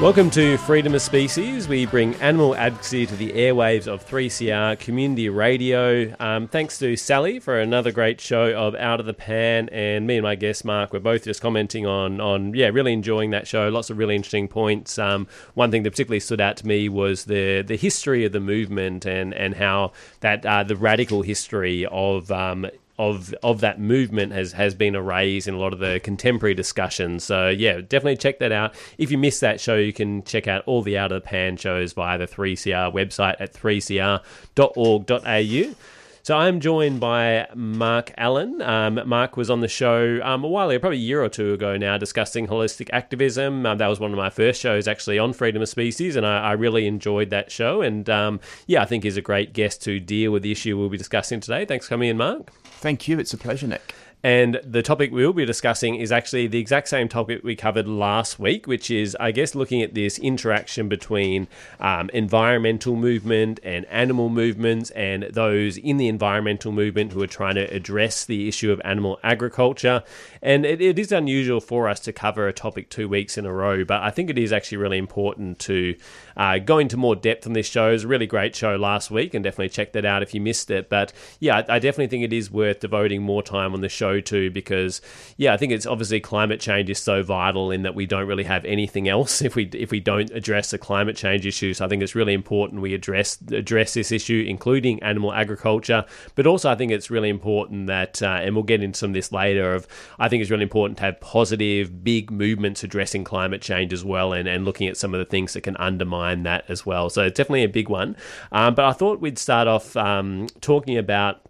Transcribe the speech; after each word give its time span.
Welcome 0.00 0.30
to 0.30 0.56
Freedom 0.56 0.94
of 0.94 1.02
Species. 1.02 1.68
We 1.68 1.84
bring 1.84 2.14
animal 2.22 2.56
advocacy 2.56 3.04
to 3.04 3.14
the 3.16 3.32
airwaves 3.32 3.86
of 3.86 4.02
3CR 4.06 4.78
Community 4.78 5.28
Radio. 5.28 6.16
Um, 6.18 6.48
thanks 6.48 6.78
to 6.78 6.96
Sally 6.96 7.38
for 7.38 7.60
another 7.60 7.92
great 7.92 8.18
show 8.18 8.50
of 8.56 8.74
Out 8.76 9.00
of 9.00 9.04
the 9.04 9.12
Pan, 9.12 9.68
and 9.68 10.06
me 10.06 10.16
and 10.16 10.22
my 10.22 10.36
guest 10.36 10.64
Mark 10.64 10.94
were 10.94 11.00
both 11.00 11.24
just 11.24 11.42
commenting 11.42 11.84
on 11.84 12.18
on 12.18 12.54
yeah, 12.54 12.68
really 12.68 12.94
enjoying 12.94 13.32
that 13.32 13.46
show. 13.46 13.68
Lots 13.68 13.90
of 13.90 13.98
really 13.98 14.16
interesting 14.16 14.48
points. 14.48 14.98
Um, 14.98 15.28
one 15.52 15.70
thing 15.70 15.82
that 15.82 15.90
particularly 15.90 16.20
stood 16.20 16.40
out 16.40 16.56
to 16.56 16.66
me 16.66 16.88
was 16.88 17.26
the 17.26 17.60
the 17.60 17.76
history 17.76 18.24
of 18.24 18.32
the 18.32 18.40
movement 18.40 19.04
and 19.04 19.34
and 19.34 19.54
how 19.54 19.92
that 20.20 20.46
uh, 20.46 20.62
the 20.62 20.76
radical 20.76 21.20
history 21.20 21.84
of 21.84 22.32
um, 22.32 22.66
of 23.00 23.34
of 23.42 23.60
that 23.62 23.80
movement 23.80 24.30
has 24.32 24.52
has 24.52 24.74
been 24.74 24.94
erased 24.94 25.48
in 25.48 25.54
a 25.54 25.58
lot 25.58 25.72
of 25.72 25.78
the 25.78 25.98
contemporary 26.00 26.52
discussions. 26.54 27.24
So 27.24 27.48
yeah, 27.48 27.80
definitely 27.80 28.18
check 28.18 28.40
that 28.40 28.52
out. 28.52 28.74
If 28.98 29.10
you 29.10 29.16
missed 29.16 29.40
that 29.40 29.58
show, 29.58 29.76
you 29.76 29.94
can 29.94 30.22
check 30.24 30.46
out 30.46 30.62
all 30.66 30.82
the 30.82 30.98
Out 30.98 31.10
of 31.10 31.22
the 31.22 31.26
Pan 31.26 31.56
shows 31.56 31.94
via 31.94 32.18
the 32.18 32.26
3CR 32.26 32.92
website 32.92 33.36
at 33.40 33.54
3cr.org.au. 33.54 34.20
So 36.30 36.36
I'm 36.36 36.60
joined 36.60 37.00
by 37.00 37.48
Mark 37.56 38.12
Allen. 38.16 38.62
Um, 38.62 39.00
Mark 39.04 39.36
was 39.36 39.50
on 39.50 39.62
the 39.62 39.66
show 39.66 40.20
um, 40.22 40.44
a 40.44 40.46
while 40.46 40.70
ago, 40.70 40.78
probably 40.78 40.98
a 40.98 41.00
year 41.00 41.20
or 41.20 41.28
two 41.28 41.54
ago 41.54 41.76
now, 41.76 41.98
discussing 41.98 42.46
holistic 42.46 42.88
activism. 42.92 43.66
Um, 43.66 43.78
that 43.78 43.88
was 43.88 43.98
one 43.98 44.12
of 44.12 44.16
my 44.16 44.30
first 44.30 44.60
shows 44.60 44.86
actually 44.86 45.18
on 45.18 45.32
freedom 45.32 45.60
of 45.60 45.68
species, 45.68 46.14
and 46.14 46.24
I, 46.24 46.50
I 46.50 46.52
really 46.52 46.86
enjoyed 46.86 47.30
that 47.30 47.50
show. 47.50 47.82
And 47.82 48.08
um, 48.08 48.38
yeah, 48.68 48.80
I 48.80 48.84
think 48.84 49.02
he's 49.02 49.16
a 49.16 49.20
great 49.20 49.52
guest 49.52 49.82
to 49.82 49.98
deal 49.98 50.30
with 50.30 50.44
the 50.44 50.52
issue 50.52 50.78
we'll 50.78 50.88
be 50.88 50.96
discussing 50.96 51.40
today. 51.40 51.64
Thanks 51.64 51.86
for 51.86 51.94
coming 51.94 52.10
in, 52.10 52.16
Mark. 52.16 52.52
Thank 52.62 53.08
you. 53.08 53.18
It's 53.18 53.34
a 53.34 53.36
pleasure, 53.36 53.66
Nick. 53.66 53.92
And 54.22 54.60
the 54.62 54.82
topic 54.82 55.12
we'll 55.12 55.32
be 55.32 55.46
discussing 55.46 55.94
is 55.94 56.12
actually 56.12 56.46
the 56.46 56.58
exact 56.58 56.88
same 56.88 57.08
topic 57.08 57.42
we 57.42 57.56
covered 57.56 57.88
last 57.88 58.38
week, 58.38 58.66
which 58.66 58.90
is, 58.90 59.16
I 59.18 59.30
guess, 59.32 59.54
looking 59.54 59.80
at 59.82 59.94
this 59.94 60.18
interaction 60.18 60.88
between 60.88 61.48
um, 61.78 62.10
environmental 62.12 62.96
movement 62.96 63.60
and 63.62 63.86
animal 63.86 64.28
movements 64.28 64.90
and 64.90 65.22
those 65.24 65.78
in 65.78 65.96
the 65.96 66.08
environmental 66.08 66.70
movement 66.70 67.12
who 67.12 67.22
are 67.22 67.26
trying 67.26 67.54
to 67.54 67.64
address 67.74 68.24
the 68.26 68.46
issue 68.46 68.70
of 68.70 68.80
animal 68.84 69.18
agriculture. 69.22 70.02
And 70.42 70.66
it, 70.66 70.82
it 70.82 70.98
is 70.98 71.12
unusual 71.12 71.60
for 71.60 71.88
us 71.88 72.00
to 72.00 72.12
cover 72.12 72.46
a 72.46 72.52
topic 72.52 72.90
two 72.90 73.08
weeks 73.08 73.38
in 73.38 73.46
a 73.46 73.52
row, 73.52 73.84
but 73.84 74.02
I 74.02 74.10
think 74.10 74.28
it 74.28 74.38
is 74.38 74.52
actually 74.52 74.78
really 74.78 74.98
important 74.98 75.58
to 75.60 75.94
uh, 76.36 76.58
go 76.58 76.78
into 76.78 76.96
more 76.96 77.16
depth 77.16 77.46
on 77.46 77.52
this 77.52 77.66
show. 77.66 77.90
It 77.90 78.04
a 78.04 78.08
really 78.08 78.26
great 78.26 78.54
show 78.54 78.76
last 78.76 79.10
week, 79.10 79.34
and 79.34 79.44
definitely 79.44 79.70
check 79.70 79.92
that 79.92 80.04
out 80.04 80.22
if 80.22 80.34
you 80.34 80.40
missed 80.40 80.70
it. 80.70 80.88
But 80.88 81.12
yeah, 81.38 81.58
I, 81.68 81.76
I 81.76 81.78
definitely 81.78 82.08
think 82.08 82.24
it 82.24 82.32
is 82.32 82.50
worth 82.50 82.80
devoting 82.80 83.22
more 83.22 83.42
time 83.42 83.74
on 83.74 83.80
the 83.80 83.88
show 83.88 84.20
to 84.20 84.50
because 84.50 85.00
yeah, 85.36 85.52
I 85.52 85.56
think 85.56 85.72
it's 85.72 85.86
obviously 85.86 86.20
climate 86.20 86.60
change 86.60 86.90
is 86.90 86.98
so 86.98 87.22
vital 87.22 87.70
in 87.70 87.82
that 87.82 87.94
we 87.94 88.06
don't 88.06 88.26
really 88.26 88.44
have 88.44 88.64
anything 88.64 89.08
else 89.08 89.42
if 89.48 89.56
we 89.56 89.64
if 89.72 89.90
we 89.90 90.00
don't 90.00 90.30
address 90.30 90.70
the 90.70 90.78
climate 90.78 91.16
change 91.16 91.46
issue. 91.46 91.74
So 91.74 91.84
I 91.84 91.88
think 91.88 92.02
it's 92.02 92.14
really 92.14 92.34
important 92.34 92.80
we 92.80 92.94
address 92.94 93.38
address 93.52 93.94
this 93.94 94.12
issue, 94.12 94.44
including 94.48 95.02
animal 95.02 95.32
agriculture. 95.32 96.04
But 96.34 96.46
also, 96.46 96.70
I 96.70 96.74
think 96.74 96.92
it's 96.92 97.10
really 97.10 97.28
important 97.28 97.86
that, 97.88 98.22
uh, 98.22 98.40
and 98.42 98.54
we'll 98.54 98.64
get 98.64 98.82
into 98.82 98.98
some 98.98 99.10
of 99.10 99.14
this 99.14 99.32
later. 99.32 99.74
Of 99.74 99.86
I 100.18 100.28
think 100.28 100.40
it's 100.42 100.50
really 100.50 100.62
important 100.62 100.98
to 100.98 101.04
have 101.04 101.20
positive, 101.20 102.02
big 102.04 102.30
movements 102.30 102.84
addressing 102.84 103.24
climate 103.24 103.62
change 103.62 103.92
as 103.92 104.04
well, 104.04 104.32
and 104.32 104.48
and 104.48 104.64
looking 104.64 104.88
at 104.88 104.96
some 104.96 105.14
of 105.14 105.18
the 105.18 105.24
things 105.24 105.52
that 105.54 105.62
can 105.62 105.76
undermine 105.76 106.29
that 106.46 106.64
as 106.68 106.86
well. 106.86 107.10
So 107.10 107.22
it's 107.22 107.36
definitely 107.36 107.64
a 107.64 107.68
big 107.68 107.88
one. 107.88 108.16
Um, 108.52 108.74
but 108.74 108.84
I 108.84 108.92
thought 108.92 109.20
we'd 109.20 109.38
start 109.38 109.68
off 109.68 109.96
um, 109.96 110.46
talking 110.60 110.96
about 110.96 111.42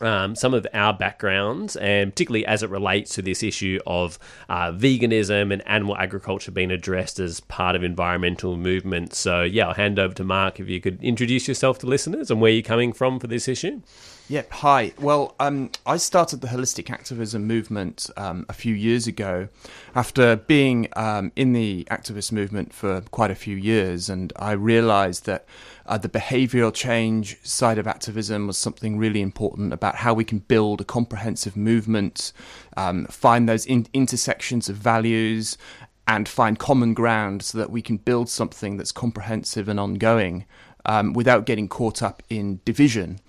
um, 0.00 0.34
some 0.36 0.54
of 0.54 0.66
our 0.72 0.92
backgrounds, 0.92 1.76
and 1.76 2.12
particularly 2.12 2.46
as 2.46 2.62
it 2.62 2.70
relates 2.70 3.14
to 3.14 3.22
this 3.22 3.42
issue 3.42 3.80
of 3.86 4.18
uh, 4.48 4.72
veganism 4.72 5.52
and 5.52 5.66
animal 5.66 5.96
agriculture 5.96 6.50
being 6.50 6.70
addressed 6.70 7.18
as 7.18 7.40
part 7.40 7.74
of 7.74 7.82
environmental 7.82 8.56
movements. 8.56 9.18
So, 9.18 9.42
yeah, 9.42 9.68
I'll 9.68 9.74
hand 9.74 9.98
over 9.98 10.14
to 10.14 10.24
Mark 10.24 10.60
if 10.60 10.68
you 10.68 10.80
could 10.80 11.02
introduce 11.02 11.48
yourself 11.48 11.78
to 11.80 11.86
listeners 11.86 12.30
and 12.30 12.40
where 12.40 12.52
you're 12.52 12.62
coming 12.62 12.92
from 12.92 13.18
for 13.18 13.26
this 13.26 13.48
issue. 13.48 13.82
Yep. 14.30 14.52
Hi. 14.52 14.92
Well, 15.00 15.34
um, 15.40 15.70
I 15.86 15.96
started 15.96 16.42
the 16.42 16.48
holistic 16.48 16.90
activism 16.90 17.46
movement 17.46 18.10
um, 18.18 18.44
a 18.50 18.52
few 18.52 18.74
years 18.74 19.06
ago 19.06 19.48
after 19.94 20.36
being 20.36 20.86
um, 20.96 21.32
in 21.34 21.54
the 21.54 21.84
activist 21.90 22.30
movement 22.30 22.74
for 22.74 23.00
quite 23.10 23.30
a 23.30 23.34
few 23.34 23.56
years, 23.56 24.10
and 24.10 24.30
I 24.36 24.52
realized 24.52 25.24
that 25.24 25.46
uh, 25.86 25.96
the 25.96 26.10
behavioral 26.10 26.74
change 26.74 27.38
side 27.42 27.78
of 27.78 27.86
activism 27.86 28.46
was 28.46 28.58
something 28.58 28.98
really 28.98 29.22
important 29.22 29.72
about 29.72 29.94
how 29.94 30.12
we 30.12 30.24
can 30.24 30.40
build 30.40 30.82
a 30.82 30.84
comprehensive 30.84 31.56
movement, 31.56 32.34
um, 32.76 33.06
find 33.06 33.48
those 33.48 33.64
in- 33.64 33.88
intersections 33.94 34.68
of 34.68 34.76
values, 34.76 35.56
and 36.06 36.28
find 36.28 36.58
common 36.58 36.92
ground 36.92 37.42
so 37.42 37.56
that 37.56 37.70
we 37.70 37.80
can 37.80 37.96
build 37.96 38.28
something 38.28 38.76
that's 38.76 38.92
comprehensive 38.92 39.70
and 39.70 39.80
ongoing 39.80 40.44
um, 40.84 41.14
without 41.14 41.46
getting 41.46 41.66
caught 41.66 42.02
up 42.02 42.22
in 42.28 42.60
division. 42.66 43.20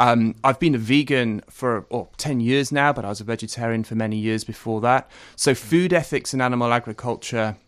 Um, 0.00 0.34
I've 0.42 0.58
been 0.58 0.74
a 0.74 0.78
vegan 0.78 1.42
for 1.50 1.86
oh, 1.90 2.08
10 2.16 2.40
years 2.40 2.72
now, 2.72 2.90
but 2.90 3.04
I 3.04 3.10
was 3.10 3.20
a 3.20 3.24
vegetarian 3.24 3.84
for 3.84 3.94
many 3.94 4.16
years 4.16 4.44
before 4.44 4.80
that. 4.80 5.10
So, 5.36 5.54
food 5.54 5.92
ethics 5.92 6.32
and 6.32 6.40
animal 6.40 6.72
agriculture 6.72 7.58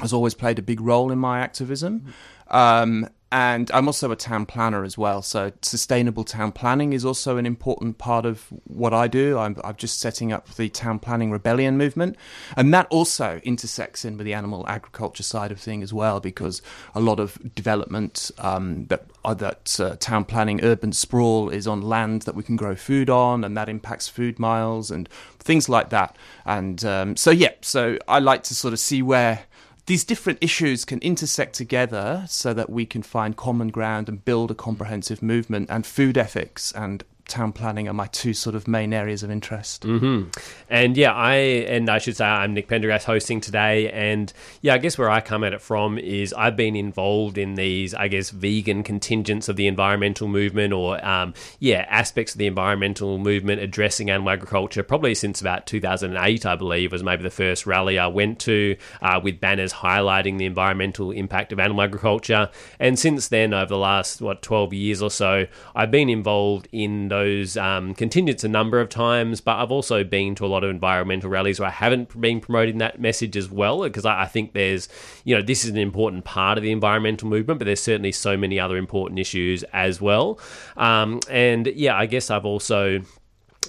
has 0.00 0.12
always 0.12 0.34
played 0.34 0.58
a 0.58 0.62
big 0.62 0.82
role 0.82 1.10
in 1.10 1.18
my 1.18 1.40
activism. 1.40 2.12
Um, 2.48 3.08
and 3.32 3.70
I'm 3.70 3.88
also 3.88 4.12
a 4.12 4.16
town 4.16 4.44
planner 4.44 4.84
as 4.84 4.98
well. 4.98 5.22
So 5.22 5.52
sustainable 5.62 6.22
town 6.22 6.52
planning 6.52 6.92
is 6.92 7.02
also 7.02 7.38
an 7.38 7.46
important 7.46 7.96
part 7.96 8.26
of 8.26 8.46
what 8.64 8.92
I 8.92 9.08
do. 9.08 9.38
I'm, 9.38 9.56
I'm, 9.64 9.74
just 9.76 10.00
setting 10.00 10.32
up 10.32 10.46
the 10.56 10.68
town 10.68 10.98
planning 10.98 11.30
rebellion 11.30 11.78
movement, 11.78 12.16
and 12.58 12.74
that 12.74 12.86
also 12.90 13.40
intersects 13.42 14.04
in 14.04 14.18
with 14.18 14.26
the 14.26 14.34
animal 14.34 14.68
agriculture 14.68 15.22
side 15.22 15.50
of 15.50 15.58
thing 15.58 15.82
as 15.82 15.94
well, 15.94 16.20
because 16.20 16.60
a 16.94 17.00
lot 17.00 17.18
of 17.18 17.38
development 17.54 18.30
um, 18.38 18.84
that 18.88 19.06
uh, 19.24 19.32
that 19.32 19.80
uh, 19.80 19.96
town 19.98 20.26
planning 20.26 20.62
urban 20.62 20.92
sprawl 20.92 21.48
is 21.48 21.66
on 21.66 21.80
land 21.80 22.22
that 22.22 22.34
we 22.34 22.42
can 22.42 22.56
grow 22.56 22.76
food 22.76 23.08
on, 23.08 23.44
and 23.44 23.56
that 23.56 23.70
impacts 23.70 24.08
food 24.08 24.38
miles 24.38 24.90
and 24.90 25.08
things 25.38 25.70
like 25.70 25.88
that. 25.88 26.16
And 26.44 26.84
um, 26.84 27.16
so 27.16 27.30
yeah, 27.30 27.54
so 27.62 27.96
I 28.06 28.18
like 28.18 28.42
to 28.44 28.54
sort 28.54 28.74
of 28.74 28.78
see 28.78 29.00
where 29.00 29.46
these 29.86 30.04
different 30.04 30.38
issues 30.40 30.84
can 30.84 31.00
intersect 31.00 31.54
together 31.54 32.24
so 32.28 32.54
that 32.54 32.70
we 32.70 32.86
can 32.86 33.02
find 33.02 33.36
common 33.36 33.68
ground 33.68 34.08
and 34.08 34.24
build 34.24 34.50
a 34.50 34.54
comprehensive 34.54 35.22
movement 35.22 35.68
and 35.70 35.84
food 35.84 36.16
ethics 36.16 36.72
and 36.72 37.04
town 37.28 37.52
planning 37.52 37.88
are 37.88 37.94
my 37.94 38.06
two 38.08 38.34
sort 38.34 38.54
of 38.54 38.66
main 38.66 38.92
areas 38.92 39.22
of 39.22 39.30
interest. 39.30 39.82
Mm-hmm. 39.84 40.30
And 40.68 40.96
yeah, 40.96 41.12
I 41.12 41.34
and 41.34 41.88
I 41.88 41.98
should 41.98 42.16
say 42.16 42.24
I'm 42.24 42.54
Nick 42.54 42.68
Pendergrass 42.68 43.04
hosting 43.04 43.40
today, 43.40 43.90
and 43.90 44.32
yeah, 44.60 44.74
I 44.74 44.78
guess 44.78 44.98
where 44.98 45.10
I 45.10 45.20
come 45.20 45.44
at 45.44 45.52
it 45.52 45.60
from 45.60 45.98
is 45.98 46.32
I've 46.32 46.56
been 46.56 46.76
involved 46.76 47.38
in 47.38 47.54
these, 47.54 47.94
I 47.94 48.08
guess, 48.08 48.30
vegan 48.30 48.82
contingents 48.82 49.48
of 49.48 49.56
the 49.56 49.66
environmental 49.66 50.28
movement, 50.28 50.72
or 50.72 51.04
um, 51.04 51.34
yeah, 51.58 51.86
aspects 51.88 52.34
of 52.34 52.38
the 52.38 52.46
environmental 52.46 53.18
movement 53.18 53.60
addressing 53.60 54.10
animal 54.10 54.30
agriculture 54.30 54.82
probably 54.82 55.14
since 55.14 55.40
about 55.40 55.66
2008, 55.66 56.46
I 56.46 56.56
believe, 56.56 56.92
was 56.92 57.02
maybe 57.02 57.22
the 57.22 57.30
first 57.30 57.66
rally 57.66 57.98
I 57.98 58.08
went 58.08 58.38
to 58.40 58.76
uh, 59.00 59.20
with 59.22 59.40
banners 59.40 59.72
highlighting 59.72 60.38
the 60.38 60.46
environmental 60.46 61.10
impact 61.10 61.52
of 61.52 61.60
animal 61.60 61.82
agriculture, 61.82 62.50
and 62.78 62.98
since 62.98 63.28
then, 63.28 63.54
over 63.54 63.66
the 63.66 63.78
last 63.78 64.20
what 64.20 64.42
12 64.42 64.72
years 64.72 65.02
or 65.02 65.10
so, 65.10 65.46
I've 65.74 65.90
been 65.90 66.08
involved 66.08 66.68
in 66.72 67.11
those 67.12 67.56
um, 67.56 67.94
contingents 67.94 68.42
a 68.44 68.48
number 68.48 68.80
of 68.80 68.88
times, 68.88 69.40
but 69.40 69.54
I've 69.60 69.70
also 69.78 70.02
been 70.04 70.34
to 70.36 70.46
a 70.46 70.50
lot 70.54 70.64
of 70.64 70.70
environmental 70.70 71.28
rallies 71.30 71.58
where 71.60 71.68
I 71.68 71.76
haven't 71.84 72.06
been 72.18 72.40
promoting 72.40 72.78
that 72.78 72.94
message 72.98 73.36
as 73.36 73.48
well, 73.50 73.82
because 73.82 74.06
I, 74.06 74.22
I 74.22 74.26
think 74.26 74.52
there's, 74.54 74.88
you 75.24 75.34
know, 75.36 75.42
this 75.42 75.64
is 75.64 75.70
an 75.70 75.76
important 75.78 76.24
part 76.24 76.58
of 76.58 76.64
the 76.64 76.72
environmental 76.72 77.28
movement, 77.28 77.58
but 77.58 77.66
there's 77.66 77.82
certainly 77.82 78.12
so 78.12 78.36
many 78.36 78.58
other 78.58 78.76
important 78.76 79.20
issues 79.20 79.62
as 79.72 80.00
well. 80.00 80.38
Um, 80.76 81.20
and 81.28 81.66
yeah, 81.66 81.94
I 82.02 82.06
guess 82.06 82.30
I've 82.30 82.46
also 82.46 83.02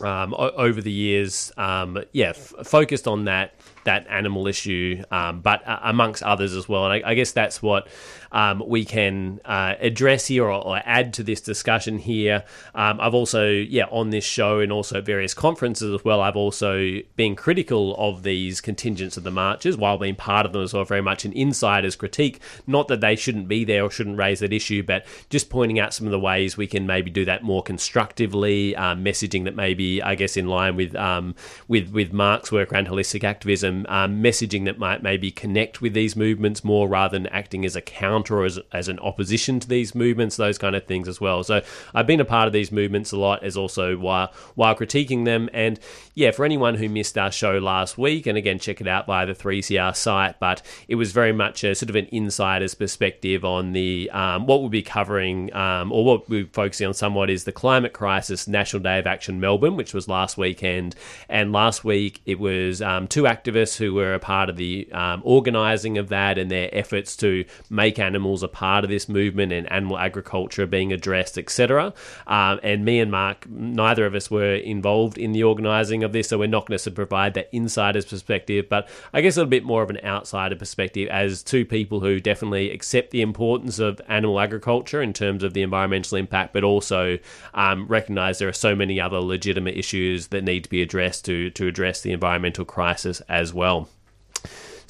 um, 0.01 0.33
o- 0.33 0.55
over 0.67 0.81
the 0.81 0.91
years, 0.91 1.51
um, 1.57 2.03
yeah, 2.13 2.29
f- 2.29 2.53
focused 2.63 3.07
on 3.07 3.25
that 3.25 3.53
that 3.85 4.07
animal 4.09 4.47
issue, 4.47 5.03
um, 5.11 5.41
but 5.41 5.59
uh, 5.67 5.79
amongst 5.83 6.23
others 6.23 6.55
as 6.55 6.69
well. 6.69 6.85
And 6.85 6.93
I, 6.93 7.11
I 7.11 7.13
guess 7.15 7.33
that's 7.33 7.61
what 7.61 7.87
um, 8.33 8.63
we 8.65 8.83
can 8.83 9.39
uh, 9.45 9.75
address 9.79 10.27
here 10.27 10.45
or, 10.45 10.51
or, 10.51 10.81
add 10.85 11.13
to 11.13 11.23
this 11.23 11.39
discussion 11.39 11.99
here. 11.99 12.43
Um, 12.75 12.99
I've 12.99 13.13
also, 13.13 13.47
yeah, 13.47 13.85
on 13.91 14.09
this 14.09 14.25
show 14.25 14.59
and 14.59 14.71
also 14.71 15.01
various 15.01 15.33
conferences 15.33 15.93
as 15.93 16.03
well, 16.03 16.19
I've 16.19 16.35
also 16.35 16.99
been 17.15 17.35
critical 17.35 17.95
of 17.97 18.23
these 18.23 18.59
contingents 18.59 19.17
of 19.17 19.23
the 19.23 19.31
marches 19.31 19.77
while 19.77 19.97
being 19.97 20.15
part 20.15 20.45
of 20.45 20.51
them 20.51 20.63
as 20.63 20.73
well, 20.73 20.83
very 20.83 21.01
much 21.01 21.25
an 21.25 21.33
insider's 21.33 21.95
critique. 21.95 22.41
Not 22.65 22.87
that 22.87 23.01
they 23.01 23.15
shouldn't 23.15 23.47
be 23.47 23.63
there 23.63 23.83
or 23.83 23.91
shouldn't 23.91 24.17
raise 24.17 24.39
that 24.39 24.51
issue, 24.51 24.81
but 24.81 25.05
just 25.29 25.49
pointing 25.49 25.79
out 25.79 25.93
some 25.93 26.07
of 26.07 26.11
the 26.11 26.19
ways 26.19 26.57
we 26.57 26.67
can 26.67 26.87
maybe 26.87 27.11
do 27.11 27.25
that 27.25 27.43
more 27.43 27.61
constructively, 27.61 28.75
uh, 28.75 28.95
messaging 28.95 29.43
that 29.43 29.55
maybe 29.55 30.01
I 30.01 30.15
guess 30.15 30.35
in 30.35 30.47
line 30.47 30.75
with 30.75 30.95
um, 30.95 31.35
with 31.67 31.89
with 31.91 32.11
Mark's 32.11 32.51
work 32.51 32.73
around 32.73 32.87
holistic 32.87 33.23
activism, 33.23 33.85
um, 33.89 34.23
messaging 34.23 34.65
that 34.65 34.79
might 34.79 35.03
maybe 35.03 35.29
connect 35.29 35.81
with 35.81 35.93
these 35.93 36.15
movements 36.15 36.63
more 36.63 36.87
rather 36.87 37.17
than 37.17 37.27
acting 37.27 37.63
as 37.63 37.75
a 37.75 37.81
counter 37.81 38.22
or 38.31 38.45
as, 38.45 38.59
as 38.71 38.87
an 38.87 38.99
opposition 38.99 39.59
to 39.59 39.67
these 39.67 39.95
movements, 39.95 40.37
those 40.37 40.57
kind 40.57 40.75
of 40.75 40.85
things 40.85 41.07
as 41.07 41.19
well. 41.19 41.43
So 41.43 41.61
I've 41.93 42.07
been 42.07 42.19
a 42.19 42.25
part 42.25 42.47
of 42.47 42.53
these 42.53 42.71
movements 42.71 43.11
a 43.11 43.17
lot, 43.17 43.43
as 43.43 43.57
also 43.57 43.97
while 43.97 44.31
while 44.55 44.75
critiquing 44.75 45.25
them. 45.25 45.49
And 45.53 45.79
yeah, 46.15 46.31
for 46.31 46.45
anyone 46.45 46.75
who 46.75 46.89
missed 46.89 47.17
our 47.17 47.31
show 47.31 47.57
last 47.57 47.97
week, 47.97 48.27
and 48.27 48.37
again 48.37 48.59
check 48.59 48.81
it 48.81 48.87
out 48.87 49.05
via 49.07 49.25
the 49.25 49.33
3CR 49.33 49.95
site, 49.95 50.39
but 50.39 50.61
it 50.87 50.95
was 50.95 51.11
very 51.11 51.31
much 51.31 51.63
a 51.63 51.75
sort 51.75 51.89
of 51.89 51.95
an 51.95 52.07
insider's 52.11 52.75
perspective 52.75 53.43
on 53.43 53.73
the 53.73 54.09
um, 54.11 54.45
what 54.45 54.61
we'll 54.61 54.69
be 54.69 54.81
covering 54.81 55.53
um, 55.55 55.91
or 55.91 56.05
what 56.05 56.29
we're 56.29 56.45
focusing 56.45 56.87
on 56.87 56.93
somewhat 56.93 57.29
is 57.29 57.43
the 57.43 57.51
climate 57.51 57.93
crisis 57.93 58.47
National 58.47 58.81
Day 58.81 58.99
of 58.99 59.07
Action 59.07 59.39
Melbourne, 59.39 59.75
which 59.75 59.93
was 59.93 60.07
last 60.07 60.37
weekend. 60.37 60.95
And 61.29 61.51
last 61.51 61.83
week 61.83 62.21
it 62.25 62.39
was 62.39 62.81
um, 62.81 63.07
two 63.07 63.23
activists 63.23 63.77
who 63.77 63.93
were 63.93 64.13
a 64.13 64.19
part 64.19 64.49
of 64.49 64.55
the 64.55 64.91
um, 64.91 65.21
organising 65.23 65.97
of 65.97 66.09
that 66.09 66.37
and 66.37 66.49
their 66.49 66.69
efforts 66.71 67.15
to 67.17 67.45
make 67.69 67.99
animals 68.13 68.43
are 68.43 68.47
part 68.47 68.83
of 68.83 68.89
this 68.91 69.09
movement 69.09 69.51
and 69.51 69.71
animal 69.71 69.97
agriculture 69.97 70.67
being 70.67 70.93
addressed, 70.93 71.35
etc. 71.35 71.93
Um, 72.27 72.59
and 72.61 72.85
me 72.85 72.99
and 72.99 73.09
Mark, 73.09 73.49
neither 73.49 74.05
of 74.05 74.13
us 74.13 74.29
were 74.29 74.53
involved 74.55 75.17
in 75.17 75.31
the 75.31 75.43
organising 75.43 76.03
of 76.03 76.13
this, 76.13 76.29
so 76.29 76.37
we're 76.37 76.47
not 76.47 76.67
going 76.67 76.77
to 76.77 76.91
provide 76.91 77.33
that 77.33 77.49
insider's 77.51 78.05
perspective, 78.05 78.69
but 78.69 78.87
I 79.13 79.21
guess 79.21 79.35
a 79.35 79.39
little 79.39 79.49
bit 79.49 79.63
more 79.63 79.81
of 79.81 79.89
an 79.89 79.99
outsider 80.03 80.55
perspective 80.55 81.09
as 81.09 81.41
two 81.41 81.65
people 81.65 82.01
who 82.01 82.19
definitely 82.19 82.69
accept 82.69 83.09
the 83.09 83.23
importance 83.23 83.79
of 83.79 83.99
animal 84.07 84.39
agriculture 84.39 85.01
in 85.01 85.13
terms 85.13 85.43
of 85.43 85.53
the 85.53 85.63
environmental 85.63 86.17
impact, 86.17 86.53
but 86.53 86.63
also 86.63 87.17
um, 87.55 87.87
recognise 87.87 88.37
there 88.37 88.47
are 88.47 88.53
so 88.53 88.75
many 88.75 88.99
other 89.01 89.19
legitimate 89.19 89.75
issues 89.75 90.27
that 90.27 90.43
need 90.43 90.63
to 90.63 90.69
be 90.69 90.83
addressed 90.83 91.25
to 91.25 91.49
to 91.49 91.67
address 91.67 92.01
the 92.01 92.11
environmental 92.11 92.65
crisis 92.65 93.21
as 93.21 93.53
well. 93.53 93.89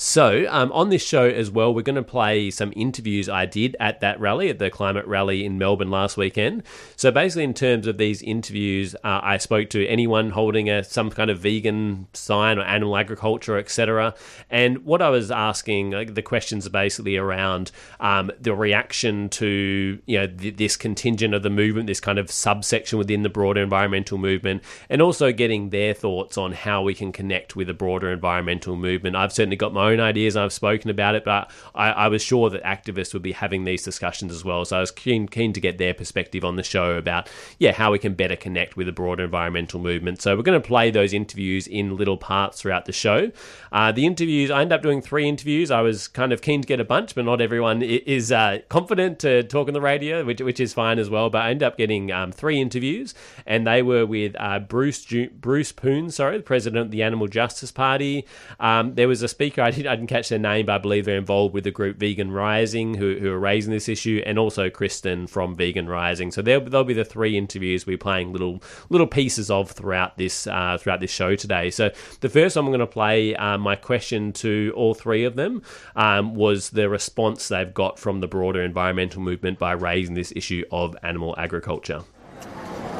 So, 0.06 0.46
um, 0.50 0.70
on 0.74 0.90
this 0.90 1.02
show 1.02 1.30
as 1.30 1.50
well, 1.50 1.74
we're 1.74 1.82
going 1.82 1.96
to 1.96 2.04
play 2.04 2.52
some 2.52 2.74
interviews 2.76 3.30
I 3.30 3.46
did 3.46 3.78
at 3.80 4.02
that 4.02 4.20
rally, 4.20 4.50
at 4.50 4.60
the 4.60 4.70
climate 4.70 5.08
rally 5.08 5.46
in 5.46 5.58
Melbourne 5.58 5.90
last 5.90 6.18
weekend. 6.18 6.64
So, 6.98 7.10
basically, 7.10 7.46
in 7.46 7.54
terms 7.54 7.88
of 7.88 7.98
these 7.98 8.22
interviews, 8.22 8.96
uh, 8.96 9.22
I 9.24 9.38
spoke 9.38 9.70
to 9.70 9.88
anyone 9.88 10.32
holding 10.32 10.70
a 10.70 10.84
some 10.84 11.10
kind 11.10 11.30
of 11.30 11.40
vegan 11.40 12.08
sign 12.12 12.60
or 12.60 12.64
animal 12.64 12.98
agriculture, 12.98 13.58
etc. 13.58 14.14
And 14.50 14.80
what 14.80 15.02
I 15.02 15.08
was 15.08 15.32
asking, 15.32 15.92
like, 15.92 16.16
the 16.16 16.22
questions 16.22 16.68
are 16.68 16.72
basically 16.72 17.16
around 17.16 17.72
um, 18.02 18.30
the 18.42 18.54
reaction 18.54 19.30
to 19.30 20.02
you 20.06 20.20
know 20.20 20.28
th- 20.28 20.58
this 20.58 20.76
contingent 20.76 21.34
of 21.34 21.44
the 21.44 21.50
movement, 21.50 21.88
this 21.88 22.02
kind 22.02 22.20
of 22.20 22.30
subsection 22.30 22.98
within 22.98 23.24
the 23.24 23.30
broader 23.30 23.64
environmental 23.64 24.18
movement, 24.18 24.64
and 24.90 25.02
also 25.02 25.32
getting 25.32 25.70
their 25.70 25.94
thoughts 25.94 26.38
on 26.38 26.52
how 26.52 26.82
we 26.82 26.94
can 26.94 27.14
connect 27.14 27.56
with 27.56 27.68
the 27.68 27.74
broader 27.74 28.12
environmental 28.12 28.76
movement. 28.76 29.16
I've 29.16 29.32
certainly 29.32 29.56
got 29.56 29.72
my 29.72 29.93
own 29.93 29.93
ideas. 30.00 30.36
I've 30.36 30.54
spoken 30.54 30.90
about 30.90 31.16
it, 31.16 31.24
but 31.24 31.52
I, 31.76 31.92
I, 31.92 32.08
was 32.08 32.22
sure 32.22 32.50
that 32.50 32.64
activists 32.64 33.14
would 33.14 33.22
be 33.22 33.32
having 33.32 33.64
these 33.64 33.84
discussions 33.84 34.32
as 34.32 34.44
well. 34.46 34.66
So 34.66 34.78
I 34.78 34.80
was 34.80 34.92
keen 34.92 35.28
keen 35.28 35.54
to 35.54 35.60
get 35.60 35.78
their 35.78 35.94
perspective 35.94 36.44
on 36.44 36.56
the 36.56 36.64
show 36.64 36.98
about 36.98 37.30
yeah 37.60 37.72
how 37.72 37.92
we 37.92 38.00
can 38.00 38.14
better 38.14 38.36
connect 38.36 38.78
with 38.78 38.88
a 38.88 38.92
broader 38.92 39.24
environmental 39.24 39.80
movement. 39.80 40.22
So 40.22 40.36
we're 40.36 40.44
going 40.44 40.62
to 40.62 40.68
play 40.68 40.92
those 40.92 41.14
interviews 41.14 41.68
in 41.68 41.96
little 41.96 42.18
parts 42.18 42.62
throughout 42.62 42.86
the 42.86 42.92
show. 42.92 43.32
Uh, 43.72 43.92
the 43.92 44.06
interviews 44.06 44.52
I 44.52 44.62
ended 44.62 44.76
up 44.76 44.84
doing 44.84 45.02
three 45.02 45.28
interviews. 45.28 45.72
I 45.72 45.82
was 45.82 46.08
kind 46.08 46.32
of 46.32 46.42
keen 46.42 46.62
to 46.62 46.68
get 46.68 46.80
a 46.80 46.86
bunch, 46.86 47.16
but 47.16 47.26
not 47.26 47.42
everyone 47.42 47.82
is 47.82 48.32
uh, 48.32 48.60
confident 48.70 49.20
to 49.20 49.44
talk 49.44 49.68
on 49.68 49.74
the 49.74 49.82
radio, 49.82 50.24
which 50.24 50.42
which 50.42 50.60
is 50.60 50.74
fine 50.74 51.00
as 51.00 51.10
well. 51.10 51.30
But 51.30 51.44
I 51.44 51.50
ended 51.50 51.64
up 51.64 51.78
getting 51.78 52.12
um, 52.12 52.32
three 52.32 52.62
interviews, 52.62 53.14
and 53.46 53.66
they 53.66 53.82
were 53.82 54.06
with 54.06 54.36
uh, 54.40 54.60
Bruce 54.60 55.06
Bruce 55.34 55.72
Poon, 55.72 56.12
sorry, 56.12 56.38
the 56.38 56.44
president 56.44 56.86
of 56.86 56.92
the 56.92 57.04
Animal 57.04 57.28
Justice 57.28 57.72
Party. 57.72 58.26
Um, 58.60 58.96
there 58.96 59.08
was 59.08 59.22
a 59.22 59.28
speaker 59.28 59.62
I 59.62 59.72
did 59.74 59.88
I 59.88 59.96
didn't 59.96 60.10
catch 60.10 60.30
their 60.30 60.40
name, 60.40 60.68
but 60.68 60.74
I 60.74 60.78
believe 60.78 61.06
they're 61.06 61.18
involved 61.18 61.54
with 61.54 61.64
the 61.64 61.72
group 61.72 61.98
Vegan 61.98 62.32
Rising, 62.32 62.94
who, 62.96 63.18
who 63.20 63.32
are 63.32 63.40
raising 63.40 63.72
this 63.72 63.90
issue, 63.90 64.22
and 64.26 64.40
also 64.40 64.70
Kristen 64.70 65.28
from 65.28 65.56
Vegan 65.56 65.88
Rising. 65.88 66.32
So 66.32 66.42
they'll, 66.42 66.62
they'll 66.62 66.84
be 66.84 66.94
the 66.94 67.06
three 67.06 67.38
interviews 67.38 67.86
we're 67.86 67.98
playing 67.98 68.32
little 68.32 68.62
little 68.90 69.08
pieces 69.08 69.50
of 69.50 69.72
throughout 69.72 70.18
this 70.18 70.48
uh, 70.48 70.78
throughout 70.80 71.00
this 71.00 71.12
show 71.12 71.36
today. 71.36 71.70
So 71.70 71.92
the 72.22 72.30
first 72.30 72.56
I'm 72.56 72.68
going 72.68 72.80
to 72.80 72.88
play, 72.88 73.36
uh, 73.36 73.58
my 73.58 73.76
question 73.76 74.32
to 74.34 74.74
all 74.76 74.94
three 74.94 75.26
of 75.26 75.36
them 75.36 75.62
um, 75.96 76.36
was 76.36 76.72
the 76.72 76.90
response 76.90 77.48
they've 77.48 77.74
got 77.74 78.00
from 78.00 78.20
the 78.20 78.28
broader 78.28 78.62
environmental 78.62 79.22
movement 79.22 79.60
by 79.60 79.74
raising 79.74 80.16
this 80.16 80.34
issue 80.36 80.64
of 80.72 80.96
animal 81.04 81.36
agriculture. 81.38 82.02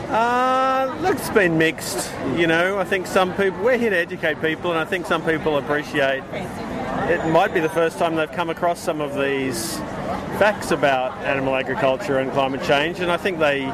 Uh, 0.10 0.63
look, 0.86 1.16
it's 1.16 1.30
been 1.30 1.58
mixed. 1.58 2.12
You 2.36 2.48
know, 2.48 2.78
I 2.80 2.84
think 2.84 3.08
some 3.08 3.34
people, 3.34 3.64
we're 3.64 3.78
here 3.78 3.90
to 3.90 3.98
educate 3.98 4.42
people, 4.42 4.72
and 4.72 4.80
I 4.80 4.86
think 4.86 5.06
some 5.06 5.24
people 5.24 5.58
appreciate 5.58 6.24
it 7.10 7.26
might 7.28 7.54
be 7.54 7.60
the 7.60 7.70
first 7.70 7.98
time 7.98 8.16
they've 8.16 8.32
come 8.32 8.50
across 8.50 8.80
some 8.80 9.02
of 9.02 9.14
these 9.16 9.78
facts 10.40 10.72
about 10.72 11.12
animal 11.26 11.54
agriculture 11.54 12.20
and 12.20 12.32
climate 12.32 12.64
change, 12.64 13.00
and 13.00 13.12
I 13.12 13.18
think 13.18 13.40
they 13.40 13.66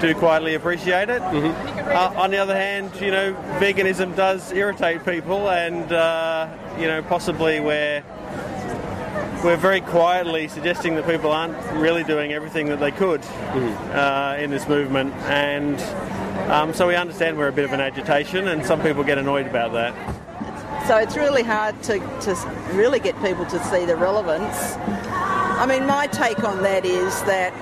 do 0.00 0.14
quietly 0.14 0.54
appreciate 0.54 1.08
it. 1.08 1.22
Mm-hmm. 1.22 1.88
Uh, 1.88 2.20
on 2.20 2.30
the 2.30 2.38
other 2.38 2.54
hand, 2.54 2.90
you 3.00 3.10
know, 3.10 3.32
veganism 3.58 4.16
does 4.16 4.52
irritate 4.52 5.04
people, 5.04 5.50
and 5.50 5.92
uh, 5.92 6.48
you 6.78 6.86
know, 6.86 7.02
possibly 7.02 7.60
we're 7.60 8.02
we're 9.44 9.56
very 9.56 9.80
quietly 9.80 10.48
suggesting 10.48 10.94
that 10.96 11.06
people 11.06 11.30
aren't 11.30 11.56
really 11.78 12.02
doing 12.02 12.32
everything 12.32 12.66
that 12.66 12.80
they 12.80 12.90
could 12.90 13.20
mm-hmm. 13.20 13.96
uh, 13.96 14.42
in 14.42 14.50
this 14.50 14.66
movement, 14.66 15.14
and 15.26 15.78
um, 16.50 16.74
so 16.74 16.86
we 16.86 16.94
understand 16.96 17.38
we're 17.38 17.48
a 17.48 17.52
bit 17.52 17.64
of 17.64 17.72
an 17.72 17.80
agitation, 17.80 18.48
and 18.48 18.64
some 18.64 18.82
people 18.82 19.02
get 19.04 19.18
annoyed 19.18 19.46
about 19.46 19.72
that. 19.72 19.94
So 20.86 20.96
it's 20.98 21.16
really 21.16 21.42
hard 21.42 21.82
to, 21.84 21.98
to 21.98 22.34
really 22.72 23.00
get 23.00 23.20
people 23.22 23.46
to 23.46 23.64
see 23.64 23.86
the 23.86 23.96
relevance. 23.96 24.74
I 25.56 25.64
mean, 25.66 25.86
my 25.86 26.06
take 26.08 26.44
on 26.44 26.62
that 26.62 26.84
is 26.84 27.22
that 27.22 27.52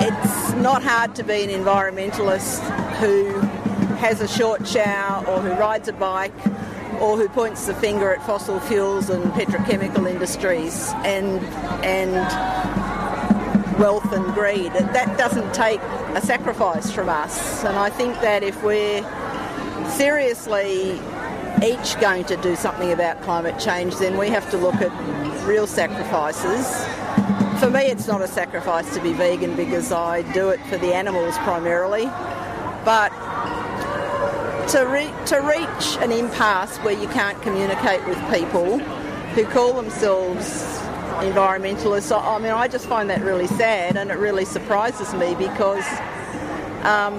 it's 0.00 0.52
not 0.62 0.82
hard 0.82 1.16
to 1.16 1.24
be 1.24 1.42
an 1.42 1.50
environmentalist 1.50 2.60
who 2.98 3.40
has 3.96 4.20
a 4.20 4.28
short 4.28 4.68
shower 4.68 5.26
or 5.26 5.40
who 5.40 5.50
rides 5.52 5.88
a 5.88 5.92
bike 5.92 6.34
or 7.00 7.16
who 7.16 7.28
points 7.28 7.66
the 7.66 7.74
finger 7.74 8.14
at 8.14 8.24
fossil 8.24 8.60
fuels 8.60 9.10
and 9.10 9.24
petrochemical 9.32 10.08
industries 10.08 10.90
and 11.04 11.40
and 11.84 12.12
wealth 13.80 14.12
and 14.12 14.32
greed. 14.34 14.72
That 14.72 15.18
doesn't 15.18 15.52
take 15.52 15.80
a 16.14 16.20
sacrifice 16.20 16.90
from 16.90 17.08
us. 17.08 17.64
And 17.64 17.76
I 17.78 17.90
think 17.90 18.20
that 18.20 18.42
if 18.42 18.62
we're 18.62 19.02
seriously 19.90 21.00
each 21.64 21.98
going 22.00 22.24
to 22.24 22.36
do 22.36 22.56
something 22.56 22.92
about 22.92 23.22
climate 23.22 23.58
change, 23.58 23.96
then 23.96 24.18
we 24.18 24.28
have 24.28 24.50
to 24.50 24.56
look 24.56 24.74
at 24.76 25.46
real 25.46 25.66
sacrifices. 25.66 26.84
For 27.60 27.70
me, 27.70 27.82
it's 27.82 28.06
not 28.06 28.20
a 28.20 28.28
sacrifice 28.28 28.92
to 28.94 29.00
be 29.00 29.12
vegan 29.12 29.54
because 29.56 29.92
I 29.92 30.22
do 30.32 30.50
it 30.50 30.60
for 30.66 30.76
the 30.76 30.94
animals 30.94 31.38
primarily. 31.38 32.06
But 32.84 33.10
to, 34.68 34.86
re- 34.86 35.14
to 35.26 35.36
reach 35.38 35.96
an 36.02 36.12
impasse 36.12 36.78
where 36.78 36.98
you 36.98 37.08
can't 37.08 37.40
communicate 37.42 38.04
with 38.06 38.18
people 38.32 38.78
who 38.78 39.44
call 39.46 39.74
themselves 39.74 40.81
environmentalists, 41.20 42.12
I 42.16 42.38
mean, 42.38 42.52
I 42.52 42.68
just 42.68 42.86
find 42.86 43.10
that 43.10 43.22
really 43.22 43.46
sad 43.46 43.96
and 43.96 44.10
it 44.10 44.18
really 44.18 44.44
surprises 44.44 45.14
me 45.14 45.34
because 45.34 45.84
um, 46.84 47.14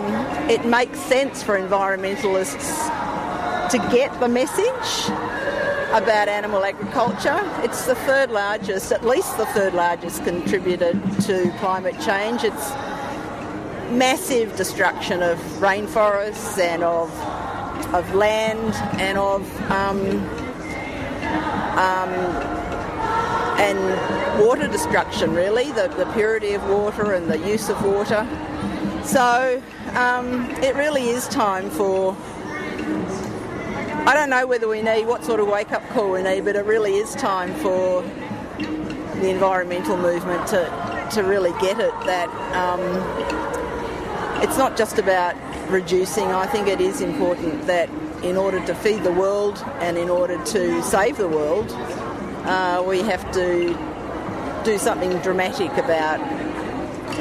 it 0.49 0.65
makes 0.65 0.99
sense 0.99 1.41
for 1.43 1.57
environmentalists 1.57 2.89
to 3.69 3.77
get 3.91 4.17
the 4.19 4.27
message 4.27 5.09
about 5.93 6.27
animal 6.27 6.63
agriculture. 6.63 7.39
It's 7.63 7.85
the 7.85 7.95
third 7.95 8.31
largest, 8.31 8.91
at 8.91 9.05
least 9.05 9.37
the 9.37 9.45
third 9.47 9.73
largest 9.73 10.23
contributor 10.23 10.93
to 11.21 11.53
climate 11.59 11.95
change. 12.01 12.43
It's 12.43 12.71
massive 13.91 14.55
destruction 14.55 15.21
of 15.21 15.37
rainforests 15.59 16.57
and 16.57 16.83
of 16.83 17.11
of 17.93 18.15
land 18.15 18.73
and 18.99 19.19
of 19.19 19.71
um, 19.71 19.99
um, 21.77 22.62
and 23.59 24.43
water 24.45 24.67
destruction. 24.67 25.33
Really, 25.33 25.71
the, 25.71 25.87
the 25.97 26.05
purity 26.13 26.53
of 26.53 26.63
water 26.69 27.13
and 27.13 27.29
the 27.29 27.37
use 27.39 27.69
of 27.69 27.83
water. 27.83 28.27
So 29.03 29.61
um, 29.95 30.49
it 30.63 30.75
really 30.75 31.09
is 31.09 31.27
time 31.27 31.69
for. 31.69 32.15
I 34.05 34.13
don't 34.13 34.29
know 34.29 34.45
whether 34.45 34.67
we 34.67 34.81
need 34.81 35.05
what 35.05 35.23
sort 35.23 35.39
of 35.39 35.47
wake 35.47 35.71
up 35.71 35.87
call 35.89 36.11
we 36.11 36.21
need, 36.21 36.43
but 36.43 36.55
it 36.55 36.65
really 36.65 36.95
is 36.95 37.15
time 37.15 37.53
for 37.55 38.01
the 39.23 39.29
environmental 39.29 39.95
movement 39.95 40.45
to, 40.47 41.09
to 41.13 41.23
really 41.23 41.51
get 41.61 41.79
it 41.79 41.93
that 42.05 42.27
um, 42.53 42.81
it's 44.43 44.57
not 44.57 44.75
just 44.75 44.99
about 44.99 45.35
reducing. 45.69 46.25
I 46.25 46.45
think 46.47 46.67
it 46.67 46.81
is 46.81 46.99
important 46.99 47.65
that 47.67 47.89
in 48.23 48.35
order 48.35 48.65
to 48.65 48.75
feed 48.75 49.03
the 49.03 49.13
world 49.13 49.63
and 49.79 49.97
in 49.97 50.09
order 50.09 50.43
to 50.43 50.83
save 50.83 51.17
the 51.17 51.29
world, 51.29 51.71
uh, 52.45 52.83
we 52.87 52.99
have 52.99 53.29
to 53.33 53.77
do 54.63 54.77
something 54.77 55.17
dramatic 55.19 55.71
about 55.73 56.19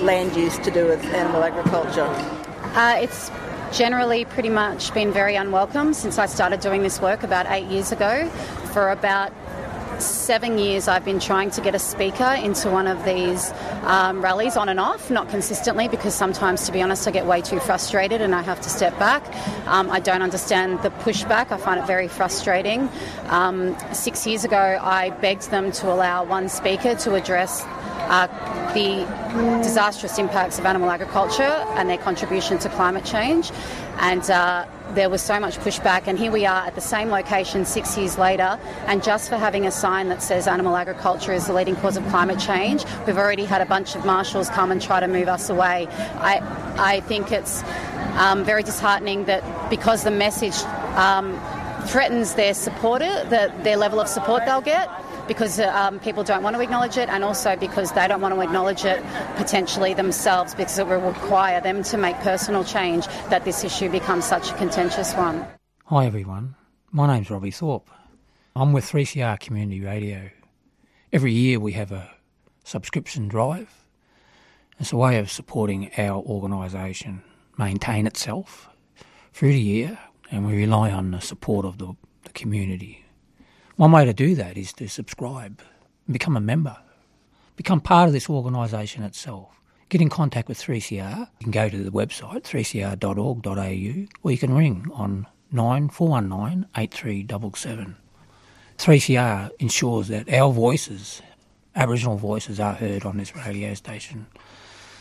land 0.02 0.34
use 0.36 0.58
to 0.58 0.70
do 0.70 0.86
with 0.86 1.04
animal 1.06 1.42
agriculture. 1.42 2.06
Uh, 2.74 2.96
it's 3.00 3.30
generally 3.72 4.24
pretty 4.24 4.48
much 4.48 4.92
been 4.94 5.12
very 5.12 5.34
unwelcome 5.36 5.94
since 5.94 6.18
I 6.18 6.26
started 6.26 6.60
doing 6.60 6.82
this 6.82 7.00
work 7.00 7.22
about 7.22 7.46
eight 7.50 7.66
years 7.66 7.92
ago. 7.92 8.28
For 8.72 8.90
about 8.90 9.32
seven 10.02 10.58
years, 10.58 10.88
I've 10.88 11.04
been 11.04 11.20
trying 11.20 11.50
to 11.52 11.60
get 11.60 11.74
a 11.74 11.78
speaker 11.78 12.36
into 12.42 12.70
one 12.70 12.86
of 12.86 13.04
these 13.04 13.52
um, 13.82 14.22
rallies 14.22 14.56
on 14.56 14.68
and 14.68 14.80
off, 14.80 15.10
not 15.10 15.28
consistently, 15.28 15.88
because 15.88 16.14
sometimes, 16.14 16.66
to 16.66 16.72
be 16.72 16.82
honest, 16.82 17.06
I 17.06 17.10
get 17.10 17.26
way 17.26 17.40
too 17.40 17.60
frustrated 17.60 18.20
and 18.20 18.34
I 18.34 18.42
have 18.42 18.60
to 18.60 18.68
step 18.68 18.98
back. 18.98 19.24
Um, 19.66 19.90
I 19.90 20.00
don't 20.00 20.22
understand 20.22 20.82
the 20.82 20.90
pushback, 20.90 21.52
I 21.52 21.56
find 21.56 21.80
it 21.80 21.86
very 21.86 22.08
frustrating. 22.08 22.88
Um, 23.26 23.76
six 23.92 24.26
years 24.26 24.44
ago, 24.44 24.78
I 24.80 25.10
begged 25.10 25.50
them 25.50 25.72
to 25.72 25.92
allow 25.92 26.24
one 26.24 26.48
speaker 26.48 26.94
to 26.94 27.14
address 27.14 27.62
uh, 28.12 28.26
the 28.74 29.06
disastrous 29.62 30.18
impacts 30.18 30.58
of 30.58 30.66
animal 30.66 30.90
agriculture 30.90 31.54
and 31.76 31.88
their 31.88 31.98
contribution 31.98 32.58
to 32.58 32.68
climate 32.68 33.04
change. 33.04 33.50
And 33.98 34.28
uh, 34.30 34.66
there 34.90 35.08
was 35.08 35.22
so 35.22 35.40
much 35.40 35.56
pushback, 35.58 36.06
and 36.06 36.18
here 36.18 36.30
we 36.30 36.44
are 36.44 36.66
at 36.66 36.74
the 36.74 36.80
same 36.82 37.08
location 37.08 37.64
six 37.64 37.96
years 37.96 38.18
later, 38.18 38.58
and 38.86 39.02
just 39.02 39.30
for 39.30 39.36
having 39.36 39.66
a 39.66 39.70
sign 39.70 40.08
that 40.10 40.22
says 40.22 40.46
animal 40.46 40.76
agriculture 40.76 41.32
is 41.32 41.46
the 41.46 41.54
leading 41.54 41.76
cause 41.76 41.96
of 41.96 42.06
climate 42.08 42.38
change, 42.38 42.84
we've 43.06 43.16
already 43.16 43.46
had 43.46 43.62
a 43.62 43.66
bunch 43.66 43.94
of 43.94 44.04
marshals 44.04 44.50
come 44.50 44.70
and 44.70 44.82
try 44.82 45.00
to 45.00 45.08
move 45.08 45.28
us 45.28 45.48
away. 45.48 45.88
I, 46.16 46.40
I 46.78 47.00
think 47.00 47.32
it's 47.32 47.62
um, 48.16 48.44
very 48.44 48.62
disheartening 48.62 49.24
that 49.24 49.42
because 49.70 50.04
the 50.04 50.10
message 50.10 50.58
um, 50.96 51.40
threatens 51.86 52.34
their 52.34 52.52
supporter, 52.52 53.24
the, 53.30 53.52
their 53.62 53.78
level 53.78 54.00
of 54.00 54.08
support 54.08 54.42
they'll 54.44 54.60
get, 54.60 54.90
because 55.32 55.58
um, 55.60 55.98
people 56.00 56.22
don't 56.22 56.42
want 56.42 56.54
to 56.54 56.60
acknowledge 56.60 56.98
it 56.98 57.08
and 57.08 57.24
also 57.24 57.56
because 57.56 57.90
they 57.92 58.06
don't 58.06 58.20
want 58.20 58.34
to 58.34 58.40
acknowledge 58.42 58.84
it 58.84 59.02
potentially 59.36 59.94
themselves 59.94 60.54
because 60.54 60.78
it 60.78 60.86
will 60.86 61.00
require 61.00 61.58
them 61.58 61.82
to 61.82 61.96
make 61.96 62.14
personal 62.16 62.62
change 62.62 63.06
that 63.30 63.42
this 63.46 63.64
issue 63.64 63.88
becomes 63.88 64.26
such 64.26 64.50
a 64.50 64.54
contentious 64.56 65.14
one. 65.14 65.46
Hi 65.86 66.04
everyone, 66.04 66.54
my 66.90 67.06
name's 67.06 67.30
Robbie 67.30 67.50
Thorpe. 67.50 67.88
I'm 68.54 68.74
with 68.74 68.84
3CR 68.84 69.40
Community 69.40 69.80
Radio. 69.80 70.28
Every 71.14 71.32
year 71.32 71.58
we 71.58 71.72
have 71.72 71.92
a 71.92 72.10
subscription 72.64 73.26
drive. 73.28 73.72
It's 74.78 74.92
a 74.92 74.98
way 74.98 75.18
of 75.18 75.30
supporting 75.30 75.90
our 75.96 76.22
organisation 76.22 77.22
maintain 77.56 78.06
itself 78.06 78.68
through 79.32 79.52
the 79.52 79.60
year 79.60 79.98
and 80.30 80.46
we 80.46 80.54
rely 80.54 80.90
on 80.90 81.12
the 81.12 81.20
support 81.20 81.64
of 81.64 81.78
the, 81.78 81.94
the 82.24 82.32
community. 82.32 83.01
One 83.76 83.92
way 83.92 84.04
to 84.04 84.12
do 84.12 84.34
that 84.34 84.58
is 84.58 84.72
to 84.74 84.88
subscribe 84.88 85.62
and 86.06 86.12
become 86.12 86.36
a 86.36 86.40
member, 86.40 86.76
become 87.56 87.80
part 87.80 88.06
of 88.06 88.12
this 88.12 88.28
organisation 88.28 89.02
itself. 89.02 89.48
Get 89.88 90.00
in 90.00 90.08
contact 90.08 90.48
with 90.48 90.58
3CR. 90.58 91.18
You 91.20 91.26
can 91.40 91.50
go 91.50 91.68
to 91.68 91.78
the 91.78 91.90
website 91.90 92.42
3cr.org.au 92.42 94.06
or 94.22 94.30
you 94.30 94.38
can 94.38 94.54
ring 94.54 94.86
on 94.92 95.26
9419 95.52 96.66
8377. 96.76 97.96
3CR 98.78 99.50
ensures 99.58 100.08
that 100.08 100.32
our 100.32 100.52
voices, 100.52 101.22
Aboriginal 101.74 102.16
voices, 102.16 102.58
are 102.58 102.74
heard 102.74 103.04
on 103.04 103.16
this 103.16 103.36
radio 103.36 103.74
station. 103.74 104.26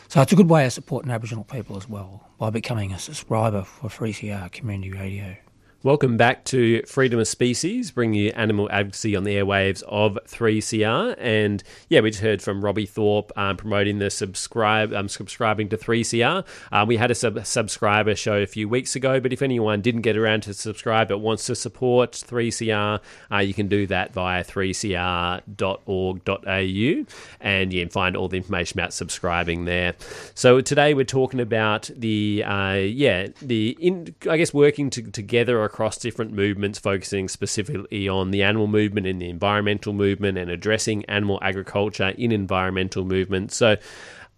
So 0.07 0.21
it's 0.21 0.33
a 0.33 0.35
good 0.35 0.49
way 0.49 0.65
of 0.65 0.73
supporting 0.73 1.11
Aboriginal 1.11 1.45
people 1.45 1.77
as 1.77 1.87
well 1.87 2.27
by 2.37 2.49
becoming 2.49 2.91
a 2.91 2.99
subscriber 2.99 3.63
for 3.63 3.89
3CR 3.89 4.51
Community 4.51 4.91
Radio. 4.91 5.37
Welcome 5.83 6.15
back 6.15 6.45
to 6.45 6.83
Freedom 6.83 7.19
of 7.19 7.27
Species, 7.27 7.89
bringing 7.89 8.25
you 8.25 8.31
animal 8.35 8.69
advocacy 8.71 9.15
on 9.15 9.23
the 9.23 9.37
airwaves 9.37 9.81
of 9.87 10.19
3CR. 10.27 11.15
And 11.17 11.63
yeah, 11.89 12.01
we 12.01 12.11
just 12.11 12.21
heard 12.21 12.39
from 12.39 12.63
Robbie 12.63 12.85
Thorpe 12.85 13.31
um, 13.35 13.57
promoting 13.57 13.97
the 13.97 14.11
subscribe, 14.11 14.93
um, 14.93 15.09
subscribing 15.09 15.69
to 15.69 15.77
3CR. 15.77 16.45
Um, 16.71 16.87
we 16.87 16.97
had 16.97 17.09
a 17.09 17.15
sub- 17.15 17.43
subscriber 17.47 18.15
show 18.15 18.43
a 18.43 18.45
few 18.45 18.69
weeks 18.69 18.95
ago, 18.95 19.19
but 19.19 19.33
if 19.33 19.41
anyone 19.41 19.81
didn't 19.81 20.01
get 20.01 20.15
around 20.15 20.43
to 20.43 20.53
subscribe 20.53 21.07
but 21.07 21.17
wants 21.17 21.47
to 21.47 21.55
support 21.55 22.11
3CR, 22.11 22.99
uh, 23.31 23.37
you 23.37 23.55
can 23.55 23.67
do 23.67 23.87
that 23.87 24.13
via 24.13 24.43
3cr.org.au 24.43 27.05
and 27.41 27.73
you 27.73 27.81
can 27.81 27.89
find 27.89 28.15
all 28.15 28.27
the 28.27 28.37
information 28.37 28.79
about 28.79 28.93
subscribing 28.93 29.65
there. 29.65 29.95
So 30.35 30.61
today 30.61 30.93
we're 30.93 31.05
talking 31.05 31.39
about 31.39 31.89
the, 31.95 32.43
uh, 32.45 32.73
yeah, 32.73 33.29
the, 33.41 33.75
in, 33.79 34.13
I 34.29 34.37
guess, 34.37 34.53
working 34.53 34.91
to, 34.91 35.01
together 35.01 35.70
across 35.71 35.97
different 35.97 36.33
movements, 36.33 36.77
focusing 36.79 37.29
specifically 37.29 38.09
on 38.09 38.31
the 38.31 38.43
animal 38.43 38.67
movement 38.67 39.07
and 39.07 39.21
the 39.21 39.29
environmental 39.29 39.93
movement 39.93 40.37
and 40.37 40.51
addressing 40.51 41.05
animal 41.05 41.39
agriculture 41.41 42.09
in 42.09 42.33
environmental 42.33 43.05
movements. 43.05 43.55
So, 43.55 43.77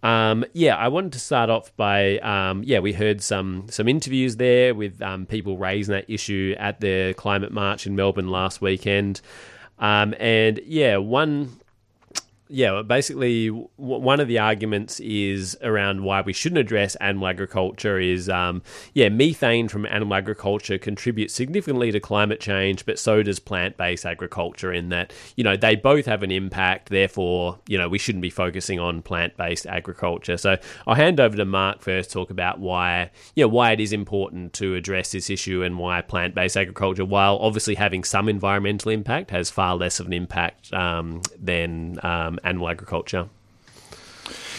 um, 0.03 0.45
yeah, 0.53 0.75
I 0.75 0.89
wanted 0.89 1.13
to 1.13 1.19
start 1.19 1.49
off 1.49 1.75
by 1.75 2.19
um, 2.19 2.61
yeah, 2.63 2.79
we 2.79 2.93
heard 2.93 3.23
some 3.23 3.65
some 3.69 3.87
interviews 3.87 4.35
there 4.35 4.75
with 4.75 5.01
um, 5.01 5.25
people 5.25 5.57
raising 5.57 5.93
that 5.93 6.07
issue 6.07 6.55
at 6.59 6.79
the 6.79 7.15
climate 7.17 7.51
march 7.51 7.87
in 7.87 7.95
Melbourne 7.95 8.27
last 8.27 8.61
weekend, 8.61 9.21
um, 9.79 10.13
and 10.19 10.59
yeah, 10.65 10.97
one 10.97 11.49
yeah, 12.49 12.81
basically, 12.81 13.47
w- 13.47 13.67
one 13.77 14.19
of 14.19 14.27
the 14.27 14.37
arguments 14.37 14.99
is 14.99 15.57
around 15.63 16.03
why 16.03 16.21
we 16.21 16.33
shouldn't 16.33 16.59
address 16.59 16.95
animal 16.95 17.27
agriculture 17.27 17.99
is, 17.99 18.29
um, 18.29 18.61
yeah, 18.93 19.09
methane 19.09 19.67
from 19.67 19.85
animal 19.85 20.13
agriculture 20.13 20.77
contributes 20.77 21.33
significantly 21.33 21.91
to 21.91 21.99
climate 21.99 22.39
change, 22.39 22.85
but 22.85 22.99
so 22.99 23.23
does 23.23 23.39
plant 23.39 23.77
based 23.77 24.05
agriculture, 24.05 24.71
in 24.71 24.89
that, 24.89 25.13
you 25.35 25.43
know, 25.43 25.55
they 25.55 25.75
both 25.75 26.05
have 26.05 26.21
an 26.21 26.31
impact. 26.31 26.89
Therefore, 26.89 27.59
you 27.67 27.77
know, 27.77 27.89
we 27.89 27.97
shouldn't 27.97 28.21
be 28.21 28.29
focusing 28.29 28.79
on 28.79 29.01
plant 29.01 29.35
based 29.37 29.65
agriculture. 29.65 30.37
So 30.37 30.57
I'll 30.85 30.95
hand 30.95 31.19
over 31.19 31.37
to 31.37 31.45
Mark 31.45 31.81
first, 31.81 32.11
talk 32.11 32.29
about 32.29 32.59
why, 32.59 33.09
you 33.35 33.43
know, 33.43 33.47
why 33.47 33.71
it 33.71 33.79
is 33.79 33.93
important 33.93 34.53
to 34.53 34.75
address 34.75 35.11
this 35.11 35.29
issue 35.29 35.63
and 35.63 35.79
why 35.79 36.01
plant 36.01 36.35
based 36.35 36.57
agriculture, 36.57 37.05
while 37.05 37.37
obviously 37.37 37.75
having 37.75 38.03
some 38.03 38.29
environmental 38.29 38.91
impact, 38.91 39.31
has 39.31 39.49
far 39.49 39.75
less 39.75 39.99
of 39.99 40.07
an 40.07 40.13
impact 40.13 40.71
um, 40.73 41.21
than. 41.39 41.99
Um, 42.03 42.32
Um, 42.33 42.39
animal 42.43 42.69
agriculture. 42.69 43.29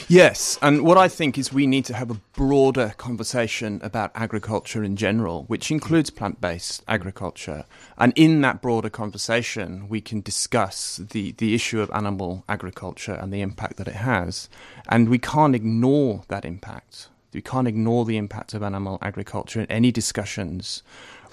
Yes, 0.06 0.58
and 0.60 0.82
what 0.82 0.98
I 0.98 1.08
think 1.08 1.38
is 1.38 1.52
we 1.52 1.66
need 1.66 1.86
to 1.86 1.94
have 1.94 2.10
a 2.10 2.20
broader 2.34 2.92
conversation 2.98 3.80
about 3.82 4.12
agriculture 4.14 4.84
in 4.84 4.96
general, 4.96 5.44
which 5.44 5.70
includes 5.70 6.10
plant 6.10 6.40
based 6.40 6.84
agriculture. 6.86 7.64
And 7.96 8.12
in 8.14 8.42
that 8.42 8.60
broader 8.60 8.90
conversation, 8.90 9.88
we 9.88 10.00
can 10.00 10.20
discuss 10.20 10.98
the, 10.98 11.32
the 11.32 11.54
issue 11.54 11.80
of 11.80 11.90
animal 11.92 12.44
agriculture 12.48 13.14
and 13.14 13.32
the 13.32 13.40
impact 13.40 13.78
that 13.78 13.88
it 13.88 13.94
has. 13.94 14.48
And 14.88 15.08
we 15.08 15.18
can't 15.18 15.56
ignore 15.56 16.22
that 16.28 16.44
impact. 16.44 17.08
We 17.32 17.40
can't 17.40 17.66
ignore 17.66 18.04
the 18.04 18.18
impact 18.18 18.54
of 18.54 18.62
animal 18.62 18.98
agriculture 19.00 19.60
in 19.60 19.66
any 19.66 19.90
discussions 19.90 20.82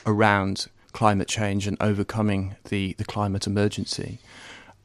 around 0.06 0.68
climate 0.94 1.28
change 1.28 1.68
and 1.68 1.78
overcoming 1.82 2.56
the, 2.70 2.94
the 2.94 3.06
climate 3.06 3.46
emergency. 3.46 4.20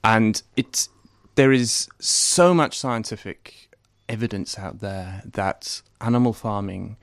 And 0.03 0.41
it's 0.57 0.89
there 1.37 1.53
is 1.53 1.89
so 2.01 2.53
much 2.53 2.79
scientific 2.79 3.71
evidence 4.09 4.59
out 4.59 4.81
there 4.81 5.23
that 5.25 5.83
animal 6.01 6.33
farming 6.33 6.97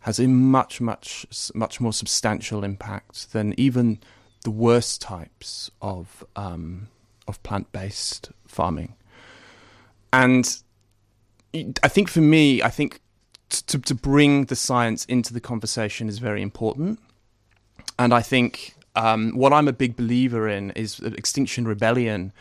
has 0.00 0.20
a 0.20 0.28
much, 0.28 0.80
much, 0.80 1.26
much 1.54 1.80
more 1.80 1.92
substantial 1.92 2.62
impact 2.62 3.32
than 3.32 3.58
even 3.58 3.98
the 4.44 4.50
worst 4.50 5.00
types 5.00 5.70
of 5.82 6.24
um, 6.36 6.88
of 7.26 7.42
plant 7.42 7.72
based 7.72 8.30
farming. 8.46 8.94
And 10.12 10.62
I 11.54 11.88
think 11.88 12.08
for 12.08 12.20
me, 12.20 12.62
I 12.62 12.68
think 12.68 13.00
to 13.48 13.78
to 13.78 13.94
bring 13.94 14.44
the 14.44 14.56
science 14.56 15.04
into 15.06 15.34
the 15.34 15.40
conversation 15.40 16.08
is 16.08 16.18
very 16.18 16.42
important. 16.42 17.00
And 17.98 18.12
I 18.14 18.22
think 18.22 18.74
um, 18.94 19.32
what 19.32 19.52
I'm 19.52 19.68
a 19.68 19.72
big 19.72 19.96
believer 19.96 20.48
in 20.48 20.70
is 20.72 21.00
Extinction 21.00 21.66
Rebellion 21.66 22.32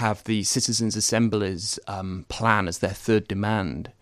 have 0.00 0.24
the 0.24 0.42
citizens' 0.42 0.96
assemblies 0.96 1.78
um, 1.86 2.24
plan 2.28 2.66
as 2.66 2.78
their 2.78 2.96
third 3.06 3.28
demand. 3.28 3.92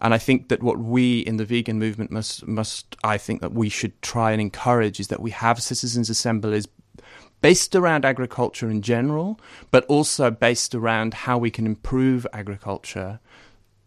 And 0.00 0.14
I 0.14 0.18
think 0.18 0.48
that 0.48 0.62
what 0.62 0.78
we 0.78 1.20
in 1.20 1.38
the 1.38 1.44
vegan 1.44 1.78
movement 1.78 2.10
must 2.10 2.46
must 2.46 2.96
I 3.02 3.18
think 3.18 3.40
that 3.40 3.52
we 3.52 3.68
should 3.68 4.00
try 4.00 4.30
and 4.32 4.40
encourage 4.40 5.00
is 5.00 5.08
that 5.08 5.20
we 5.20 5.32
have 5.32 5.60
citizens' 5.60 6.10
assemblies 6.10 6.68
based 7.40 7.74
around 7.74 8.04
agriculture 8.04 8.70
in 8.70 8.82
general, 8.82 9.40
but 9.70 9.84
also 9.86 10.30
based 10.30 10.74
around 10.74 11.14
how 11.14 11.38
we 11.38 11.50
can 11.50 11.66
improve 11.66 12.26
agriculture 12.32 13.18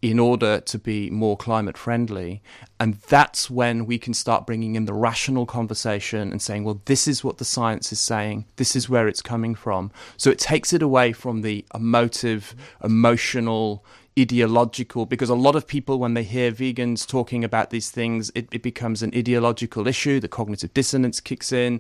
in 0.01 0.17
order 0.17 0.59
to 0.59 0.79
be 0.79 1.09
more 1.11 1.37
climate 1.37 1.77
friendly. 1.77 2.41
And 2.79 2.95
that's 2.95 3.49
when 3.49 3.85
we 3.85 3.99
can 3.99 4.13
start 4.13 4.47
bringing 4.47 4.75
in 4.75 4.85
the 4.85 4.93
rational 4.93 5.45
conversation 5.45 6.31
and 6.31 6.41
saying, 6.41 6.63
well, 6.63 6.81
this 6.85 7.07
is 7.07 7.23
what 7.23 7.37
the 7.37 7.45
science 7.45 7.91
is 7.91 7.99
saying, 7.99 8.45
this 8.55 8.75
is 8.75 8.89
where 8.89 9.07
it's 9.07 9.21
coming 9.21 9.53
from. 9.53 9.91
So 10.17 10.31
it 10.31 10.39
takes 10.39 10.73
it 10.73 10.81
away 10.81 11.13
from 11.13 11.41
the 11.41 11.65
emotive, 11.75 12.55
emotional, 12.83 13.85
ideological, 14.19 15.05
because 15.05 15.29
a 15.29 15.35
lot 15.35 15.55
of 15.55 15.67
people, 15.67 15.99
when 15.99 16.15
they 16.15 16.23
hear 16.23 16.51
vegans 16.51 17.07
talking 17.07 17.43
about 17.43 17.69
these 17.69 17.91
things, 17.91 18.31
it, 18.33 18.49
it 18.51 18.63
becomes 18.63 19.03
an 19.03 19.11
ideological 19.15 19.87
issue, 19.87 20.19
the 20.19 20.27
cognitive 20.27 20.73
dissonance 20.73 21.19
kicks 21.19 21.51
in. 21.51 21.79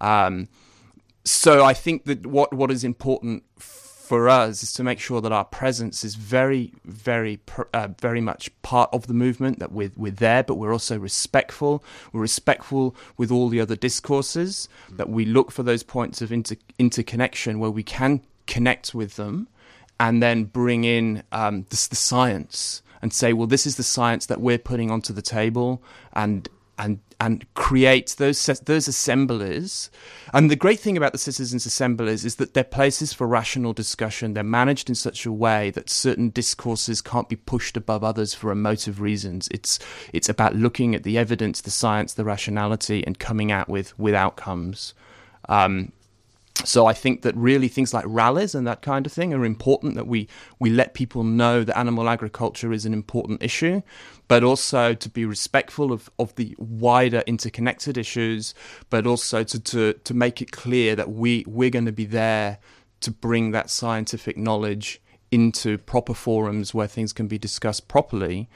Um, 0.00 0.48
so 1.24 1.64
I 1.64 1.74
think 1.74 2.04
that 2.06 2.26
what, 2.26 2.52
what 2.52 2.72
is 2.72 2.82
important 2.82 3.44
for 4.12 4.28
us 4.28 4.62
is 4.62 4.74
to 4.74 4.84
make 4.84 5.00
sure 5.00 5.22
that 5.22 5.32
our 5.32 5.46
presence 5.46 6.04
is 6.04 6.16
very, 6.16 6.70
very, 6.84 7.40
uh, 7.72 7.88
very 7.98 8.20
much 8.20 8.50
part 8.60 8.90
of 8.92 9.06
the 9.06 9.14
movement. 9.14 9.58
That 9.58 9.72
we're 9.72 9.90
we're 9.96 10.12
there, 10.12 10.42
but 10.42 10.56
we're 10.56 10.74
also 10.74 10.98
respectful. 10.98 11.82
We're 12.12 12.20
respectful 12.20 12.94
with 13.16 13.30
all 13.30 13.48
the 13.48 13.58
other 13.58 13.74
discourses. 13.74 14.68
That 14.90 15.08
we 15.08 15.24
look 15.24 15.50
for 15.50 15.62
those 15.62 15.82
points 15.82 16.20
of 16.20 16.30
inter- 16.30 16.56
interconnection 16.78 17.58
where 17.58 17.70
we 17.70 17.82
can 17.82 18.20
connect 18.46 18.94
with 18.94 19.16
them, 19.16 19.48
and 19.98 20.22
then 20.22 20.44
bring 20.44 20.84
in 20.84 21.22
um, 21.32 21.62
the, 21.70 21.86
the 21.88 21.96
science 21.96 22.82
and 23.00 23.14
say, 23.14 23.32
well, 23.32 23.46
this 23.46 23.66
is 23.66 23.76
the 23.76 23.82
science 23.82 24.26
that 24.26 24.42
we're 24.42 24.58
putting 24.58 24.90
onto 24.90 25.14
the 25.14 25.22
table, 25.22 25.82
and 26.12 26.50
and 26.78 27.00
and 27.20 27.46
create 27.54 28.16
those 28.18 28.44
those 28.64 28.88
assemblies. 28.88 29.90
And 30.32 30.50
the 30.50 30.56
great 30.56 30.80
thing 30.80 30.96
about 30.96 31.12
the 31.12 31.18
citizens' 31.18 31.66
assemblies 31.66 32.24
is 32.24 32.36
that 32.36 32.54
they're 32.54 32.64
places 32.64 33.12
for 33.12 33.26
rational 33.26 33.72
discussion. 33.72 34.34
They're 34.34 34.42
managed 34.42 34.88
in 34.88 34.94
such 34.94 35.24
a 35.26 35.32
way 35.32 35.70
that 35.70 35.90
certain 35.90 36.30
discourses 36.30 37.00
can't 37.00 37.28
be 37.28 37.36
pushed 37.36 37.76
above 37.76 38.02
others 38.02 38.34
for 38.34 38.50
emotive 38.50 39.00
reasons. 39.00 39.48
It's 39.50 39.78
it's 40.12 40.28
about 40.28 40.56
looking 40.56 40.94
at 40.94 41.02
the 41.02 41.18
evidence, 41.18 41.60
the 41.60 41.70
science, 41.70 42.14
the 42.14 42.24
rationality, 42.24 43.06
and 43.06 43.18
coming 43.18 43.52
out 43.52 43.68
with 43.68 43.98
with 43.98 44.14
outcomes. 44.14 44.94
Um, 45.48 45.92
so 46.64 46.86
I 46.86 46.92
think 46.92 47.22
that 47.22 47.34
really 47.36 47.68
things 47.68 47.94
like 47.94 48.04
rallies 48.06 48.54
and 48.54 48.66
that 48.66 48.82
kind 48.82 49.06
of 49.06 49.12
thing 49.12 49.32
are 49.32 49.44
important 49.44 49.94
that 49.94 50.06
we 50.06 50.28
we 50.58 50.70
let 50.70 50.94
people 50.94 51.24
know 51.24 51.64
that 51.64 51.78
animal 51.78 52.08
agriculture 52.08 52.72
is 52.72 52.84
an 52.84 52.92
important 52.92 53.42
issue, 53.42 53.82
but 54.32 54.42
also 54.42 54.94
to 54.94 55.10
be 55.10 55.26
respectful 55.26 55.92
of, 55.92 56.08
of 56.18 56.34
the 56.36 56.56
wider 56.56 57.22
interconnected 57.26 57.98
issues, 57.98 58.54
but 58.88 59.06
also 59.06 59.44
to, 59.44 59.60
to, 59.60 59.92
to 59.92 60.14
make 60.14 60.40
it 60.40 60.50
clear 60.50 60.96
that 60.96 61.10
we 61.10 61.44
we're 61.46 61.68
going 61.68 61.84
to 61.84 61.92
be 61.92 62.06
there 62.06 62.56
to 63.00 63.10
bring 63.10 63.50
that 63.50 63.68
scientific 63.68 64.38
knowledge 64.38 65.02
into 65.30 65.76
proper 65.76 66.14
forums 66.14 66.72
where 66.72 66.86
things 66.86 67.12
can 67.12 67.26
be 67.26 67.36
discussed 67.36 67.88
properly 67.88 68.48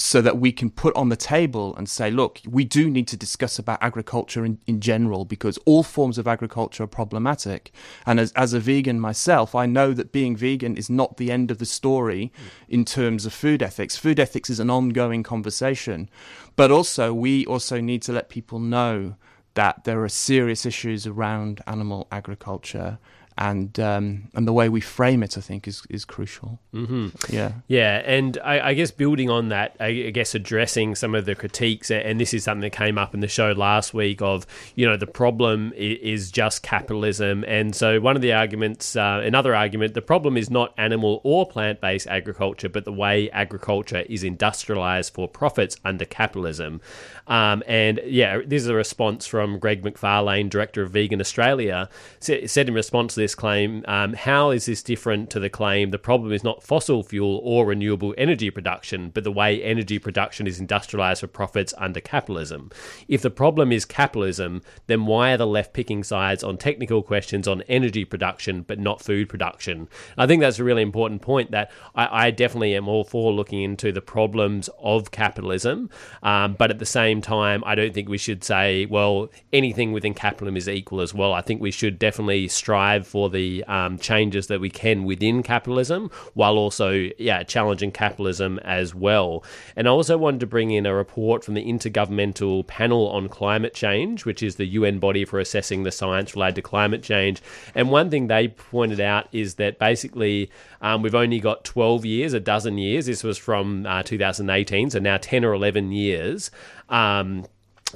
so 0.00 0.22
that 0.22 0.38
we 0.38 0.50
can 0.50 0.70
put 0.70 0.96
on 0.96 1.10
the 1.10 1.16
table 1.16 1.76
and 1.76 1.88
say, 1.88 2.10
look, 2.10 2.40
we 2.48 2.64
do 2.64 2.90
need 2.90 3.06
to 3.08 3.16
discuss 3.16 3.58
about 3.58 3.82
agriculture 3.82 4.44
in, 4.44 4.58
in 4.66 4.80
general 4.80 5.26
because 5.26 5.58
all 5.66 5.82
forms 5.82 6.16
of 6.16 6.26
agriculture 6.26 6.84
are 6.84 6.88
problematic. 6.88 7.70
And 8.06 8.18
as, 8.18 8.32
as 8.32 8.54
a 8.54 8.60
vegan 8.60 8.98
myself, 8.98 9.54
I 9.54 9.66
know 9.66 9.92
that 9.92 10.10
being 10.10 10.36
vegan 10.36 10.76
is 10.76 10.88
not 10.88 11.18
the 11.18 11.30
end 11.30 11.50
of 11.50 11.58
the 11.58 11.66
story 11.66 12.32
in 12.68 12.84
terms 12.86 13.26
of 13.26 13.34
food 13.34 13.62
ethics. 13.62 13.96
Food 13.96 14.18
ethics 14.18 14.48
is 14.48 14.58
an 14.58 14.70
ongoing 14.70 15.22
conversation. 15.22 16.08
But 16.56 16.70
also, 16.70 17.12
we 17.12 17.44
also 17.44 17.80
need 17.80 18.00
to 18.02 18.12
let 18.12 18.30
people 18.30 18.58
know 18.58 19.16
that 19.54 19.84
there 19.84 20.02
are 20.02 20.08
serious 20.08 20.64
issues 20.64 21.06
around 21.06 21.60
animal 21.66 22.06
agriculture 22.10 22.98
and 23.40 23.80
um, 23.80 24.28
and 24.34 24.46
the 24.46 24.52
way 24.52 24.68
we 24.68 24.82
frame 24.82 25.22
it, 25.22 25.38
I 25.38 25.40
think, 25.40 25.66
is 25.66 25.82
is 25.88 26.04
crucial. 26.04 26.60
Mm-hmm. 26.74 27.34
Yeah, 27.34 27.52
yeah, 27.68 28.02
and 28.04 28.38
I, 28.44 28.68
I, 28.68 28.74
guess 28.74 28.90
building 28.90 29.30
on 29.30 29.48
that, 29.48 29.74
I 29.80 30.10
guess 30.10 30.34
addressing 30.34 30.94
some 30.94 31.14
of 31.14 31.24
the 31.24 31.34
critiques, 31.34 31.90
and 31.90 32.20
this 32.20 32.34
is 32.34 32.44
something 32.44 32.60
that 32.60 32.76
came 32.76 32.98
up 32.98 33.14
in 33.14 33.20
the 33.20 33.28
show 33.28 33.52
last 33.52 33.94
week 33.94 34.20
of 34.20 34.46
you 34.74 34.86
know 34.86 34.98
the 34.98 35.06
problem 35.06 35.72
is 35.74 36.30
just 36.30 36.62
capitalism, 36.62 37.42
and 37.48 37.74
so 37.74 37.98
one 37.98 38.14
of 38.14 38.20
the 38.20 38.34
arguments, 38.34 38.94
uh, 38.94 39.22
another 39.24 39.56
argument, 39.56 39.94
the 39.94 40.02
problem 40.02 40.36
is 40.36 40.50
not 40.50 40.74
animal 40.76 41.22
or 41.24 41.48
plant 41.48 41.80
based 41.80 42.06
agriculture, 42.08 42.68
but 42.68 42.84
the 42.84 42.92
way 42.92 43.30
agriculture 43.30 44.04
is 44.10 44.22
industrialized 44.22 45.14
for 45.14 45.26
profits 45.26 45.78
under 45.82 46.04
capitalism. 46.04 46.82
Um, 47.26 47.62
and 47.66 48.00
yeah, 48.04 48.40
this 48.44 48.62
is 48.62 48.68
a 48.68 48.74
response 48.74 49.26
from 49.26 49.58
Greg 49.58 49.82
McFarlane, 49.82 50.50
director 50.50 50.82
of 50.82 50.90
Vegan 50.90 51.20
Australia, 51.20 51.88
said 52.18 52.68
in 52.68 52.74
response 52.74 53.14
to 53.14 53.20
this 53.20 53.29
claim, 53.34 53.84
um, 53.88 54.12
how 54.14 54.50
is 54.50 54.66
this 54.66 54.82
different 54.82 55.30
to 55.30 55.40
the 55.40 55.50
claim 55.50 55.90
the 55.90 55.98
problem 55.98 56.32
is 56.32 56.44
not 56.44 56.62
fossil 56.62 57.02
fuel 57.02 57.40
or 57.42 57.66
renewable 57.66 58.14
energy 58.16 58.50
production, 58.50 59.10
but 59.10 59.24
the 59.24 59.32
way 59.32 59.62
energy 59.62 59.98
production 59.98 60.46
is 60.46 60.60
industrialized 60.60 61.20
for 61.20 61.26
profits 61.26 61.74
under 61.78 62.00
capitalism? 62.00 62.70
If 63.08 63.22
the 63.22 63.30
problem 63.30 63.72
is 63.72 63.84
capitalism, 63.84 64.62
then 64.86 65.06
why 65.06 65.32
are 65.32 65.36
the 65.36 65.46
left 65.46 65.72
picking 65.72 66.02
sides 66.02 66.42
on 66.42 66.56
technical 66.56 67.02
questions 67.02 67.46
on 67.46 67.62
energy 67.62 68.04
production 68.04 68.62
but 68.62 68.78
not 68.78 69.02
food 69.02 69.28
production? 69.28 69.88
I 70.16 70.26
think 70.26 70.40
that's 70.40 70.58
a 70.58 70.64
really 70.64 70.82
important 70.82 71.22
point 71.22 71.50
that 71.50 71.70
I, 71.94 72.26
I 72.26 72.30
definitely 72.30 72.74
am 72.74 72.88
all 72.88 73.04
for 73.04 73.32
looking 73.32 73.62
into 73.62 73.92
the 73.92 74.00
problems 74.00 74.68
of 74.78 75.10
capitalism, 75.10 75.90
um, 76.22 76.54
but 76.54 76.70
at 76.70 76.78
the 76.78 76.86
same 76.86 77.20
time, 77.20 77.62
I 77.66 77.74
don't 77.74 77.94
think 77.94 78.08
we 78.08 78.18
should 78.18 78.44
say, 78.44 78.86
well, 78.86 79.28
anything 79.52 79.92
within 79.92 80.14
capitalism 80.14 80.56
is 80.56 80.68
equal 80.68 81.00
as 81.00 81.14
well. 81.14 81.32
I 81.32 81.42
think 81.42 81.60
we 81.60 81.70
should 81.70 81.98
definitely 81.98 82.48
strive 82.48 83.06
for 83.06 83.19
the 83.28 83.64
um, 83.64 83.98
changes 83.98 84.46
that 84.46 84.60
we 84.60 84.70
can 84.70 85.04
within 85.04 85.42
capitalism 85.42 86.10
while 86.34 86.56
also, 86.56 87.10
yeah, 87.18 87.42
challenging 87.42 87.92
capitalism 87.92 88.58
as 88.60 88.94
well. 88.94 89.44
And 89.76 89.86
I 89.86 89.90
also 89.90 90.16
wanted 90.16 90.40
to 90.40 90.46
bring 90.46 90.70
in 90.70 90.86
a 90.86 90.94
report 90.94 91.44
from 91.44 91.54
the 91.54 91.64
Intergovernmental 91.64 92.66
Panel 92.66 93.08
on 93.08 93.28
Climate 93.28 93.74
Change, 93.74 94.24
which 94.24 94.42
is 94.42 94.56
the 94.56 94.66
UN 94.66 94.98
body 94.98 95.24
for 95.24 95.38
assessing 95.38 95.82
the 95.82 95.92
science 95.92 96.34
related 96.34 96.56
to 96.56 96.62
climate 96.62 97.02
change. 97.02 97.42
And 97.74 97.90
one 97.90 98.10
thing 98.10 98.26
they 98.26 98.48
pointed 98.48 99.00
out 99.00 99.28
is 99.32 99.56
that 99.56 99.78
basically 99.78 100.50
um, 100.80 101.02
we've 101.02 101.14
only 101.14 101.40
got 101.40 101.64
12 101.64 102.04
years, 102.04 102.32
a 102.32 102.40
dozen 102.40 102.78
years. 102.78 103.06
This 103.06 103.22
was 103.22 103.38
from 103.38 103.86
uh, 103.86 104.02
2018, 104.02 104.90
so 104.90 104.98
now 104.98 105.18
10 105.18 105.44
or 105.44 105.52
11 105.52 105.92
years. 105.92 106.50
Um, 106.88 107.46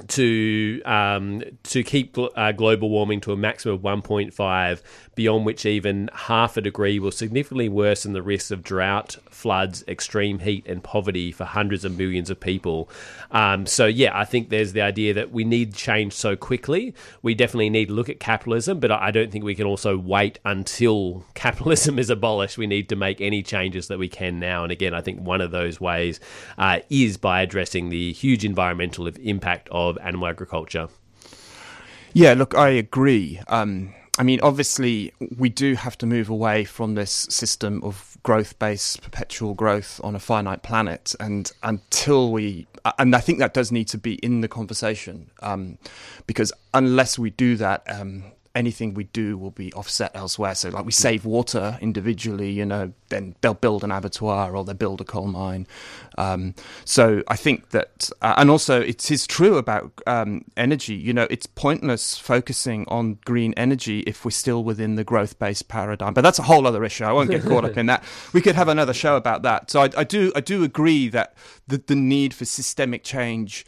to 0.07 0.81
um, 0.85 1.43
to 1.63 1.83
keep 1.83 2.17
uh, 2.17 2.51
global 2.51 2.89
warming 2.89 3.21
to 3.21 3.31
a 3.31 3.37
maximum 3.37 3.75
of 3.75 3.81
1.5 3.81 4.81
beyond 5.15 5.45
which 5.45 5.65
even 5.65 6.09
half 6.13 6.57
a 6.57 6.61
degree 6.61 6.99
will 6.99 7.11
significantly 7.11 7.69
worsen 7.69 8.13
the 8.13 8.21
risks 8.21 8.51
of 8.51 8.61
drought, 8.61 9.17
floods, 9.29 9.83
extreme 9.87 10.39
heat, 10.39 10.65
and 10.67 10.83
poverty 10.83 11.31
for 11.31 11.45
hundreds 11.45 11.85
of 11.85 11.97
millions 11.97 12.29
of 12.29 12.39
people. 12.39 12.89
Um, 13.31 13.65
so, 13.65 13.85
yeah, 13.85 14.17
I 14.17 14.25
think 14.25 14.49
there's 14.49 14.73
the 14.73 14.81
idea 14.81 15.13
that 15.13 15.31
we 15.31 15.43
need 15.43 15.73
change 15.73 16.13
so 16.13 16.35
quickly. 16.35 16.93
We 17.21 17.33
definitely 17.33 17.69
need 17.69 17.87
to 17.87 17.93
look 17.93 18.09
at 18.09 18.19
capitalism, 18.19 18.79
but 18.79 18.91
I 18.91 19.11
don't 19.11 19.31
think 19.31 19.45
we 19.45 19.55
can 19.55 19.65
also 19.65 19.97
wait 19.97 20.39
until 20.43 21.25
capitalism 21.33 21.97
is 21.97 22.09
abolished. 22.09 22.57
We 22.57 22.67
need 22.67 22.89
to 22.89 22.95
make 22.95 23.21
any 23.21 23.41
changes 23.41 23.87
that 23.87 23.97
we 23.97 24.09
can 24.09 24.39
now. 24.39 24.63
And 24.63 24.71
again, 24.71 24.93
I 24.93 25.01
think 25.01 25.21
one 25.21 25.41
of 25.41 25.51
those 25.51 25.79
ways 25.79 26.19
uh, 26.57 26.79
is 26.89 27.17
by 27.17 27.41
addressing 27.41 27.89
the 27.89 28.11
huge 28.11 28.43
environmental 28.43 29.07
impact 29.07 29.69
of 29.71 29.84
animal 30.01 30.27
agriculture. 30.27 30.87
Yeah, 32.13 32.33
look, 32.33 32.55
I 32.55 32.69
agree. 32.69 33.41
Um, 33.47 33.93
I 34.17 34.23
mean, 34.23 34.39
obviously, 34.41 35.11
we 35.37 35.49
do 35.49 35.75
have 35.75 35.97
to 35.97 36.05
move 36.05 36.29
away 36.29 36.63
from 36.63 36.95
this 36.95 37.11
system 37.11 37.83
of 37.83 38.17
growth 38.23 38.57
based 38.59 39.01
perpetual 39.01 39.53
growth 39.53 39.99
on 40.03 40.15
a 40.15 40.19
finite 40.19 40.63
planet. 40.63 41.13
And 41.19 41.51
until 41.63 42.31
we, 42.31 42.67
and 42.97 43.13
I 43.13 43.19
think 43.19 43.39
that 43.39 43.53
does 43.53 43.71
need 43.71 43.89
to 43.89 43.97
be 43.97 44.15
in 44.15 44.39
the 44.39 44.47
conversation, 44.47 45.29
um, 45.41 45.77
because 46.25 46.53
unless 46.73 47.19
we 47.19 47.31
do 47.31 47.57
that, 47.57 47.83
um, 47.87 48.31
anything 48.55 48.93
we 48.93 49.03
do 49.03 49.37
will 49.37 49.51
be 49.51 49.71
offset 49.73 50.11
elsewhere. 50.15 50.55
So, 50.55 50.69
like 50.69 50.85
we 50.85 50.91
save 50.91 51.25
water 51.25 51.77
individually, 51.81 52.49
you 52.49 52.65
know, 52.65 52.93
then 53.09 53.35
they'll 53.41 53.53
build 53.53 53.83
an 53.83 53.91
abattoir 53.91 54.55
or 54.55 54.63
they'll 54.63 54.73
build 54.73 55.01
a 55.01 55.03
coal 55.03 55.27
mine. 55.27 55.67
Um, 56.17 56.55
so, 56.85 57.21
I 57.27 57.35
think 57.35 57.69
that, 57.69 58.09
uh, 58.21 58.35
and 58.37 58.49
also 58.49 58.81
it 58.81 59.11
is 59.11 59.27
true 59.27 59.57
about 59.57 59.91
um, 60.07 60.45
energy. 60.55 60.95
You 60.95 61.13
know, 61.13 61.27
it's 61.29 61.45
pointless 61.45 62.17
focusing 62.17 62.85
on 62.87 63.19
green 63.25 63.53
energy 63.57 63.99
if 64.01 64.23
we're 64.23 64.31
still 64.31 64.63
within 64.63 64.95
the 64.95 65.03
growth 65.03 65.37
based 65.37 65.67
paradigm. 65.67 66.13
But 66.13 66.21
that's 66.21 66.39
a 66.39 66.43
whole 66.43 66.65
other 66.65 66.83
issue. 66.83 67.03
I 67.03 67.11
won't 67.11 67.29
get 67.29 67.43
caught 67.43 67.65
up 67.65 67.77
in 67.77 67.87
that. 67.87 68.03
We 68.33 68.41
could 68.41 68.55
have 68.55 68.67
another 68.67 68.93
show 68.93 69.15
about 69.17 69.43
that. 69.43 69.69
So, 69.71 69.81
I, 69.81 69.89
I 69.97 70.03
do, 70.03 70.31
I 70.35 70.39
do 70.39 70.63
agree 70.63 71.09
that 71.09 71.35
the, 71.67 71.77
the 71.77 71.95
need 71.95 72.33
for 72.33 72.45
systemic 72.45 73.03
change 73.03 73.65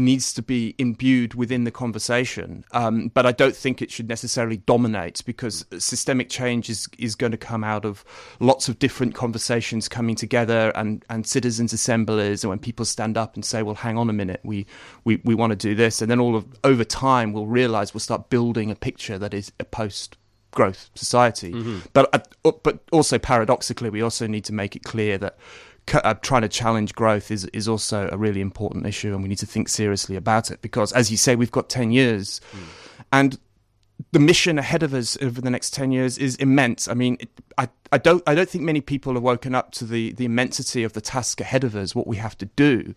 needs 0.00 0.32
to 0.32 0.42
be 0.42 0.74
imbued 0.78 1.34
within 1.34 1.64
the 1.64 1.70
conversation. 1.70 2.64
Um, 2.72 3.08
but 3.08 3.26
I 3.26 3.32
don't 3.32 3.54
think 3.54 3.80
it 3.80 3.90
should 3.90 4.08
necessarily 4.08 4.56
dominate 4.56 5.22
because 5.24 5.64
systemic 5.78 6.28
change 6.30 6.68
is, 6.68 6.88
is 6.98 7.14
going 7.14 7.32
to 7.32 7.38
come 7.38 7.62
out 7.62 7.84
of 7.84 8.04
lots 8.40 8.68
of 8.68 8.78
different 8.78 9.14
conversations 9.14 9.88
coming 9.88 10.16
together 10.16 10.72
and, 10.74 11.04
and 11.08 11.26
citizens' 11.26 11.72
assemblies. 11.72 12.42
And 12.42 12.48
when 12.48 12.58
people 12.58 12.84
stand 12.84 13.16
up 13.16 13.34
and 13.34 13.44
say, 13.44 13.62
well, 13.62 13.74
hang 13.74 13.96
on 13.96 14.10
a 14.10 14.14
minute, 14.14 14.40
we, 14.42 14.66
we, 15.04 15.20
we 15.24 15.34
want 15.34 15.50
to 15.50 15.56
do 15.56 15.74
this. 15.74 16.02
And 16.02 16.10
then 16.10 16.18
all 16.18 16.34
of 16.34 16.46
over 16.64 16.84
time, 16.84 17.32
we'll 17.32 17.46
realize 17.46 17.94
we'll 17.94 18.00
start 18.00 18.30
building 18.30 18.70
a 18.70 18.74
picture 18.74 19.18
that 19.18 19.34
is 19.34 19.52
a 19.60 19.64
post 19.64 20.16
growth 20.52 20.90
society. 20.94 21.52
Mm-hmm. 21.52 21.78
But, 21.92 22.08
uh, 22.12 22.52
but 22.64 22.80
also 22.90 23.18
paradoxically, 23.18 23.90
we 23.90 24.02
also 24.02 24.26
need 24.26 24.44
to 24.46 24.52
make 24.52 24.74
it 24.74 24.82
clear 24.82 25.18
that 25.18 25.36
trying 25.86 26.42
to 26.42 26.48
challenge 26.48 26.94
growth 26.94 27.30
is 27.30 27.44
is 27.46 27.68
also 27.68 28.08
a 28.12 28.16
really 28.16 28.40
important 28.40 28.86
issue, 28.86 29.12
and 29.12 29.22
we 29.22 29.28
need 29.28 29.38
to 29.38 29.46
think 29.46 29.68
seriously 29.68 30.16
about 30.16 30.50
it 30.50 30.62
because, 30.62 30.92
as 30.92 31.10
you 31.10 31.16
say, 31.16 31.36
we've 31.36 31.50
got 31.50 31.68
ten 31.68 31.90
years, 31.90 32.40
mm. 32.52 32.58
and 33.12 33.38
the 34.12 34.18
mission 34.18 34.58
ahead 34.58 34.82
of 34.82 34.94
us 34.94 35.16
over 35.20 35.40
the 35.40 35.50
next 35.50 35.74
10 35.74 35.92
years 35.92 36.18
is 36.18 36.36
immense. 36.36 36.88
I 36.88 36.94
mean, 36.94 37.16
it, 37.20 37.28
I, 37.58 37.68
I 37.92 37.98
don't, 37.98 38.22
I 38.26 38.34
don't 38.34 38.48
think 38.48 38.64
many 38.64 38.80
people 38.80 39.14
have 39.14 39.22
woken 39.22 39.54
up 39.54 39.72
to 39.72 39.84
the, 39.84 40.12
the 40.12 40.24
immensity 40.24 40.84
of 40.84 40.94
the 40.94 41.00
task 41.00 41.40
ahead 41.40 41.64
of 41.64 41.76
us, 41.76 41.94
what 41.94 42.06
we 42.06 42.16
have 42.16 42.36
to 42.38 42.46
do. 42.46 42.94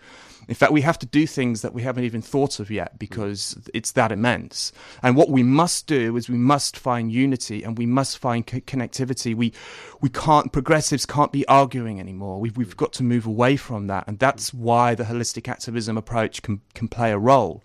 In 0.47 0.55
fact, 0.55 0.71
we 0.71 0.81
have 0.81 0.99
to 0.99 1.05
do 1.05 1.25
things 1.25 1.61
that 1.61 1.73
we 1.73 1.81
haven't 1.81 2.03
even 2.03 2.21
thought 2.21 2.59
of 2.59 2.69
yet 2.69 2.91
hmm. 2.91 2.97
because 2.97 3.57
it's 3.73 3.91
that 3.93 4.11
immense. 4.11 4.71
And 5.01 5.15
what 5.15 5.29
we 5.29 5.43
must 5.43 5.87
do 5.87 6.15
is 6.17 6.29
we 6.29 6.37
must 6.37 6.77
find 6.77 7.11
unity 7.11 7.63
and 7.63 7.77
we 7.77 7.85
must 7.85 8.17
find 8.17 8.45
co- 8.45 8.59
connectivity. 8.59 9.35
We, 9.35 9.53
we 10.01 10.09
can't, 10.09 10.51
progressives 10.51 11.05
can't 11.05 11.31
be 11.31 11.47
arguing 11.47 11.99
anymore. 11.99 12.39
We've, 12.39 12.55
we've 12.57 12.73
hmm. 12.73 12.77
got 12.77 12.93
to 12.93 13.03
move 13.03 13.25
away 13.25 13.55
from 13.55 13.87
that. 13.87 14.05
And 14.07 14.19
that's 14.19 14.49
hmm. 14.49 14.61
why 14.61 14.95
the 14.95 15.03
holistic 15.03 15.47
activism 15.47 15.97
approach 15.97 16.41
can, 16.41 16.61
can 16.73 16.87
play 16.87 17.11
a 17.11 17.17
role. 17.17 17.63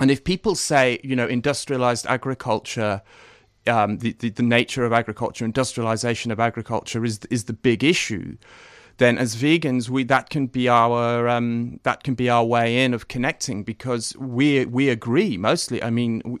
And 0.00 0.10
if 0.10 0.24
people 0.24 0.54
say, 0.54 0.98
you 1.04 1.14
know, 1.14 1.26
industrialized 1.26 2.06
agriculture, 2.06 3.02
um, 3.66 3.98
the, 3.98 4.12
the, 4.18 4.30
the 4.30 4.42
nature 4.42 4.84
of 4.84 4.92
agriculture, 4.92 5.44
industrialization 5.44 6.30
of 6.32 6.40
agriculture 6.40 7.04
is 7.04 7.20
is 7.30 7.44
the 7.44 7.52
big 7.52 7.84
issue, 7.84 8.36
then 8.98 9.18
as 9.18 9.36
vegans, 9.36 9.88
we 9.88 10.04
that 10.04 10.30
can 10.30 10.46
be 10.46 10.68
our 10.68 11.28
um, 11.28 11.80
that 11.82 12.02
can 12.02 12.14
be 12.14 12.28
our 12.28 12.44
way 12.44 12.84
in 12.84 12.94
of 12.94 13.08
connecting 13.08 13.64
because 13.64 14.16
we 14.16 14.64
we 14.66 14.88
agree 14.88 15.36
mostly. 15.36 15.82
I 15.82 15.90
mean, 15.90 16.38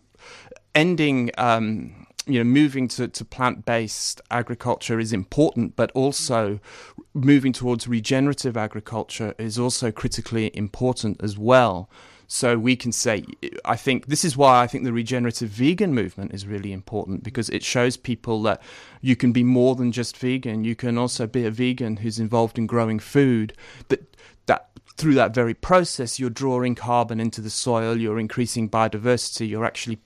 ending. 0.74 1.30
Um, 1.38 2.06
you 2.24 2.38
know, 2.38 2.44
moving 2.44 2.86
to, 2.86 3.08
to 3.08 3.24
plant 3.24 3.64
based 3.64 4.20
agriculture 4.30 5.00
is 5.00 5.12
important, 5.12 5.74
but 5.74 5.90
also 5.90 6.60
moving 7.14 7.52
towards 7.52 7.88
regenerative 7.88 8.56
agriculture 8.56 9.34
is 9.38 9.58
also 9.58 9.90
critically 9.90 10.56
important 10.56 11.20
as 11.20 11.36
well. 11.36 11.90
So 12.34 12.56
we 12.56 12.76
can 12.76 12.92
say, 12.92 13.26
I 13.62 13.76
think 13.76 14.06
this 14.06 14.24
is 14.24 14.38
why 14.38 14.62
I 14.62 14.66
think 14.66 14.84
the 14.84 14.92
regenerative 14.92 15.50
vegan 15.50 15.92
movement 15.92 16.32
is 16.32 16.46
really 16.46 16.72
important 16.72 17.22
because 17.22 17.50
it 17.50 17.62
shows 17.62 17.98
people 17.98 18.40
that 18.44 18.62
you 19.02 19.16
can 19.16 19.32
be 19.32 19.44
more 19.44 19.74
than 19.74 19.92
just 19.92 20.16
vegan. 20.16 20.64
You 20.64 20.74
can 20.74 20.96
also 20.96 21.26
be 21.26 21.44
a 21.44 21.50
vegan 21.50 21.98
who's 21.98 22.18
involved 22.18 22.56
in 22.56 22.66
growing 22.66 22.98
food 23.00 23.52
that 23.88 24.16
that 24.46 24.70
through 24.96 25.12
that 25.12 25.34
very 25.34 25.52
process 25.52 26.18
you're 26.18 26.30
drawing 26.30 26.74
carbon 26.74 27.20
into 27.20 27.42
the 27.42 27.50
soil, 27.50 27.98
you're 27.98 28.18
increasing 28.18 28.66
biodiversity, 28.66 29.46
you're 29.46 29.66
actually 29.66 29.98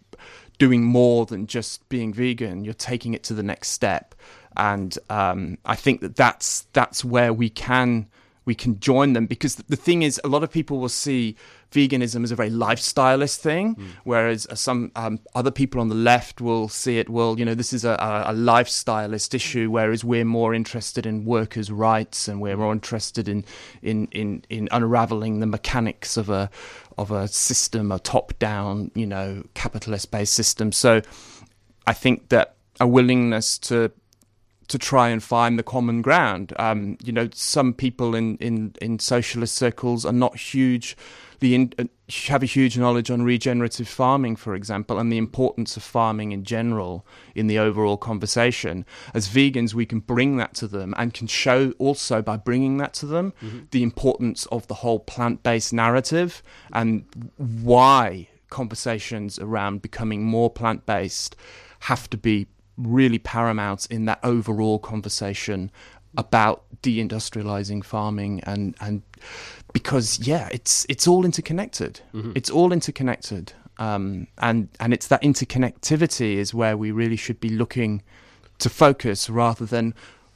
doing 0.58 0.82
more 0.82 1.26
than 1.26 1.46
just 1.46 1.88
being 1.88 2.12
vegan. 2.12 2.64
You're 2.64 2.74
taking 2.74 3.14
it 3.14 3.22
to 3.24 3.34
the 3.34 3.44
next 3.44 3.68
step, 3.68 4.16
and 4.56 4.98
um, 5.10 5.58
I 5.64 5.76
think 5.76 6.00
that 6.00 6.16
that's 6.16 6.62
that's 6.72 7.04
where 7.04 7.32
we 7.32 7.50
can 7.50 8.08
we 8.46 8.54
can 8.54 8.80
join 8.80 9.12
them 9.12 9.26
because 9.26 9.56
the 9.56 9.76
thing 9.76 10.02
is 10.02 10.18
a 10.24 10.28
lot 10.28 10.42
of 10.42 10.50
people 10.50 10.78
will 10.78 10.88
see 10.88 11.36
veganism 11.72 12.22
as 12.22 12.30
a 12.30 12.36
very 12.36 12.48
lifestylist 12.48 13.38
thing 13.38 13.74
mm. 13.74 13.88
whereas 14.04 14.46
uh, 14.46 14.54
some 14.54 14.90
um, 14.94 15.18
other 15.34 15.50
people 15.50 15.80
on 15.80 15.88
the 15.88 15.94
left 15.94 16.40
will 16.40 16.68
see 16.68 16.98
it 16.98 17.10
well 17.10 17.38
you 17.38 17.44
know 17.44 17.54
this 17.54 17.72
is 17.72 17.84
a, 17.84 17.96
a, 18.26 18.32
lifestylist 18.32 19.34
issue 19.34 19.68
whereas 19.68 20.04
we're 20.04 20.24
more 20.24 20.54
interested 20.54 21.04
in 21.04 21.24
workers 21.24 21.70
rights 21.70 22.28
and 22.28 22.40
we're 22.40 22.56
more 22.56 22.72
interested 22.72 23.28
in 23.28 23.44
in 23.82 24.06
in, 24.12 24.42
in 24.48 24.68
unraveling 24.70 25.40
the 25.40 25.46
mechanics 25.46 26.16
of 26.16 26.30
a 26.30 26.48
of 26.96 27.10
a 27.10 27.26
system 27.28 27.90
a 27.90 27.98
top 27.98 28.38
down 28.38 28.90
you 28.94 29.06
know 29.06 29.42
capitalist 29.54 30.10
based 30.12 30.32
system 30.32 30.70
so 30.70 31.02
i 31.86 31.92
think 31.92 32.28
that 32.28 32.54
a 32.78 32.86
willingness 32.86 33.58
to 33.58 33.90
to 34.68 34.78
try 34.78 35.08
and 35.08 35.22
find 35.22 35.58
the 35.58 35.62
common 35.62 36.02
ground. 36.02 36.52
Um, 36.58 36.98
you 37.02 37.12
know, 37.12 37.28
some 37.32 37.72
people 37.72 38.14
in, 38.14 38.36
in, 38.38 38.74
in 38.80 38.98
socialist 38.98 39.54
circles 39.54 40.04
are 40.04 40.12
not 40.12 40.36
huge. 40.36 40.96
The 41.40 41.54
in, 41.54 41.72
uh, 41.78 41.84
have 42.28 42.42
a 42.42 42.46
huge 42.46 42.78
knowledge 42.78 43.10
on 43.10 43.22
regenerative 43.22 43.88
farming, 43.88 44.36
for 44.36 44.54
example, 44.54 44.98
and 44.98 45.12
the 45.12 45.18
importance 45.18 45.76
of 45.76 45.82
farming 45.82 46.32
in 46.32 46.44
general 46.44 47.06
in 47.34 47.46
the 47.46 47.58
overall 47.58 47.96
conversation. 47.96 48.86
As 49.12 49.28
vegans, 49.28 49.74
we 49.74 49.86
can 49.86 50.00
bring 50.00 50.36
that 50.36 50.54
to 50.54 50.68
them 50.68 50.94
and 50.96 51.12
can 51.12 51.26
show 51.26 51.72
also 51.78 52.22
by 52.22 52.36
bringing 52.36 52.78
that 52.78 52.94
to 52.94 53.06
them 53.06 53.32
mm-hmm. 53.42 53.58
the 53.70 53.82
importance 53.82 54.46
of 54.46 54.66
the 54.68 54.74
whole 54.74 55.00
plant 55.00 55.42
based 55.42 55.72
narrative 55.72 56.42
and 56.72 57.04
why 57.36 58.28
conversations 58.50 59.38
around 59.38 59.82
becoming 59.82 60.24
more 60.24 60.48
plant 60.48 60.86
based 60.86 61.36
have 61.80 62.08
to 62.08 62.16
be 62.16 62.46
really 62.76 63.18
paramount 63.18 63.86
in 63.90 64.04
that 64.04 64.18
overall 64.22 64.78
conversation 64.78 65.70
about 66.16 66.64
deindustrializing 66.82 67.84
farming 67.84 68.40
and 68.44 68.74
and 68.80 69.02
because 69.72 70.18
yeah 70.20 70.48
it's 70.52 70.86
it's 70.88 71.06
all 71.06 71.24
interconnected 71.24 72.00
mm-hmm. 72.14 72.32
it's 72.34 72.50
all 72.50 72.72
interconnected 72.72 73.52
um, 73.78 74.26
and 74.38 74.68
and 74.80 74.94
it's 74.94 75.08
that 75.08 75.20
interconnectivity 75.22 76.36
is 76.36 76.54
where 76.54 76.76
we 76.76 76.90
really 76.90 77.16
should 77.16 77.40
be 77.40 77.50
looking 77.50 78.02
to 78.58 78.70
focus 78.70 79.28
rather 79.28 79.66
than 79.66 79.94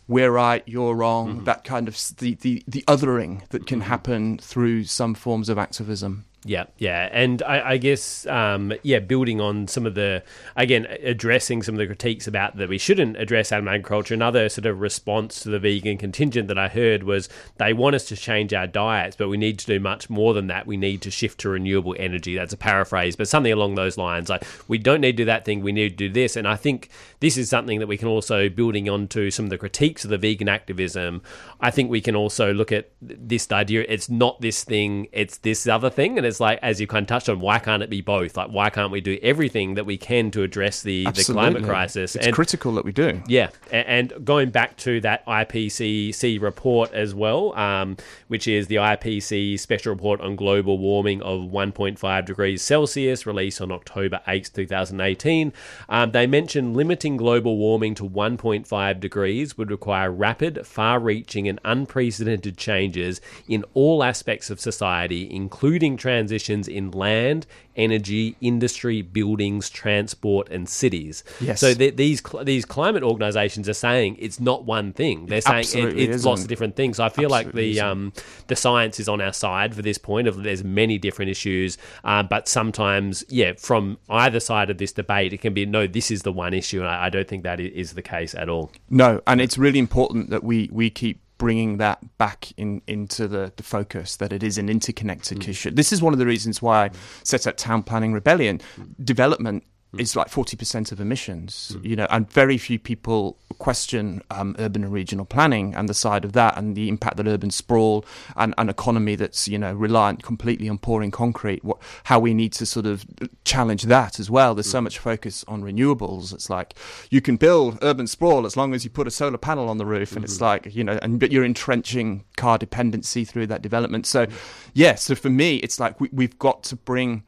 we're 0.09 0.31
right 0.31 0.62
you're 0.66 0.94
wrong 0.94 1.37
mm-hmm. 1.37 1.44
that 1.44 1.64
kind 1.64 1.88
of 1.88 1.96
the, 2.18 2.35
the 2.37 2.62
the 2.66 2.83
othering 2.83 3.46
that 3.48 3.66
can 3.66 3.81
mm-hmm. 3.81 3.88
happen 3.88 4.38
through 4.38 4.85
some 4.85 5.14
forms 5.14 5.48
of 5.48 5.59
activism 5.59 6.24
yeah, 6.44 6.64
yeah, 6.79 7.11
and 7.12 7.42
I, 7.42 7.72
I 7.72 7.76
guess 7.76 8.26
um, 8.26 8.72
yeah, 8.83 8.98
building 9.00 9.42
on 9.42 9.68
some 9.68 9.85
of 9.85 9.94
the 9.94 10.22
again 10.57 10.87
addressing 11.03 11.62
some 11.62 11.74
of 11.74 11.79
the 11.79 11.87
critiques 11.87 12.26
about 12.26 12.57
that 12.57 12.70
we 12.70 12.79
shouldn't 12.79 13.18
address 13.18 13.53
animal 13.53 13.74
agriculture. 13.74 14.14
Another 14.14 14.48
sort 14.48 14.64
of 14.64 14.81
response 14.81 15.40
to 15.40 15.50
the 15.50 15.59
vegan 15.59 15.98
contingent 15.98 16.48
that 16.48 16.57
I 16.57 16.68
heard 16.68 17.03
was 17.03 17.29
they 17.59 17.74
want 17.74 17.94
us 17.94 18.07
to 18.07 18.16
change 18.16 18.55
our 18.55 18.66
diets, 18.66 19.16
but 19.16 19.29
we 19.29 19.37
need 19.37 19.59
to 19.59 19.66
do 19.66 19.79
much 19.79 20.09
more 20.09 20.33
than 20.33 20.46
that. 20.46 20.66
We 20.66 20.79
need 20.79 21.03
to 21.03 21.11
shift 21.11 21.40
to 21.40 21.50
renewable 21.50 21.94
energy. 21.98 22.35
That's 22.37 22.55
a 22.55 22.57
paraphrase, 22.57 23.16
but 23.16 23.29
something 23.29 23.53
along 23.53 23.74
those 23.74 23.98
lines. 23.98 24.31
Like 24.31 24.44
we 24.66 24.79
don't 24.79 25.03
need 25.03 25.12
to 25.12 25.16
do 25.18 25.24
that 25.26 25.44
thing. 25.44 25.61
We 25.61 25.72
need 25.72 25.90
to 25.90 26.09
do 26.09 26.09
this, 26.09 26.37
and 26.37 26.48
I 26.48 26.57
think 26.57 26.88
this 27.20 27.37
is 27.37 27.50
something 27.50 27.81
that 27.81 27.87
we 27.87 27.98
can 27.98 28.09
also 28.09 28.48
building 28.48 28.88
onto 28.88 29.31
some 29.31 29.44
of 29.44 29.50
the 29.50 29.59
critiques 29.59 30.05
of 30.05 30.11
the 30.11 30.16
vegan 30.16 30.48
activism. 30.48 31.20
I 31.61 31.70
think 31.70 31.90
we 31.90 32.00
can 32.00 32.16
also 32.16 32.55
look 32.55 32.72
at 32.72 32.90
this 33.03 33.53
idea. 33.53 33.85
It's 33.87 34.09
not 34.09 34.40
this 34.40 34.64
thing. 34.64 35.09
It's 35.12 35.37
this 35.37 35.66
other 35.66 35.90
thing, 35.90 36.16
and 36.16 36.29
it's 36.30 36.40
like 36.40 36.58
as 36.62 36.80
you 36.80 36.86
kind 36.86 37.02
of 37.04 37.08
touched 37.08 37.28
on, 37.28 37.40
why 37.40 37.58
can't 37.58 37.82
it 37.82 37.90
be 37.90 38.00
both? 38.00 38.36
Like 38.36 38.50
why 38.50 38.70
can't 38.70 38.90
we 38.90 39.00
do 39.00 39.18
everything 39.22 39.74
that 39.74 39.84
we 39.84 39.98
can 39.98 40.30
to 40.30 40.42
address 40.42 40.82
the, 40.82 41.04
the 41.04 41.24
climate 41.24 41.64
crisis? 41.64 42.16
It's 42.16 42.26
and, 42.26 42.34
critical 42.34 42.72
that 42.74 42.84
we 42.84 42.92
do. 42.92 43.22
Yeah, 43.26 43.50
and, 43.70 44.24
going 44.24 44.50
back 44.50 44.76
to 44.78 45.00
that 45.00 45.26
IPCC 45.26 46.40
report 46.40 46.92
as 46.92 47.14
well, 47.14 47.54
um, 47.58 47.96
which 48.28 48.46
is 48.46 48.68
the 48.68 48.76
IPCC 48.76 49.58
Special 49.58 49.92
Report 49.92 50.20
on 50.20 50.36
Global 50.36 50.78
Warming 50.78 51.20
of 51.22 51.42
1.5 51.42 52.24
degrees 52.24 52.62
Celsius, 52.62 53.26
released 53.26 53.60
on 53.60 53.72
October 53.72 54.20
8th, 54.26 54.52
2018. 54.52 55.52
Um, 55.88 56.12
they 56.12 56.26
mentioned 56.26 56.76
limiting 56.76 57.16
global 57.16 57.56
warming 57.56 57.94
to 57.96 58.08
1.5 58.08 59.00
degrees 59.00 59.58
would 59.58 59.70
require 59.70 60.10
rapid, 60.10 60.66
far-reaching, 60.66 61.48
and 61.48 61.58
unprecedented 61.64 62.56
changes 62.56 63.20
in 63.48 63.64
all 63.74 64.04
aspects 64.04 64.50
of 64.50 64.60
society, 64.60 65.28
including 65.30 65.96
transition 65.96 66.19
transitions 66.20 66.68
in 66.68 66.90
land, 66.90 67.46
energy, 67.76 68.37
industry, 68.40 69.00
buildings, 69.00 69.70
transport, 69.70 70.48
and 70.50 70.68
cities. 70.68 71.24
Yes. 71.40 71.61
So 71.61 71.72
these 71.72 72.22
these 72.42 72.64
climate 72.64 73.02
organisations 73.02 73.68
are 73.68 73.74
saying 73.74 74.16
it's 74.18 74.38
not 74.38 74.64
one 74.64 74.92
thing. 74.92 75.26
They're 75.26 75.40
saying 75.40 75.64
it, 75.64 75.98
it's 75.98 76.16
isn't. 76.16 76.28
lots 76.28 76.42
of 76.42 76.48
different 76.48 76.76
things. 76.76 76.98
So 76.98 77.04
I 77.04 77.09
feel 77.09 77.35
Absolutely 77.35 77.74
like 77.74 77.76
the 77.76 77.80
um, 77.80 78.12
the 78.48 78.56
science 78.56 79.00
is 79.00 79.09
on 79.09 79.20
our 79.20 79.33
side 79.33 79.74
for 79.74 79.83
this 79.83 79.98
point. 79.98 80.28
Of 80.28 80.42
there's 80.42 80.62
many 80.62 80.98
different 80.98 81.30
issues, 81.30 81.78
uh, 82.04 82.22
but 82.22 82.48
sometimes, 82.48 83.24
yeah, 83.28 83.52
from 83.56 83.98
either 84.11 84.40
side 84.40 84.68
of 84.70 84.78
this 84.78 84.92
debate, 84.92 85.33
it 85.33 85.40
can 85.40 85.54
be 85.54 85.64
no, 85.64 85.87
this 85.87 86.11
is 86.11 86.22
the 86.22 86.33
one 86.33 86.52
issue, 86.52 86.80
and 86.80 86.88
I, 86.88 87.06
I 87.06 87.09
don't 87.09 87.28
think 87.28 87.44
that 87.44 87.61
is 87.61 87.94
the 87.94 88.02
case 88.02 88.35
at 88.35 88.48
all. 88.48 88.70
No, 88.90 89.20
and 89.26 89.40
it's 89.40 89.56
really 89.56 89.78
important 89.78 90.30
that 90.30 90.44
we 90.44 90.68
we 90.70 90.90
keep 90.90 91.22
bringing 91.40 91.79
that 91.79 91.98
back 92.18 92.53
in 92.59 92.83
into 92.87 93.26
the, 93.26 93.50
the 93.57 93.62
focus 93.62 94.16
that 94.16 94.31
it 94.31 94.42
is 94.42 94.59
an 94.59 94.68
interconnected 94.68 95.38
mm. 95.38 95.48
issue. 95.48 95.70
This 95.70 95.90
is 95.90 96.03
one 96.03 96.12
of 96.12 96.18
the 96.18 96.26
reasons 96.26 96.61
why 96.61 96.85
I 96.85 96.90
set 97.24 97.46
up 97.46 97.57
Town 97.57 97.83
Planning 97.83 98.12
Rebellion. 98.12 98.61
Development 99.03 99.40
Mm. 99.40 99.64
Is 99.98 100.14
like 100.14 100.29
40% 100.29 100.92
of 100.92 101.00
emissions, 101.00 101.76
mm. 101.76 101.85
you 101.85 101.96
know, 101.96 102.07
and 102.11 102.31
very 102.31 102.59
few 102.59 102.79
people 102.79 103.37
question 103.59 104.22
um, 104.31 104.55
urban 104.59 104.85
and 104.85 104.92
regional 104.92 105.24
planning 105.24 105.74
and 105.74 105.88
the 105.88 105.94
side 105.94 106.24
of 106.24 106.33
that 106.33 106.57
and 106.57 106.76
the 106.76 106.88
impact 106.88 107.16
that 107.16 107.26
urban 107.26 107.50
sprawl 107.50 108.05
and 108.37 108.55
an 108.57 108.68
economy 108.68 109.16
that's, 109.16 109.48
you 109.48 109.59
know, 109.59 109.72
reliant 109.74 110.22
completely 110.22 110.68
on 110.68 110.79
pouring 110.79 111.11
concrete, 111.11 111.64
what, 111.64 111.79
how 112.05 112.20
we 112.20 112.33
need 112.33 112.53
to 112.53 112.64
sort 112.64 112.87
of 112.87 113.05
challenge 113.44 113.83
that 113.85 114.20
as 114.20 114.31
well. 114.31 114.55
There's 114.55 114.68
mm. 114.68 114.72
so 114.72 114.81
much 114.81 114.98
focus 114.98 115.44
on 115.48 115.62
renewables. 115.62 116.33
It's 116.33 116.48
like 116.48 116.74
you 117.11 117.20
can 117.20 117.37
build 117.37 117.79
urban 117.83 118.07
sprawl 118.07 118.46
as 118.46 118.57
long 118.57 118.74
as 118.74 118.85
you 118.85 118.90
put 118.90 119.09
a 119.09 119.11
solar 119.11 119.38
panel 119.38 119.68
on 119.68 119.79
the 119.79 119.87
roof. 119.87 120.12
And 120.12 120.18
mm-hmm. 120.18 120.24
it's 120.24 120.40
like, 120.40 120.74
you 120.74 120.85
know, 120.85 120.98
and 121.03 121.18
but 121.18 121.33
you're 121.33 121.44
entrenching 121.44 122.24
car 122.37 122.59
dependency 122.59 123.24
through 123.24 123.48
that 123.48 123.61
development. 123.61 124.07
So, 124.07 124.26
mm. 124.26 124.33
yeah, 124.72 124.94
so 124.94 125.16
for 125.16 125.31
me, 125.31 125.57
it's 125.57 125.81
like 125.81 126.00
we, 126.00 126.09
we've 126.12 126.38
got 126.38 126.62
to 126.64 126.76
bring 126.76 127.24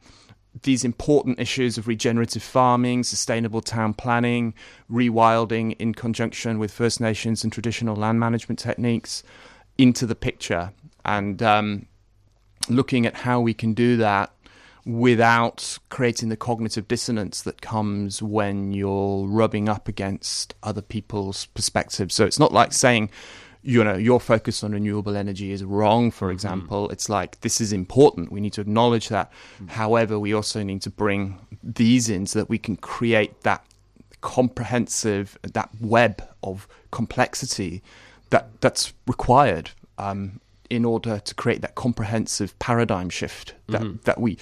these 0.61 0.85
important 0.85 1.39
issues 1.39 1.77
of 1.77 1.87
regenerative 1.87 2.43
farming, 2.43 3.03
sustainable 3.03 3.61
town 3.61 3.93
planning, 3.93 4.53
rewilding 4.89 5.75
in 5.79 5.93
conjunction 5.93 6.59
with 6.59 6.71
First 6.71 7.01
Nations 7.01 7.43
and 7.43 7.51
traditional 7.51 7.95
land 7.95 8.19
management 8.19 8.59
techniques 8.59 9.23
into 9.77 10.05
the 10.05 10.15
picture 10.15 10.71
and 11.03 11.41
um, 11.41 11.87
looking 12.69 13.05
at 13.05 13.15
how 13.15 13.39
we 13.39 13.53
can 13.53 13.73
do 13.73 13.97
that 13.97 14.31
without 14.85 15.79
creating 15.89 16.29
the 16.29 16.37
cognitive 16.37 16.87
dissonance 16.87 17.41
that 17.41 17.61
comes 17.61 18.21
when 18.21 18.73
you're 18.73 19.25
rubbing 19.25 19.69
up 19.69 19.87
against 19.87 20.53
other 20.61 20.81
people's 20.81 21.45
perspectives. 21.47 22.13
So 22.13 22.25
it's 22.25 22.39
not 22.39 22.51
like 22.51 22.73
saying, 22.73 23.09
you 23.63 23.83
know, 23.83 23.95
your 23.95 24.19
focus 24.19 24.63
on 24.63 24.73
renewable 24.73 25.15
energy 25.15 25.51
is 25.51 25.63
wrong, 25.63 26.11
for 26.11 26.31
example. 26.31 26.89
It's 26.89 27.07
like, 27.07 27.39
this 27.41 27.61
is 27.61 27.71
important. 27.71 28.31
We 28.31 28.41
need 28.41 28.53
to 28.53 28.61
acknowledge 28.61 29.07
that. 29.09 29.31
However, 29.67 30.19
we 30.19 30.33
also 30.33 30.63
need 30.63 30.81
to 30.81 30.89
bring 30.89 31.39
these 31.63 32.09
in 32.09 32.25
so 32.25 32.39
that 32.39 32.49
we 32.49 32.57
can 32.57 32.75
create 32.75 33.41
that 33.43 33.65
comprehensive, 34.21 35.37
that 35.53 35.69
web 35.79 36.27
of 36.43 36.67
complexity 36.91 37.81
that 38.31 38.49
that's 38.61 38.93
required 39.07 39.71
um, 39.97 40.39
in 40.69 40.83
order 40.85 41.19
to 41.19 41.35
create 41.35 41.61
that 41.61 41.75
comprehensive 41.75 42.57
paradigm 42.59 43.09
shift 43.09 43.53
that, 43.67 43.81
Mm-hmm. 43.81 43.97
that 44.03 44.19
we 44.19 44.37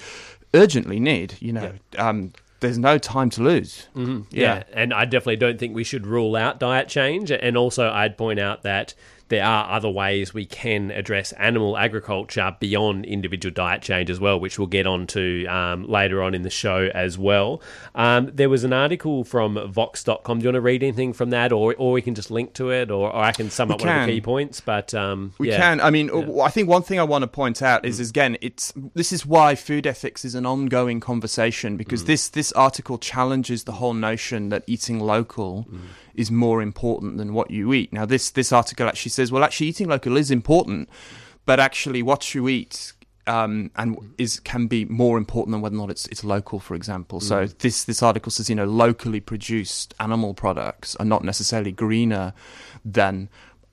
urgently 0.54 0.98
need. 0.98 1.34
You 1.40 1.52
know, 1.52 1.72
um, 1.98 2.32
there's 2.62 2.78
no 2.78 2.96
time 2.96 3.28
to 3.30 3.42
lose. 3.42 3.88
Mm-hmm. 3.94 4.22
Yeah. 4.30 4.62
and 4.72 4.94
I 4.94 5.04
definitely 5.04 5.36
don't 5.36 5.58
think 5.58 5.74
we 5.74 5.84
should 5.84 6.06
rule 6.06 6.34
out 6.34 6.58
diet 6.58 6.88
change. 6.88 7.30
And 7.30 7.56
also, 7.56 7.90
I'd 7.90 8.16
point 8.16 8.40
out 8.40 8.62
that 8.62 8.94
there 9.32 9.44
are 9.46 9.70
other 9.70 9.88
ways 9.88 10.34
we 10.34 10.44
can 10.44 10.90
address 10.90 11.32
animal 11.32 11.78
agriculture 11.78 12.54
beyond 12.60 13.06
individual 13.06 13.50
diet 13.50 13.80
change 13.80 14.10
as 14.10 14.20
well, 14.20 14.38
which 14.38 14.58
we'll 14.58 14.68
get 14.68 14.86
onto 14.86 15.46
um, 15.48 15.88
later 15.88 16.22
on 16.22 16.34
in 16.34 16.42
the 16.42 16.50
show 16.50 16.90
as 16.94 17.16
well. 17.16 17.62
Um, 17.94 18.30
there 18.30 18.50
was 18.50 18.62
an 18.62 18.74
article 18.74 19.24
from 19.24 19.72
Vox.com. 19.72 20.38
Do 20.38 20.42
you 20.42 20.48
want 20.48 20.56
to 20.56 20.60
read 20.60 20.82
anything 20.82 21.14
from 21.14 21.30
that, 21.30 21.50
or 21.50 21.74
or 21.78 21.92
we 21.92 22.02
can 22.02 22.14
just 22.14 22.30
link 22.30 22.52
to 22.54 22.70
it, 22.70 22.90
or, 22.90 23.08
or 23.08 23.16
I 23.16 23.32
can 23.32 23.48
sum 23.48 23.68
We 23.68 23.74
up 23.74 23.80
one 23.80 23.88
of 23.88 24.06
the 24.06 24.12
key 24.12 24.20
points? 24.20 24.60
But 24.60 24.92
um, 24.92 25.32
We 25.38 25.48
yeah. 25.48 25.56
can. 25.56 25.80
I 25.80 25.88
mean, 25.88 26.10
I 26.38 26.50
think 26.50 26.68
one 26.68 26.82
thing 26.82 27.00
I 27.00 27.04
want 27.04 27.22
to 27.22 27.28
point 27.28 27.62
out 27.62 27.86
is, 27.86 27.98
again, 28.10 28.36
it's 28.42 28.74
this 28.94 29.14
is 29.14 29.24
why 29.24 29.54
food 29.54 29.86
ethics 29.86 30.26
is 30.26 30.34
an 30.34 30.44
ongoing 30.44 31.00
conversation 31.00 31.78
because 31.78 32.04
this 32.04 32.28
this 32.28 32.52
article 32.52 32.98
challenges 32.98 33.64
the 33.64 33.72
whole 33.72 33.94
notion 33.94 34.50
that 34.50 34.62
eating 34.66 35.00
local 35.00 35.66
is 36.14 36.30
more 36.30 36.62
important 36.62 37.18
than 37.18 37.32
what 37.34 37.50
you 37.50 37.72
eat. 37.72 37.92
Now, 37.92 38.06
this 38.06 38.30
this 38.30 38.52
article 38.52 38.86
actually 38.86 39.10
says, 39.10 39.32
well, 39.32 39.44
actually, 39.44 39.68
eating 39.68 39.88
local 39.88 40.16
is 40.16 40.30
important, 40.30 40.88
but 41.46 41.60
actually, 41.60 42.02
what 42.02 42.34
you 42.34 42.48
eat. 42.48 42.92
Um, 43.24 43.70
and 43.76 43.96
is 44.18 44.40
can 44.40 44.66
be 44.66 44.84
more 44.86 45.16
important 45.16 45.52
than 45.52 45.60
whether 45.60 45.76
or 45.76 45.78
not 45.78 45.90
it's 45.90 46.06
it's 46.08 46.24
local, 46.24 46.58
for 46.58 46.74
example. 46.74 47.20
So 47.20 47.46
this 47.46 47.84
this 47.84 48.02
article 48.02 48.32
says 48.32 48.50
you 48.50 48.56
know 48.56 48.64
locally 48.64 49.20
produced 49.20 49.94
animal 50.00 50.34
products 50.34 50.96
are 50.96 51.04
not 51.04 51.22
necessarily 51.22 51.70
greener 51.70 52.34
than 52.84 53.28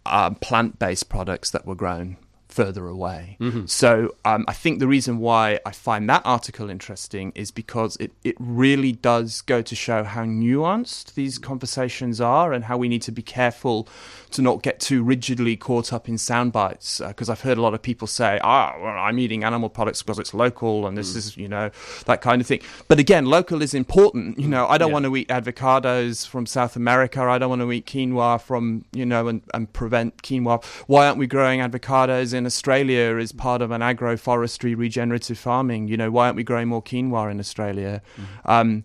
um, 0.06 0.36
plant-based 0.36 1.10
products 1.10 1.50
that 1.50 1.66
were 1.66 1.74
grown 1.74 2.18
further 2.60 2.86
away. 2.88 3.38
So 3.68 3.90
um, 4.32 4.42
I 4.54 4.56
think 4.64 4.74
the 4.80 4.88
reason 4.96 5.14
why 5.20 5.46
I 5.66 5.72
find 5.88 6.10
that 6.10 6.24
article 6.26 6.70
interesting 6.70 7.32
is 7.44 7.52
because 7.52 7.92
it, 8.06 8.12
it 8.30 8.36
really 8.40 8.92
does 8.92 9.30
go 9.54 9.62
to 9.62 9.76
show 9.88 10.04
how 10.04 10.24
nuanced 10.26 11.14
these 11.14 11.38
conversations 11.38 12.20
are 12.20 12.52
and 12.54 12.62
how 12.70 12.78
we 12.84 12.88
need 12.94 13.04
to 13.10 13.14
be 13.14 13.22
careful 13.22 13.88
to 14.32 14.42
not 14.42 14.58
get 14.68 14.76
too 14.90 15.00
rigidly 15.04 15.56
caught 15.56 15.94
up 15.94 16.10
in 16.10 16.18
sound 16.18 16.52
bites. 16.52 16.90
Because 17.12 17.30
I've 17.30 17.42
heard 17.48 17.58
a 17.58 17.62
lot 17.62 17.74
of 17.74 17.82
people 17.82 18.08
say, 18.08 18.40
ah, 18.44 18.76
well, 18.82 18.98
I'm 19.08 19.18
eating 19.20 19.44
animal 19.44 19.70
products 19.70 20.02
because 20.04 20.20
it's 20.20 20.34
local 20.34 20.86
and 20.88 20.98
this 20.98 21.16
is, 21.16 21.38
you 21.38 21.48
know, 21.48 21.72
that 22.08 22.20
kind 22.22 22.42
of 22.42 22.48
thing. 22.48 22.62
But 22.90 23.00
again, 23.00 23.26
local 23.26 23.62
is 23.62 23.74
important. 23.74 24.38
You 24.40 24.50
know, 24.50 24.68
I 24.68 24.78
don't 24.78 24.90
Yeah. 24.90 24.94
want 25.00 25.06
to 25.06 25.16
eat 25.16 25.30
avocados 25.30 26.28
from 26.28 26.46
South 26.46 26.76
America. 26.76 27.22
I 27.22 27.38
don't 27.38 27.50
want 27.50 27.62
to 27.62 27.72
eat 27.72 27.86
quinoa 27.86 28.42
from, 28.42 28.84
you 28.92 29.06
know, 29.06 29.28
and, 29.30 29.42
and 29.54 29.72
prevent 29.72 30.22
quinoa. 30.24 30.58
Why 30.88 31.08
aren't 31.08 31.18
we 31.24 31.28
growing 31.28 31.60
avocados 31.62 32.34
in 32.34 32.46
Australia 32.50 33.18
as 33.24 33.32
part 33.32 33.62
of 33.62 33.70
an 33.72 33.82
agroforestry 33.82 34.74
regenerative 34.86 35.38
farming? 35.38 35.88
You 35.88 35.98
know, 36.02 36.12
why 36.12 36.26
aren't 36.26 36.36
we 36.36 36.44
growing 36.44 36.68
more 36.68 36.84
quinoa 36.84 37.32
in 37.32 37.40
Australia? 37.40 38.02
Um, 38.46 38.84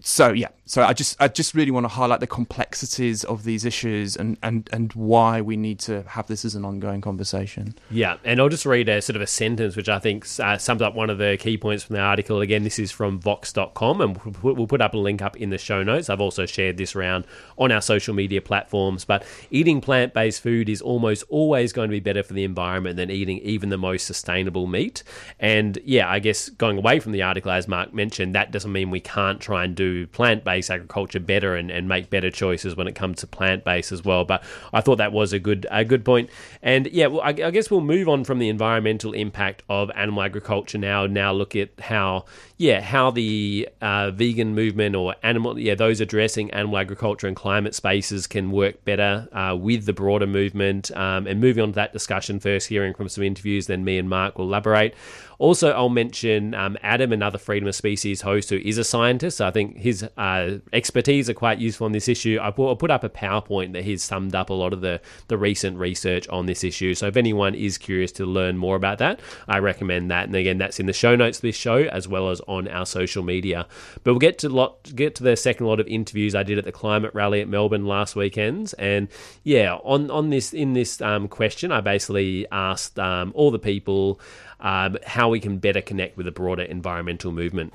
so 0.00 0.32
yeah, 0.32 0.52
so 0.68 0.82
I 0.82 0.92
just 0.92 1.16
I 1.18 1.28
just 1.28 1.54
really 1.54 1.70
want 1.70 1.84
to 1.84 1.88
highlight 1.88 2.20
the 2.20 2.26
complexities 2.26 3.24
of 3.24 3.44
these 3.44 3.64
issues 3.64 4.16
and, 4.16 4.36
and, 4.42 4.68
and 4.70 4.92
why 4.92 5.40
we 5.40 5.56
need 5.56 5.78
to 5.80 6.02
have 6.02 6.26
this 6.26 6.44
as 6.44 6.54
an 6.54 6.66
ongoing 6.66 7.00
conversation. 7.00 7.74
Yeah, 7.90 8.18
and 8.22 8.38
I'll 8.38 8.50
just 8.50 8.66
read 8.66 8.86
a 8.90 9.00
sort 9.00 9.16
of 9.16 9.22
a 9.22 9.26
sentence 9.26 9.76
which 9.76 9.88
I 9.88 9.98
think 9.98 10.26
uh, 10.38 10.58
sums 10.58 10.82
up 10.82 10.94
one 10.94 11.08
of 11.08 11.16
the 11.16 11.38
key 11.40 11.56
points 11.56 11.84
from 11.84 11.96
the 11.96 12.02
article. 12.02 12.42
Again, 12.42 12.64
this 12.64 12.78
is 12.78 12.92
from 12.92 13.18
Vox.com, 13.18 14.02
and 14.02 14.18
we'll 14.18 14.34
put, 14.34 14.56
we'll 14.56 14.66
put 14.66 14.82
up 14.82 14.92
a 14.92 14.98
link 14.98 15.22
up 15.22 15.38
in 15.38 15.48
the 15.48 15.56
show 15.56 15.82
notes. 15.82 16.10
I've 16.10 16.20
also 16.20 16.44
shared 16.44 16.76
this 16.76 16.94
around 16.94 17.24
on 17.56 17.72
our 17.72 17.80
social 17.80 18.14
media 18.14 18.42
platforms. 18.42 19.06
But 19.06 19.24
eating 19.50 19.80
plant 19.80 20.12
based 20.12 20.42
food 20.42 20.68
is 20.68 20.82
almost 20.82 21.24
always 21.30 21.72
going 21.72 21.88
to 21.88 21.96
be 21.96 22.00
better 22.00 22.22
for 22.22 22.34
the 22.34 22.44
environment 22.44 22.96
than 22.96 23.10
eating 23.10 23.38
even 23.38 23.70
the 23.70 23.78
most 23.78 24.06
sustainable 24.06 24.66
meat. 24.66 25.02
And 25.40 25.78
yeah, 25.82 26.10
I 26.10 26.18
guess 26.18 26.50
going 26.50 26.76
away 26.76 27.00
from 27.00 27.12
the 27.12 27.22
article, 27.22 27.52
as 27.52 27.66
Mark 27.66 27.94
mentioned, 27.94 28.34
that 28.34 28.50
doesn't 28.52 28.70
mean 28.70 28.90
we 28.90 29.00
can't 29.00 29.40
try 29.40 29.64
and 29.64 29.74
do 29.74 30.06
plant 30.08 30.44
based 30.44 30.57
agriculture 30.70 31.20
better 31.20 31.54
and, 31.54 31.70
and 31.70 31.88
make 31.88 32.10
better 32.10 32.30
choices 32.30 32.74
when 32.76 32.88
it 32.88 32.94
comes 32.94 33.20
to 33.20 33.26
plant 33.26 33.64
based 33.64 33.92
as 33.92 34.04
well. 34.04 34.24
But 34.24 34.42
I 34.72 34.80
thought 34.80 34.96
that 34.96 35.12
was 35.12 35.32
a 35.32 35.38
good 35.38 35.66
a 35.70 35.84
good 35.84 36.04
point. 36.04 36.30
And 36.62 36.86
yeah, 36.88 37.06
well, 37.06 37.20
I, 37.20 37.28
I 37.28 37.50
guess 37.50 37.70
we'll 37.70 37.80
move 37.80 38.08
on 38.08 38.24
from 38.24 38.38
the 38.38 38.48
environmental 38.48 39.12
impact 39.12 39.62
of 39.68 39.90
animal 39.94 40.22
agriculture 40.22 40.78
now. 40.78 41.06
Now 41.06 41.32
look 41.32 41.54
at 41.54 41.70
how 41.80 42.24
yeah 42.56 42.80
how 42.80 43.10
the 43.10 43.68
uh, 43.80 44.10
vegan 44.10 44.54
movement 44.54 44.96
or 44.96 45.14
animal 45.22 45.58
yeah 45.58 45.74
those 45.74 46.00
addressing 46.00 46.50
animal 46.50 46.78
agriculture 46.78 47.28
and 47.28 47.36
climate 47.36 47.74
spaces 47.74 48.26
can 48.26 48.50
work 48.50 48.84
better 48.84 49.28
uh, 49.32 49.56
with 49.56 49.86
the 49.86 49.92
broader 49.92 50.26
movement. 50.26 50.90
Um, 50.96 51.26
and 51.26 51.40
moving 51.40 51.62
on 51.62 51.70
to 51.70 51.74
that 51.76 51.92
discussion 51.92 52.40
first, 52.40 52.68
hearing 52.68 52.94
from 52.94 53.08
some 53.08 53.24
interviews, 53.24 53.66
then 53.66 53.84
me 53.84 53.98
and 53.98 54.08
Mark 54.08 54.38
will 54.38 54.46
elaborate. 54.46 54.94
Also, 55.38 55.70
I'll 55.70 55.88
mention 55.88 56.52
um, 56.54 56.76
Adam, 56.82 57.12
another 57.12 57.38
Freedom 57.38 57.68
of 57.68 57.76
Species 57.76 58.22
host 58.22 58.50
who 58.50 58.56
is 58.56 58.76
a 58.76 58.84
scientist. 58.84 59.40
I 59.40 59.52
think 59.52 59.76
his 59.76 60.02
uh, 60.16 60.47
expertise 60.72 61.28
are 61.30 61.34
quite 61.34 61.58
useful 61.58 61.84
on 61.86 61.92
this 61.92 62.08
issue. 62.08 62.38
I 62.40 62.50
put, 62.50 62.72
I 62.72 62.74
put 62.74 62.90
up 62.90 63.04
a 63.04 63.08
PowerPoint 63.08 63.72
that 63.72 63.84
he's 63.84 64.02
summed 64.02 64.34
up 64.34 64.50
a 64.50 64.54
lot 64.54 64.72
of 64.72 64.80
the, 64.80 65.00
the 65.28 65.38
recent 65.38 65.78
research 65.78 66.28
on 66.28 66.46
this 66.46 66.64
issue. 66.64 66.94
So 66.94 67.06
if 67.06 67.16
anyone 67.16 67.54
is 67.54 67.78
curious 67.78 68.12
to 68.12 68.26
learn 68.26 68.56
more 68.56 68.76
about 68.76 68.98
that, 68.98 69.20
I 69.46 69.58
recommend 69.58 70.10
that. 70.10 70.26
And 70.26 70.36
again, 70.36 70.58
that's 70.58 70.80
in 70.80 70.86
the 70.86 70.92
show 70.92 71.16
notes 71.16 71.38
of 71.38 71.42
this 71.42 71.56
show 71.56 71.78
as 71.84 72.06
well 72.08 72.30
as 72.30 72.40
on 72.48 72.68
our 72.68 72.86
social 72.86 73.22
media. 73.22 73.66
But 74.04 74.12
we'll 74.12 74.18
get 74.18 74.38
to 74.38 74.48
lot 74.48 74.94
get 74.94 75.14
to 75.16 75.22
the 75.22 75.36
second 75.36 75.66
lot 75.66 75.80
of 75.80 75.86
interviews 75.86 76.34
I 76.34 76.42
did 76.42 76.58
at 76.58 76.64
the 76.64 76.72
climate 76.72 77.12
rally 77.14 77.40
at 77.40 77.48
Melbourne 77.48 77.86
last 77.86 78.16
weekend. 78.16 78.74
And 78.78 79.08
yeah, 79.42 79.74
on 79.84 80.10
on 80.10 80.30
this 80.30 80.52
in 80.52 80.72
this 80.72 81.00
um, 81.00 81.28
question, 81.28 81.72
I 81.72 81.80
basically 81.80 82.46
asked 82.50 82.98
um, 82.98 83.32
all 83.34 83.50
the 83.50 83.58
people 83.58 84.20
um, 84.60 84.98
how 85.06 85.28
we 85.28 85.40
can 85.40 85.58
better 85.58 85.80
connect 85.80 86.16
with 86.16 86.26
the 86.26 86.32
broader 86.32 86.62
environmental 86.62 87.32
movement. 87.32 87.72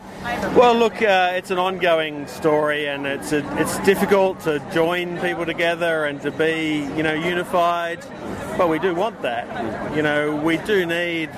Well, 0.55 0.75
look, 0.75 1.01
uh, 1.01 1.31
it's 1.33 1.51
an 1.51 1.57
ongoing 1.57 2.27
story, 2.63 2.87
and 2.87 3.05
it's 3.05 3.33
a, 3.33 3.61
it's 3.61 3.77
difficult 3.79 4.39
to 4.39 4.59
join 4.73 5.19
people 5.19 5.45
together 5.45 6.05
and 6.05 6.21
to 6.21 6.31
be, 6.31 6.87
you 6.95 7.03
know, 7.03 7.13
unified. 7.13 7.99
But 8.57 8.69
we 8.69 8.79
do 8.79 8.95
want 8.95 9.21
that. 9.23 9.93
You 9.93 10.01
know, 10.01 10.33
we 10.33 10.55
do 10.57 10.85
need 10.85 11.29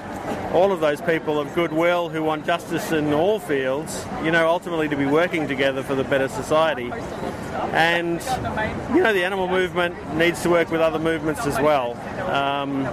all 0.53 0.71
of 0.71 0.81
those 0.81 1.01
people 1.01 1.39
of 1.39 1.51
goodwill 1.55 2.09
who 2.09 2.21
want 2.21 2.45
justice 2.45 2.91
in 2.91 3.11
all 3.11 3.39
fields. 3.39 4.05
You 4.23 4.29
know, 4.29 4.47
ultimately 4.47 4.87
to 4.87 4.95
be 4.95 5.07
working 5.07 5.47
together 5.47 5.81
for 5.81 5.95
the 5.95 6.03
better 6.03 6.27
society. 6.27 6.91
And 7.73 8.21
you 8.95 9.01
know, 9.01 9.11
the 9.11 9.23
animal 9.23 9.47
movement 9.47 9.95
needs 10.15 10.43
to 10.43 10.49
work 10.51 10.69
with 10.69 10.81
other 10.81 10.99
movements 10.99 11.47
as 11.47 11.59
well. 11.59 11.97
Um, 12.29 12.85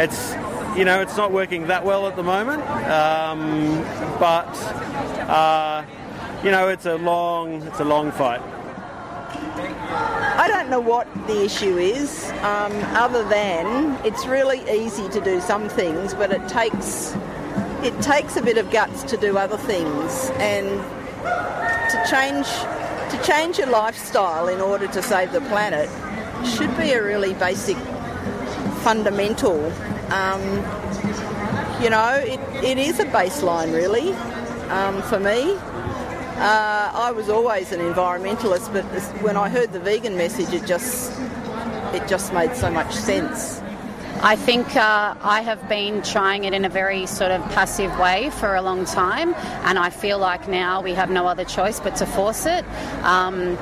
it's 0.00 0.32
you 0.78 0.86
know, 0.86 1.02
it's 1.02 1.16
not 1.16 1.30
working 1.30 1.66
that 1.66 1.84
well 1.84 2.06
at 2.06 2.16
the 2.16 2.22
moment, 2.22 2.62
um, 2.88 3.82
but 4.18 4.48
uh, 5.28 5.84
you 6.46 6.52
know, 6.52 6.68
it's 6.68 6.86
a 6.86 6.94
long, 6.94 7.60
it's 7.62 7.80
a 7.80 7.84
long 7.84 8.12
fight. 8.12 8.40
I 10.38 10.46
don't 10.46 10.70
know 10.70 10.78
what 10.78 11.12
the 11.26 11.44
issue 11.44 11.76
is, 11.76 12.30
um, 12.42 12.72
other 12.94 13.28
than 13.28 13.98
it's 14.06 14.26
really 14.26 14.60
easy 14.70 15.08
to 15.08 15.20
do 15.20 15.40
some 15.40 15.68
things, 15.68 16.14
but 16.14 16.30
it 16.30 16.46
takes 16.46 17.16
it 17.82 18.00
takes 18.00 18.36
a 18.36 18.42
bit 18.42 18.58
of 18.58 18.70
guts 18.70 19.02
to 19.10 19.16
do 19.16 19.36
other 19.36 19.56
things, 19.56 20.30
and 20.38 20.68
to 21.90 22.06
change 22.08 22.46
to 22.46 23.20
change 23.26 23.58
your 23.58 23.66
lifestyle 23.66 24.46
in 24.46 24.60
order 24.60 24.86
to 24.86 25.02
save 25.02 25.32
the 25.32 25.40
planet 25.40 25.90
should 26.44 26.74
be 26.76 26.92
a 26.92 27.02
really 27.02 27.34
basic, 27.34 27.76
fundamental. 28.84 29.66
Um, 30.12 30.42
you 31.82 31.90
know, 31.90 32.22
it, 32.24 32.38
it 32.62 32.78
is 32.78 33.00
a 33.00 33.04
baseline, 33.06 33.72
really, 33.72 34.12
um, 34.70 35.02
for 35.02 35.18
me. 35.18 35.58
Uh, 36.36 36.90
I 36.92 37.12
was 37.12 37.30
always 37.30 37.72
an 37.72 37.80
environmentalist, 37.80 38.70
but 38.70 38.90
this, 38.92 39.08
when 39.22 39.38
I 39.38 39.48
heard 39.48 39.72
the 39.72 39.80
vegan 39.80 40.18
message, 40.18 40.52
it 40.52 40.66
just 40.66 41.18
it 41.94 42.06
just 42.06 42.34
made 42.34 42.54
so 42.54 42.70
much 42.70 42.92
sense. 42.94 43.62
I 44.20 44.36
think 44.36 44.76
uh, 44.76 45.14
I 45.22 45.40
have 45.40 45.66
been 45.66 46.02
trying 46.02 46.44
it 46.44 46.52
in 46.52 46.66
a 46.66 46.68
very 46.68 47.06
sort 47.06 47.30
of 47.30 47.40
passive 47.52 47.98
way 47.98 48.28
for 48.30 48.54
a 48.54 48.60
long 48.60 48.84
time, 48.84 49.34
and 49.64 49.78
I 49.78 49.88
feel 49.88 50.18
like 50.18 50.46
now 50.46 50.82
we 50.82 50.92
have 50.92 51.08
no 51.08 51.26
other 51.26 51.44
choice 51.44 51.80
but 51.80 51.96
to 51.96 52.06
force 52.06 52.44
it. 52.44 52.66
Um, 53.02 53.56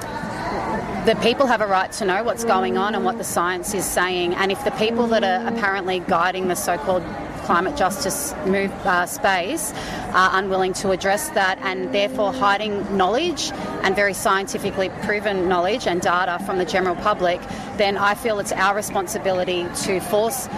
the 1.06 1.16
people 1.22 1.46
have 1.46 1.60
a 1.60 1.66
right 1.68 1.92
to 1.92 2.04
know 2.04 2.24
what's 2.24 2.44
going 2.44 2.76
on 2.76 2.96
and 2.96 3.04
what 3.04 3.18
the 3.18 3.24
science 3.24 3.72
is 3.72 3.84
saying, 3.84 4.34
and 4.34 4.50
if 4.50 4.64
the 4.64 4.72
people 4.72 5.06
that 5.08 5.22
are 5.22 5.46
apparently 5.46 6.00
guiding 6.00 6.48
the 6.48 6.56
so 6.56 6.76
called 6.78 7.04
climate 7.44 7.76
justice 7.76 8.34
move, 8.46 8.72
uh, 8.86 9.06
space 9.06 9.72
are 10.12 10.30
unwilling 10.38 10.72
to 10.72 10.90
address 10.90 11.28
that 11.30 11.58
and 11.62 11.94
therefore 11.94 12.32
hiding 12.32 12.96
knowledge 12.96 13.52
and 13.82 13.94
very 13.94 14.14
scientifically 14.14 14.88
proven 15.02 15.48
knowledge 15.48 15.86
and 15.86 16.00
data 16.00 16.42
from 16.44 16.58
the 16.58 16.64
general 16.64 16.96
public, 16.96 17.40
then 17.76 17.96
I 17.96 18.14
feel 18.14 18.38
it's 18.38 18.52
our 18.52 18.74
responsibility 18.74 19.66
to 19.84 20.00
force 20.00 20.48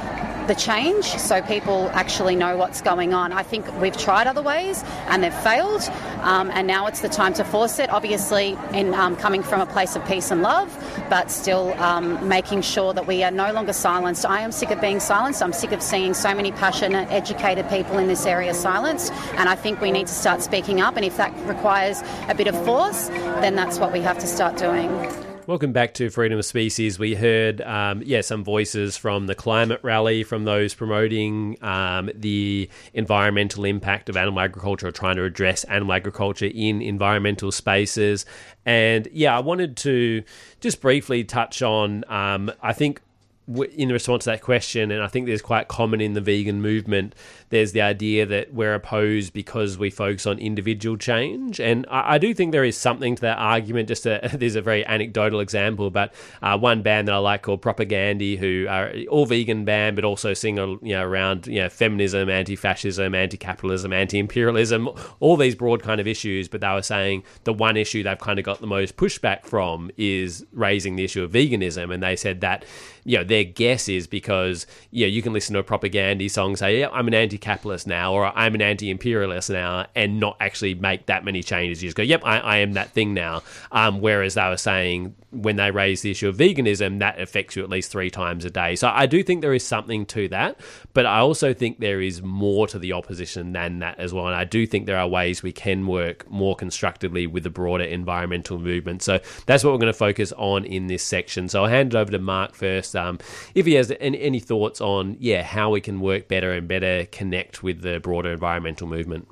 the 0.47 0.55
change 0.55 1.05
so 1.05 1.43
people 1.43 1.91
actually 1.93 2.37
know 2.37 2.57
what's 2.57 2.81
going 2.81 3.15
on. 3.15 3.33
I 3.33 3.43
think 3.43 3.71
we've 3.81 3.97
tried 3.97 4.27
other 4.27 4.43
ways 4.43 4.85
and 5.09 5.23
they've 5.23 5.35
failed, 5.35 5.83
um, 6.23 6.51
and 6.53 6.67
now 6.67 6.87
it's 6.87 7.01
the 7.01 7.09
time 7.09 7.35
to 7.35 7.45
force 7.45 7.79
it. 7.79 7.91
Obviously, 7.91 8.57
in 8.73 8.95
um, 8.95 9.17
coming 9.17 9.43
from 9.43 9.61
a 9.61 9.67
place 9.67 9.97
of 9.97 10.07
peace 10.07 10.31
and 10.31 10.43
love, 10.43 10.71
but 11.11 11.31
still 11.31 11.73
um, 11.83 12.29
making 12.29 12.63
sure 12.63 12.93
that 12.93 13.07
we 13.07 13.23
are 13.23 13.31
no 13.31 13.53
longer 13.53 13.73
silenced. 13.73 14.25
I 14.25 14.41
am 14.41 14.53
sick 14.53 14.71
of 14.71 14.81
being 14.81 15.01
silenced. 15.01 15.43
I'm 15.43 15.53
sick 15.53 15.73
of 15.73 15.83
seeing 15.83 16.15
so 16.15 16.35
many 16.35 16.53
passionate, 16.53 17.11
educated 17.11 17.69
people 17.69 17.99
in 17.99 18.07
this 18.07 18.27
area 18.27 18.55
silenced, 18.55 19.13
and 19.35 19.49
I 19.49 19.57
think 19.57 19.81
we 19.81 19.91
need 19.91 20.07
to 20.07 20.15
start 20.15 20.43
speaking 20.43 20.81
up. 20.81 20.97
And 20.97 21.05
if 21.05 21.17
that 21.17 21.33
requires 21.47 22.03
a 22.29 22.35
bit 22.35 22.47
of 22.47 22.65
force, 22.65 23.09
then 23.09 23.55
that's 23.57 23.79
what 23.79 23.93
we 23.93 24.01
have 24.01 24.19
to 24.19 24.27
start 24.27 24.57
doing. 24.57 25.26
Welcome 25.47 25.73
back 25.73 25.95
to 25.95 26.11
Freedom 26.11 26.41
of 26.41 26.45
Species. 26.45 26.99
We 26.99 27.15
heard, 27.15 27.61
um, 27.61 28.03
yeah, 28.05 28.23
some 28.23 28.43
voices 28.43 28.97
from 28.97 29.29
the 29.29 29.37
climate 29.37 29.79
rally, 29.85 30.25
from 30.25 30.45
those 30.45 30.75
promoting 30.75 31.57
um, 31.63 32.11
the 32.17 32.69
environmental 32.95 33.65
impact 33.65 34.09
of 34.09 34.17
animal 34.17 34.41
agriculture 34.41 34.89
or 34.89 34.91
trying 34.91 35.15
to 35.15 35.23
address 35.23 35.63
animal 35.63 35.93
agriculture 35.93 36.51
in 36.53 36.83
environmental 36.83 37.53
spaces. 37.53 38.27
And 38.65 39.07
yeah, 39.13 39.37
I 39.37 39.39
wanted 39.39 39.77
to 39.79 40.25
just 40.59 40.81
briefly 40.81 41.23
touch 41.23 41.63
on, 41.63 42.03
um, 42.09 42.51
I 42.61 42.73
think 42.73 43.01
in 43.49 43.91
response 43.91 44.25
to 44.25 44.31
that 44.31 44.43
question, 44.43 44.91
and 44.91 45.03
I 45.03 45.07
think 45.07 45.27
there's 45.27 45.43
quite 45.43 45.69
common 45.69 46.01
in 46.01 46.15
the 46.15 46.21
vegan 46.21 46.61
movement, 46.61 47.15
there's 47.51 47.73
the 47.73 47.81
idea 47.81 48.27
that 48.27 48.53
we're 48.53 48.75
opposed 48.75 49.33
because 49.33 49.79
we 49.79 49.89
focus 49.89 50.27
on 50.27 50.39
individual 50.39 50.97
change. 50.97 51.61
And 51.61 51.87
I, 51.89 52.15
I 52.15 52.19
do 52.19 52.35
think 52.35 52.51
there 52.51 52.65
is 52.65 52.77
something 52.77 53.15
to 53.15 53.23
that 53.23 53.39
argument. 53.39 53.87
Just 53.87 54.05
a, 54.05 54.31
there's 54.35 54.57
a 54.57 54.63
very 54.63 54.85
anecdotal 54.85 55.39
example, 55.39 55.91
but 55.91 56.13
uh, 56.43 56.59
one 56.59 56.83
band 56.83 57.07
that 57.07 57.15
I 57.15 57.19
like 57.19 57.43
called 57.43 57.63
Propagandhi, 57.63 58.37
who 58.37 58.67
are 58.69 58.93
all 59.09 59.27
vegan 59.27 59.65
band, 59.65 59.95
but 59.95 60.05
also 60.05 60.35
sing 60.35 60.57
you 60.57 60.79
know, 60.83 61.05
around 61.05 61.47
you 61.47 61.61
know, 61.63 61.69
feminism, 61.69 62.29
anti-fascism, 62.29 63.15
anti-capitalism, 63.15 63.93
anti-imperialism, 63.93 64.89
all 65.21 65.37
these 65.37 65.55
broad 65.55 65.83
kind 65.83 66.01
of 66.01 66.09
issues. 66.09 66.49
But 66.49 66.63
they 66.63 66.69
were 66.69 66.83
saying 66.83 67.23
the 67.45 67.53
one 67.53 67.77
issue 67.77 68.03
they've 68.03 68.19
kind 68.19 68.41
of 68.41 68.45
got 68.45 68.61
the 68.61 68.67
most 68.67 68.97
pushback 68.97 69.47
from 69.47 69.93
is 69.97 70.45
raising 70.53 70.97
the 70.97 71.05
issue 71.05 71.23
of 71.23 71.31
veganism, 71.31 71.95
and 71.95 72.03
they 72.03 72.17
said 72.17 72.41
that 72.41 72.65
you 73.07 73.17
know 73.17 73.25
their 73.25 73.45
guess 73.45 73.89
is 73.89 74.07
because 74.07 74.67
you 74.91 75.07
know 75.07 75.11
you 75.11 75.23
can 75.23 75.33
listen 75.33 75.55
to 75.55 75.61
a 75.61 75.65
Propagandhi 75.65 76.29
song 76.29 76.57
say 76.57 76.81
yeah 76.81 76.89
I'm 76.93 77.07
an 77.07 77.15
anti-capitalist 77.15 77.87
now 77.87 78.13
or 78.13 78.27
I'm 78.37 78.55
an 78.57 78.63
anti-imperialist 78.63 79.49
now 79.49 79.87
and 79.95 80.19
not 80.19 80.37
actually 80.41 80.75
make 80.75 81.07
that 81.07 81.25
many 81.25 81.43
changes 81.43 81.83
you 81.83 81.89
just 81.89 81.97
go 81.97 82.03
yep 82.03 82.23
I, 82.25 82.39
I 82.39 82.57
am 82.59 82.73
that 82.73 82.91
thing 82.91 83.15
now 83.15 83.43
um, 83.71 84.01
whereas 84.01 84.35
they 84.35 84.49
were 84.49 84.57
saying 84.57 85.15
when 85.43 85.57
they 85.57 85.71
raise 85.71 86.03
the 86.03 86.11
issue 86.11 86.29
of 86.29 86.37
veganism, 86.37 87.01
that 87.01 87.21
affects 87.21 87.57
you 87.57 87.63
at 87.63 87.69
least 87.69 87.91
three 87.91 88.11
times 88.11 88.45
a 88.45 88.51
day. 88.51 88.77
So 88.77 88.89
I 88.89 89.07
do 89.07 89.23
think 89.23 89.43
there 89.43 89.55
is 89.55 89.65
something 89.65 90.07
to 90.07 90.29
that, 90.29 90.59
but 90.95 91.05
I 91.05 91.19
also 91.19 91.53
think 91.53 91.79
there 91.79 92.01
is 92.01 92.23
more 92.23 92.67
to 92.69 92.79
the 92.79 92.93
opposition 92.93 93.53
than 93.53 93.81
that 93.81 93.99
as 93.99 94.15
well. 94.15 94.27
And 94.27 94.35
I 94.35 94.45
do 94.45 94.67
think 94.67 94.87
there 94.87 94.99
are 94.99 95.09
ways 95.09 95.43
we 95.43 95.53
can 95.53 95.87
work 95.87 96.29
more 96.31 96.57
constructively 96.57 97.27
with 97.27 97.43
the 97.43 97.51
broader 97.51 97.85
environmental 97.85 98.59
movement. 98.59 99.03
So 99.03 99.21
that's 99.47 99.63
what 99.63 99.73
we're 99.73 99.79
going 99.79 99.93
to 99.93 99.99
focus 99.99 100.33
on 100.37 100.65
in 100.65 100.87
this 100.87 101.03
section. 101.03 101.49
So 101.49 101.63
I'll 101.63 101.71
hand 101.71 101.95
it 101.95 101.99
over 101.99 102.13
to 102.13 102.19
Mark 102.19 102.55
first. 102.55 102.96
Um, 102.97 103.19
if 103.55 103.67
he 103.67 103.75
has 103.75 103.93
any, 104.01 104.21
any 104.21 104.41
thoughts 104.41 104.81
on, 104.81 105.17
yeah, 105.21 105.43
how 105.43 105.71
we 105.71 105.81
can 105.81 106.01
work 106.01 106.29
better 106.29 106.53
and 106.53 106.67
better 106.67 107.07
connect 107.07 107.63
with 107.63 107.83
the 107.83 108.01
broader 108.01 108.33
environmental 108.33 108.87
movement. 108.87 109.29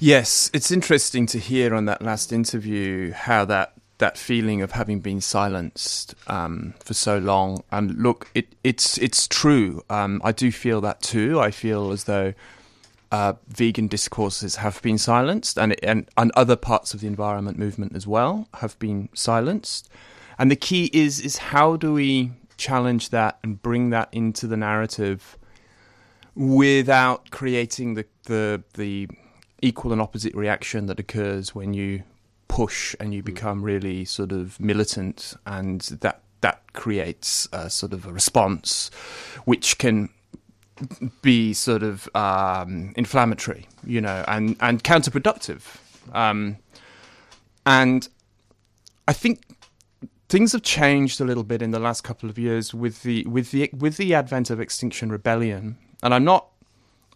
Yes, 0.00 0.50
it's 0.52 0.70
interesting 0.70 1.26
to 1.26 1.38
hear 1.38 1.74
on 1.74 1.86
that 1.86 2.02
last 2.02 2.32
interview 2.32 3.12
how 3.12 3.44
that 3.46 3.72
that 3.98 4.16
feeling 4.16 4.62
of 4.62 4.72
having 4.72 5.00
been 5.00 5.20
silenced 5.20 6.14
um, 6.28 6.74
for 6.78 6.94
so 6.94 7.18
long. 7.18 7.64
And 7.72 8.00
look, 8.00 8.30
it, 8.34 8.54
it's 8.62 8.96
it's 8.98 9.26
true. 9.26 9.82
Um, 9.90 10.20
I 10.24 10.32
do 10.32 10.52
feel 10.52 10.80
that 10.82 11.02
too. 11.02 11.40
I 11.40 11.50
feel 11.50 11.90
as 11.90 12.04
though 12.04 12.32
uh, 13.10 13.32
vegan 13.48 13.88
discourses 13.88 14.56
have 14.56 14.80
been 14.82 14.98
silenced, 14.98 15.58
and, 15.58 15.74
and 15.82 16.08
and 16.16 16.30
other 16.36 16.56
parts 16.56 16.94
of 16.94 17.00
the 17.00 17.06
environment 17.06 17.58
movement 17.58 17.96
as 17.96 18.06
well 18.06 18.48
have 18.54 18.78
been 18.78 19.08
silenced. 19.14 19.88
And 20.38 20.50
the 20.50 20.56
key 20.56 20.90
is 20.92 21.20
is 21.20 21.38
how 21.38 21.76
do 21.76 21.92
we 21.92 22.32
challenge 22.56 23.10
that 23.10 23.38
and 23.42 23.60
bring 23.62 23.90
that 23.90 24.08
into 24.12 24.46
the 24.46 24.56
narrative 24.56 25.38
without 26.34 27.30
creating 27.30 27.94
the 27.94 28.06
the 28.24 28.62
the 28.74 29.08
equal 29.60 29.92
and 29.92 30.00
opposite 30.00 30.34
reaction 30.34 30.86
that 30.86 31.00
occurs 31.00 31.54
when 31.54 31.74
you 31.74 32.04
push 32.46 32.94
and 33.00 33.12
you 33.12 33.20
hmm. 33.20 33.26
become 33.26 33.62
really 33.62 34.04
sort 34.04 34.32
of 34.32 34.58
militant, 34.60 35.34
and 35.46 35.80
that 36.02 36.22
that 36.40 36.72
creates 36.72 37.48
a 37.52 37.68
sort 37.68 37.92
of 37.92 38.06
a 38.06 38.12
response, 38.12 38.90
which 39.44 39.78
can 39.78 40.08
be 41.22 41.52
sort 41.52 41.82
of 41.82 42.08
um, 42.14 42.92
inflammatory, 42.96 43.66
you 43.84 44.00
know, 44.00 44.24
and 44.28 44.56
and 44.60 44.84
counterproductive. 44.84 45.62
Um, 46.14 46.56
and 47.66 48.08
I 49.06 49.12
think 49.12 49.42
things 50.28 50.52
have 50.52 50.62
changed 50.62 51.20
a 51.20 51.24
little 51.24 51.44
bit 51.44 51.62
in 51.62 51.70
the 51.70 51.78
last 51.78 52.04
couple 52.04 52.28
of 52.28 52.38
years 52.38 52.74
with 52.74 53.02
the 53.02 53.24
with 53.24 53.50
the 53.50 53.70
with 53.72 53.96
the 53.96 54.14
advent 54.14 54.50
of 54.50 54.60
Extinction 54.60 55.10
Rebellion. 55.10 55.78
And 56.02 56.14
I'm 56.14 56.24
not 56.24 56.48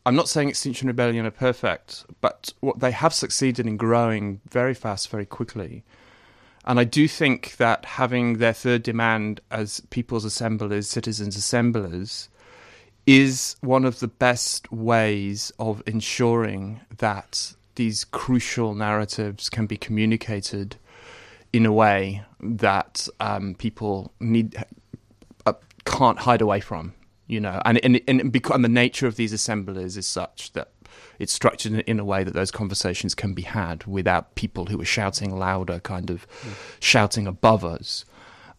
I'm 0.05 0.17
not 0.17 0.29
saying 0.29 0.49
Extinction 0.49 0.89
Rebellion 0.89 1.27
are 1.27 1.31
perfect, 1.31 2.05
but 2.21 2.53
what 2.61 2.81
they 2.81 2.91
have 2.91 3.15
succeeded 3.15 3.67
in 3.67 3.77
growing 3.77 4.41
very 4.49 4.75
fast, 4.75 5.11
very 5.11 5.27
quickly. 5.27 5.85
And 6.65 6.79
I 6.79 6.85
do 6.85 7.09
think 7.09 7.57
that 7.57 7.85
having 7.85 8.39
their 8.39 8.53
third 8.53 8.83
demand 8.83 9.41
as 9.51 9.81
people's 9.91 10.25
assemblers, 10.25 10.89
citizens' 10.89 11.37
assemblers, 11.37 12.29
is 13.05 13.57
one 13.61 13.85
of 13.85 13.99
the 13.99 14.09
best 14.09 14.71
ways 14.71 15.53
of 15.59 15.83
ensuring 15.87 16.81
that 16.99 17.55
these 17.75 18.05
crucial 18.05 18.75
narratives 18.75 19.49
can 19.49 19.67
be 19.67 19.77
communicated 19.77 20.77
in 21.53 21.67
a 21.67 21.73
way 21.73 22.23
that 22.41 23.09
um, 23.21 23.55
people 23.55 24.13
need 24.21 24.57
uh, 25.47 25.53
can't 25.85 26.19
hide 26.21 26.41
away 26.41 26.61
from 26.61 26.95
you 27.33 27.41
know, 27.41 27.63
and 27.65 27.83
and 27.83 28.01
and, 28.07 28.31
because, 28.31 28.55
and 28.55 28.63
the 28.63 28.69
nature 28.69 29.07
of 29.07 29.17
these 29.17 29.33
assemblies 29.33 29.97
is 29.97 30.07
such 30.07 30.53
that 30.53 30.69
it's 31.19 31.33
structured 31.33 31.73
in 31.73 31.99
a 31.99 32.05
way 32.05 32.25
that 32.25 32.35
those 32.35 32.51
conversations 32.51 33.15
can 33.15 33.33
be 33.33 33.43
had 33.43 33.85
without 33.85 34.35
people 34.35 34.67
who 34.67 34.79
are 34.81 34.85
shouting 34.85 35.35
louder, 35.35 35.81
kind 35.81 36.11
of 36.11 36.27
mm. 36.43 36.53
shouting 36.79 37.27
above 37.27 37.65
us. 37.65 38.05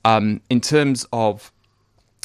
Um, 0.04 0.42
in 0.50 0.60
terms 0.60 1.06
of 1.14 1.52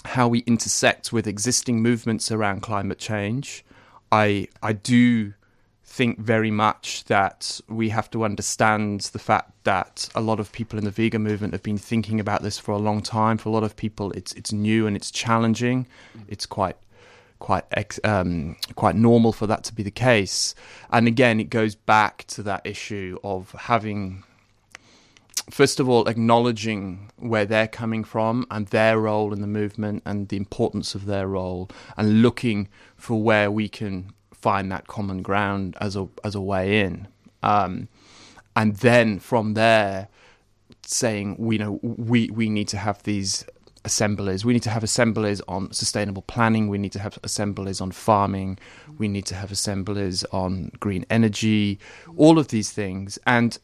how 0.06 0.26
we 0.26 0.38
intersect 0.40 1.12
with 1.12 1.26
existing 1.26 1.82
movements 1.82 2.32
around 2.32 2.62
climate 2.62 2.98
change, 2.98 3.62
I 4.10 4.48
I 4.62 4.72
do 4.72 5.34
think 5.98 6.20
very 6.20 6.52
much 6.52 7.02
that 7.06 7.60
we 7.68 7.88
have 7.88 8.08
to 8.08 8.24
understand 8.24 9.00
the 9.12 9.18
fact 9.18 9.50
that 9.64 10.08
a 10.14 10.20
lot 10.20 10.38
of 10.38 10.52
people 10.52 10.78
in 10.78 10.84
the 10.84 10.92
vegan 10.92 11.24
movement 11.24 11.52
have 11.52 11.64
been 11.64 11.76
thinking 11.76 12.20
about 12.20 12.40
this 12.40 12.56
for 12.56 12.70
a 12.70 12.78
long 12.78 13.02
time. 13.02 13.36
For 13.36 13.48
a 13.48 13.52
lot 13.52 13.64
of 13.64 13.74
people, 13.74 14.12
it's 14.12 14.32
it's 14.34 14.52
new 14.52 14.86
and 14.86 14.94
it's 14.94 15.10
challenging. 15.10 15.88
It's 16.28 16.46
quite 16.46 16.76
quite 17.40 17.64
um, 18.04 18.56
quite 18.76 18.94
normal 18.94 19.32
for 19.32 19.48
that 19.48 19.64
to 19.64 19.74
be 19.74 19.82
the 19.82 19.90
case. 19.90 20.54
And 20.92 21.08
again, 21.08 21.40
it 21.40 21.50
goes 21.50 21.74
back 21.74 22.24
to 22.28 22.44
that 22.44 22.62
issue 22.64 23.18
of 23.24 23.50
having. 23.72 24.22
First 25.50 25.80
of 25.80 25.88
all, 25.88 26.06
acknowledging 26.06 27.10
where 27.16 27.46
they're 27.46 27.74
coming 27.82 28.04
from 28.04 28.46
and 28.50 28.68
their 28.68 29.00
role 29.00 29.32
in 29.32 29.40
the 29.40 29.52
movement 29.60 30.02
and 30.04 30.28
the 30.28 30.36
importance 30.36 30.94
of 30.94 31.06
their 31.06 31.26
role, 31.26 31.68
and 31.96 32.22
looking 32.22 32.68
for 32.96 33.20
where 33.20 33.50
we 33.50 33.68
can 33.68 34.12
find 34.40 34.70
that 34.72 34.86
common 34.86 35.22
ground 35.22 35.76
as 35.80 35.96
a 35.96 36.08
as 36.24 36.34
a 36.34 36.40
way 36.40 36.80
in, 36.80 37.08
um, 37.42 37.88
and 38.54 38.76
then 38.76 39.18
from 39.18 39.54
there, 39.54 40.08
saying 40.82 41.36
we 41.38 41.58
know 41.58 41.78
we 41.82 42.30
we 42.30 42.48
need 42.48 42.68
to 42.68 42.78
have 42.78 43.02
these 43.02 43.44
assemblies. 43.84 44.44
We 44.44 44.52
need 44.52 44.62
to 44.64 44.70
have 44.70 44.84
assemblies 44.84 45.40
on 45.48 45.72
sustainable 45.72 46.22
planning. 46.22 46.68
We 46.68 46.78
need 46.78 46.92
to 46.92 46.98
have 46.98 47.18
assemblies 47.22 47.80
on 47.80 47.90
farming. 47.92 48.58
We 48.98 49.08
need 49.08 49.26
to 49.26 49.34
have 49.34 49.50
assemblies 49.50 50.24
on 50.24 50.72
green 50.80 51.06
energy. 51.08 51.78
All 52.16 52.38
of 52.38 52.48
these 52.48 52.70
things 52.72 53.18
and 53.26 53.58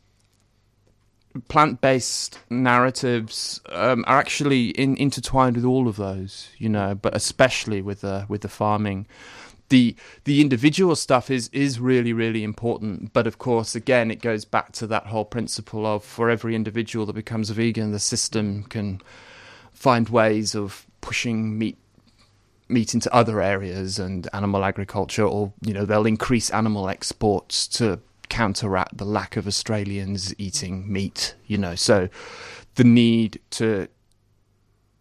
plant-based 1.49 2.39
narratives 2.49 3.61
um, 3.71 4.05
are 4.07 4.19
actually 4.19 4.71
in, 4.71 4.97
intertwined 4.97 5.57
with 5.57 5.65
all 5.65 5.89
of 5.89 5.97
those, 5.97 6.49
you 6.59 6.69
know, 6.69 6.95
but 6.95 7.15
especially 7.15 7.83
with 7.83 8.01
the 8.03 8.25
with 8.29 8.43
the 8.43 8.49
farming 8.49 9.07
the 9.69 9.97
the 10.25 10.41
individual 10.41 10.95
stuff 10.95 11.31
is 11.31 11.49
is 11.53 11.81
really 11.81 12.13
really 12.13 12.45
important 12.45 13.13
but 13.13 13.27
of 13.27 13.39
course 13.39 13.75
again 13.75 14.11
it 14.11 14.21
goes 14.21 14.45
back 14.45 14.73
to 14.73 14.87
that 14.87 15.07
whole 15.07 15.25
principle 15.25 15.87
of 15.87 16.05
for 16.05 16.29
every 16.29 16.55
individual 16.55 17.07
that 17.07 17.15
becomes 17.15 17.49
a 17.51 17.55
vegan 17.55 17.91
the 17.91 17.99
system 17.99 18.63
can 18.65 19.01
find 19.73 20.09
ways 20.09 20.55
of 20.55 20.87
pushing 21.01 21.59
meat 21.59 21.79
meat 22.69 22.95
into 22.95 23.13
other 23.15 23.41
areas 23.41 23.99
and 23.99 24.29
animal 24.33 24.65
agriculture, 24.65 25.25
or 25.25 25.53
you 25.61 25.73
know 25.73 25.85
they'll 25.85 26.07
increase 26.07 26.51
animal 26.51 26.89
exports 26.89 27.67
to 27.69 28.01
counteract 28.29 28.97
the 28.97 29.05
lack 29.05 29.37
of 29.37 29.47
Australians 29.47 30.35
eating 30.39 30.91
meat. 30.91 31.35
You 31.47 31.59
know, 31.59 31.75
so 31.75 32.09
the 32.77 32.85
need 32.85 33.41
to 33.51 33.89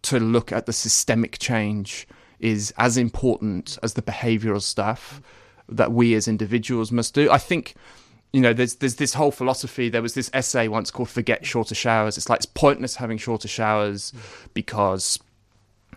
to 0.04 0.20
look 0.20 0.52
at 0.52 0.66
the 0.66 0.74
systemic 0.74 1.40
change 1.40 2.08
is 2.44 2.74
as 2.78 2.98
important 2.98 3.80
as 3.82 3.94
the 3.94 4.02
behavioural 4.02 4.62
stuff 4.62 5.22
that 5.70 5.94
we 5.94 6.14
as 6.14 6.28
individuals 6.28 6.92
must 6.92 7.14
do. 7.14 7.32
I 7.32 7.38
think 7.38 7.74
you 8.34 8.42
know, 8.42 8.52
there's 8.52 8.76
there's 8.76 8.96
this 8.96 9.14
whole 9.14 9.32
philosophy. 9.32 9.90
There 9.90 10.02
was 10.02 10.16
this 10.16 10.30
essay 10.34 10.68
once 10.68 10.92
called 10.92 11.10
"Forget 11.10 11.46
Shorter 11.46 11.76
Showers." 11.76 12.18
It's 12.18 12.30
like 12.30 12.38
it's 12.38 12.48
pointless 12.48 12.96
having 12.96 13.18
shorter 13.20 13.48
showers 13.48 14.12
because 14.56 15.20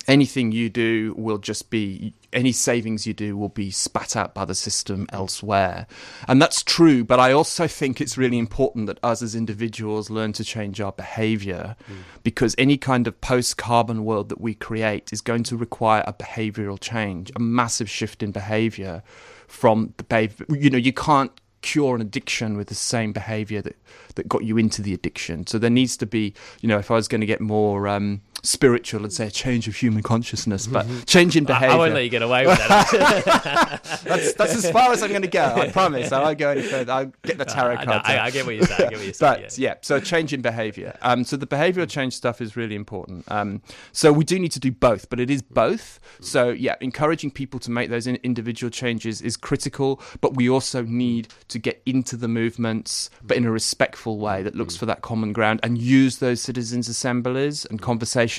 anything 0.09 0.52
you 0.52 0.68
do 0.68 1.14
will 1.16 1.38
just 1.38 1.70
be 1.70 2.14
any 2.32 2.52
savings 2.52 3.07
you 3.07 3.14
do 3.14 3.36
will 3.36 3.48
be 3.48 3.70
spat 3.70 4.14
out 4.14 4.34
by 4.34 4.44
the 4.44 4.54
system 4.54 5.07
elsewhere. 5.12 5.86
And 6.28 6.40
that's 6.40 6.62
true, 6.62 7.02
but 7.02 7.18
I 7.18 7.32
also 7.32 7.66
think 7.66 8.00
it's 8.00 8.18
really 8.18 8.38
important 8.38 8.86
that 8.86 8.98
us 9.02 9.22
as 9.22 9.34
individuals 9.34 10.11
learn 10.11 10.32
to 10.34 10.44
change 10.44 10.80
our 10.80 10.92
behavior 10.92 11.76
mm. 11.90 11.96
because 12.22 12.54
any 12.59 12.76
kind 12.76 13.07
of 13.07 13.20
post 13.20 13.57
carbon 13.57 14.04
world 14.04 14.28
that 14.28 14.40
we 14.40 14.54
create 14.54 15.12
is 15.12 15.20
going 15.20 15.44
to 15.44 15.57
require 15.57 16.04
a 16.07 16.12
behavioral 16.12 16.78
change, 16.78 17.32
a 17.34 17.40
massive 17.40 17.88
shift 17.88 18.22
in 18.22 18.32
behavior 18.32 19.02
from 19.48 19.94
the 19.96 20.04
behavior. 20.04 20.46
You 20.50 20.70
know, 20.70 20.78
you 20.78 20.92
can't 20.92 21.32
cure 21.62 21.96
an 21.96 22.00
addiction 22.00 22.57
with 22.57 22.68
the 22.68 22.74
same 22.74 23.12
behavior 23.12 23.61
that, 23.62 23.76
that 24.14 24.28
got 24.28 24.44
you 24.44 24.57
into 24.57 24.82
the 24.82 24.94
addiction. 24.94 25.46
So 25.46 25.59
there 25.59 25.70
needs 25.70 25.96
to 25.96 26.07
be, 26.07 26.34
you 26.61 26.68
know, 26.68 26.78
if 26.78 26.90
I 26.90 26.94
was 26.94 27.09
going 27.09 27.22
to 27.22 27.26
get 27.26 27.40
more 27.40 27.88
um, 27.88 28.20
spiritual, 28.47 29.05
I'd 29.05 29.12
say 29.12 29.26
a 29.26 29.30
change 29.30 29.68
of 29.68 29.76
human 29.76 30.03
consciousness, 30.03 30.66
but 30.66 30.86
mm-hmm. 30.86 31.01
change 31.03 31.36
in 31.36 31.44
behavior. 31.44 31.70
I 31.70 31.76
won't 31.76 31.94
let 31.94 32.05
you 32.05 32.11
get 32.11 32.22
away 32.22 32.47
with 32.47 32.59
that. 32.59 33.80
that's, 34.05 34.34
that's 34.34 34.55
as 34.55 34.70
far 34.70 34.92
as 34.92 35.03
I'm 35.03 35.11
going 35.11 35.22
to 35.22 35.28
go. 35.28 35.44
I 35.44 35.70
promise. 35.70 36.12
I 36.12 36.22
won't 36.22 36.38
go 36.38 36.51
any 36.51 36.62
further. 36.62 36.92
I'll 36.92 37.12
get 37.22 37.38
the 37.38 37.44
tarot 37.44 37.84
cards. 37.84 38.09
I, 38.09 38.18
I, 38.18 38.30
get 38.30 38.47
what 38.47 38.55
you're 38.55 38.66
saying. 38.66 38.88
I 38.88 38.90
get 38.90 38.99
what 38.99 39.05
you're 39.05 39.14
saying. 39.14 39.40
but 39.42 39.59
yeah. 39.59 39.70
yeah. 39.70 39.74
so 39.82 40.01
change 40.01 40.32
in 40.32 40.42
behavior. 40.42 40.97
Um, 41.03 41.24
so 41.24 41.36
the 41.36 41.47
behavioral 41.47 41.88
change 41.88 42.14
stuff 42.14 42.40
is 42.40 42.57
really 42.57 42.74
important. 42.74 43.24
Um, 43.30 43.62
so 43.92 44.12
we 44.12 44.24
do 44.24 44.38
need 44.38 44.53
to 44.53 44.61
do 44.61 44.70
both, 44.70 45.11
but 45.11 45.20
it 45.20 45.30
is 45.30 45.42
both. 45.42 46.01
So 46.20 46.51
yeah, 46.51 46.76
encouraging 46.80 47.30
people 47.30 47.61
to 47.61 47.70
make 47.70 47.90
those 47.90 48.07
individual 48.07 48.70
changes 48.70 49.20
is 49.20 49.36
critical, 49.36 50.01
but 50.20 50.34
we 50.34 50.49
also 50.49 50.82
need 50.82 51.28
to 51.49 51.59
get 51.59 51.82
into 51.86 52.16
the 52.16 52.28
movements, 52.28 53.11
but 53.22 53.36
in 53.36 53.44
a 53.44 53.51
respectful 53.51 54.18
way 54.18 54.42
that 54.42 54.55
looks 54.55 54.76
for 54.76 54.86
that 54.86 55.03
common 55.03 55.32
ground 55.32 55.61
and 55.62 55.78
use 55.78 56.18
those 56.18 56.40
citizens' 56.40 56.88
assemblies 56.88 57.64
and 57.66 57.80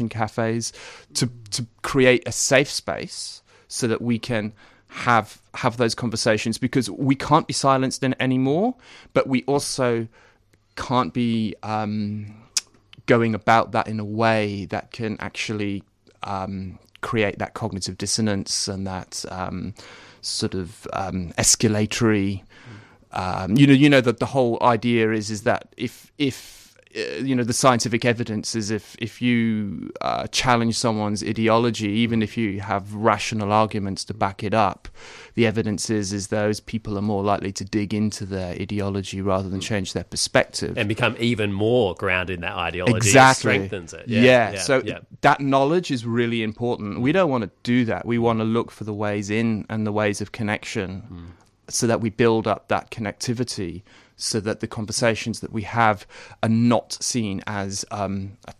cafes 0.09 0.71
to 1.15 1.29
to 1.51 1.65
create 1.81 2.23
a 2.27 2.31
safe 2.31 2.69
space 2.69 3.41
so 3.67 3.87
that 3.87 4.01
we 4.01 4.19
can 4.19 4.53
have 4.89 5.41
have 5.53 5.77
those 5.77 5.95
conversations 5.95 6.57
because 6.57 6.89
we 6.89 7.15
can't 7.15 7.47
be 7.47 7.53
silenced 7.53 8.03
in 8.03 8.15
anymore, 8.19 8.75
but 9.13 9.27
we 9.27 9.43
also 9.43 10.07
can't 10.75 11.13
be 11.13 11.55
um, 11.63 12.35
going 13.07 13.33
about 13.33 13.71
that 13.71 13.87
in 13.87 13.99
a 13.99 14.05
way 14.05 14.65
that 14.65 14.91
can 14.91 15.17
actually 15.19 15.83
um, 16.23 16.77
create 17.01 17.39
that 17.39 17.53
cognitive 17.55 17.97
dissonance 17.97 18.67
and 18.67 18.85
that 18.85 19.25
um, 19.29 19.73
sort 20.21 20.53
of 20.53 20.87
um, 20.93 21.33
escalatory 21.37 22.43
um, 23.11 23.57
you 23.57 23.67
know, 23.67 23.73
you 23.73 23.89
know 23.89 24.01
that 24.01 24.19
the 24.19 24.25
whole 24.25 24.57
idea 24.61 25.11
is 25.11 25.31
is 25.31 25.43
that 25.43 25.73
if 25.77 26.11
if 26.17 26.66
you 26.97 27.35
know 27.35 27.43
the 27.43 27.53
scientific 27.53 28.05
evidence 28.05 28.55
is 28.55 28.71
if 28.71 28.95
if 28.99 29.21
you 29.21 29.91
uh, 30.01 30.27
challenge 30.27 30.77
someone's 30.77 31.23
ideology, 31.23 31.89
even 31.89 32.21
if 32.21 32.37
you 32.37 32.59
have 32.61 32.93
rational 32.93 33.51
arguments 33.51 34.03
to 34.05 34.13
back 34.13 34.43
it 34.43 34.53
up, 34.53 34.87
the 35.35 35.45
evidence 35.45 35.89
is 35.89 36.11
is 36.11 36.27
those 36.27 36.59
people 36.59 36.97
are 36.97 37.01
more 37.01 37.23
likely 37.23 37.51
to 37.51 37.63
dig 37.63 37.93
into 37.93 38.25
their 38.25 38.53
ideology 38.53 39.21
rather 39.21 39.49
than 39.49 39.59
change 39.59 39.93
their 39.93 40.03
perspective 40.03 40.77
and 40.77 40.89
become 40.89 41.15
even 41.19 41.53
more 41.53 41.93
grounded 41.95 42.35
in 42.35 42.41
that 42.41 42.55
ideology. 42.55 42.97
Exactly, 42.97 43.51
it 43.51 43.55
strengthens 43.57 43.93
it. 43.93 44.07
Yeah, 44.07 44.21
yeah. 44.21 44.51
yeah 44.53 44.59
so 44.59 44.81
yeah. 44.83 44.99
that 45.21 45.39
knowledge 45.39 45.91
is 45.91 46.05
really 46.05 46.41
important. 46.41 47.01
We 47.01 47.11
don't 47.11 47.29
want 47.29 47.43
to 47.43 47.51
do 47.63 47.85
that. 47.85 48.05
We 48.05 48.17
want 48.17 48.39
to 48.39 48.45
look 48.45 48.71
for 48.71 48.83
the 48.83 48.93
ways 48.93 49.29
in 49.29 49.65
and 49.69 49.85
the 49.85 49.91
ways 49.91 50.21
of 50.21 50.31
connection. 50.31 51.03
Mm 51.11 51.27
so 51.69 51.87
that 51.87 52.01
we 52.01 52.09
build 52.09 52.47
up 52.47 52.67
that 52.69 52.91
connectivity 52.91 53.83
so 54.17 54.39
that 54.39 54.59
the 54.59 54.67
conversations 54.67 55.39
that 55.39 55.53
we 55.53 55.61
have 55.61 56.05
are 56.43 56.49
not 56.49 56.93
seen 57.01 57.41
as 57.47 57.85
um, 57.91 58.37
a 58.47 58.53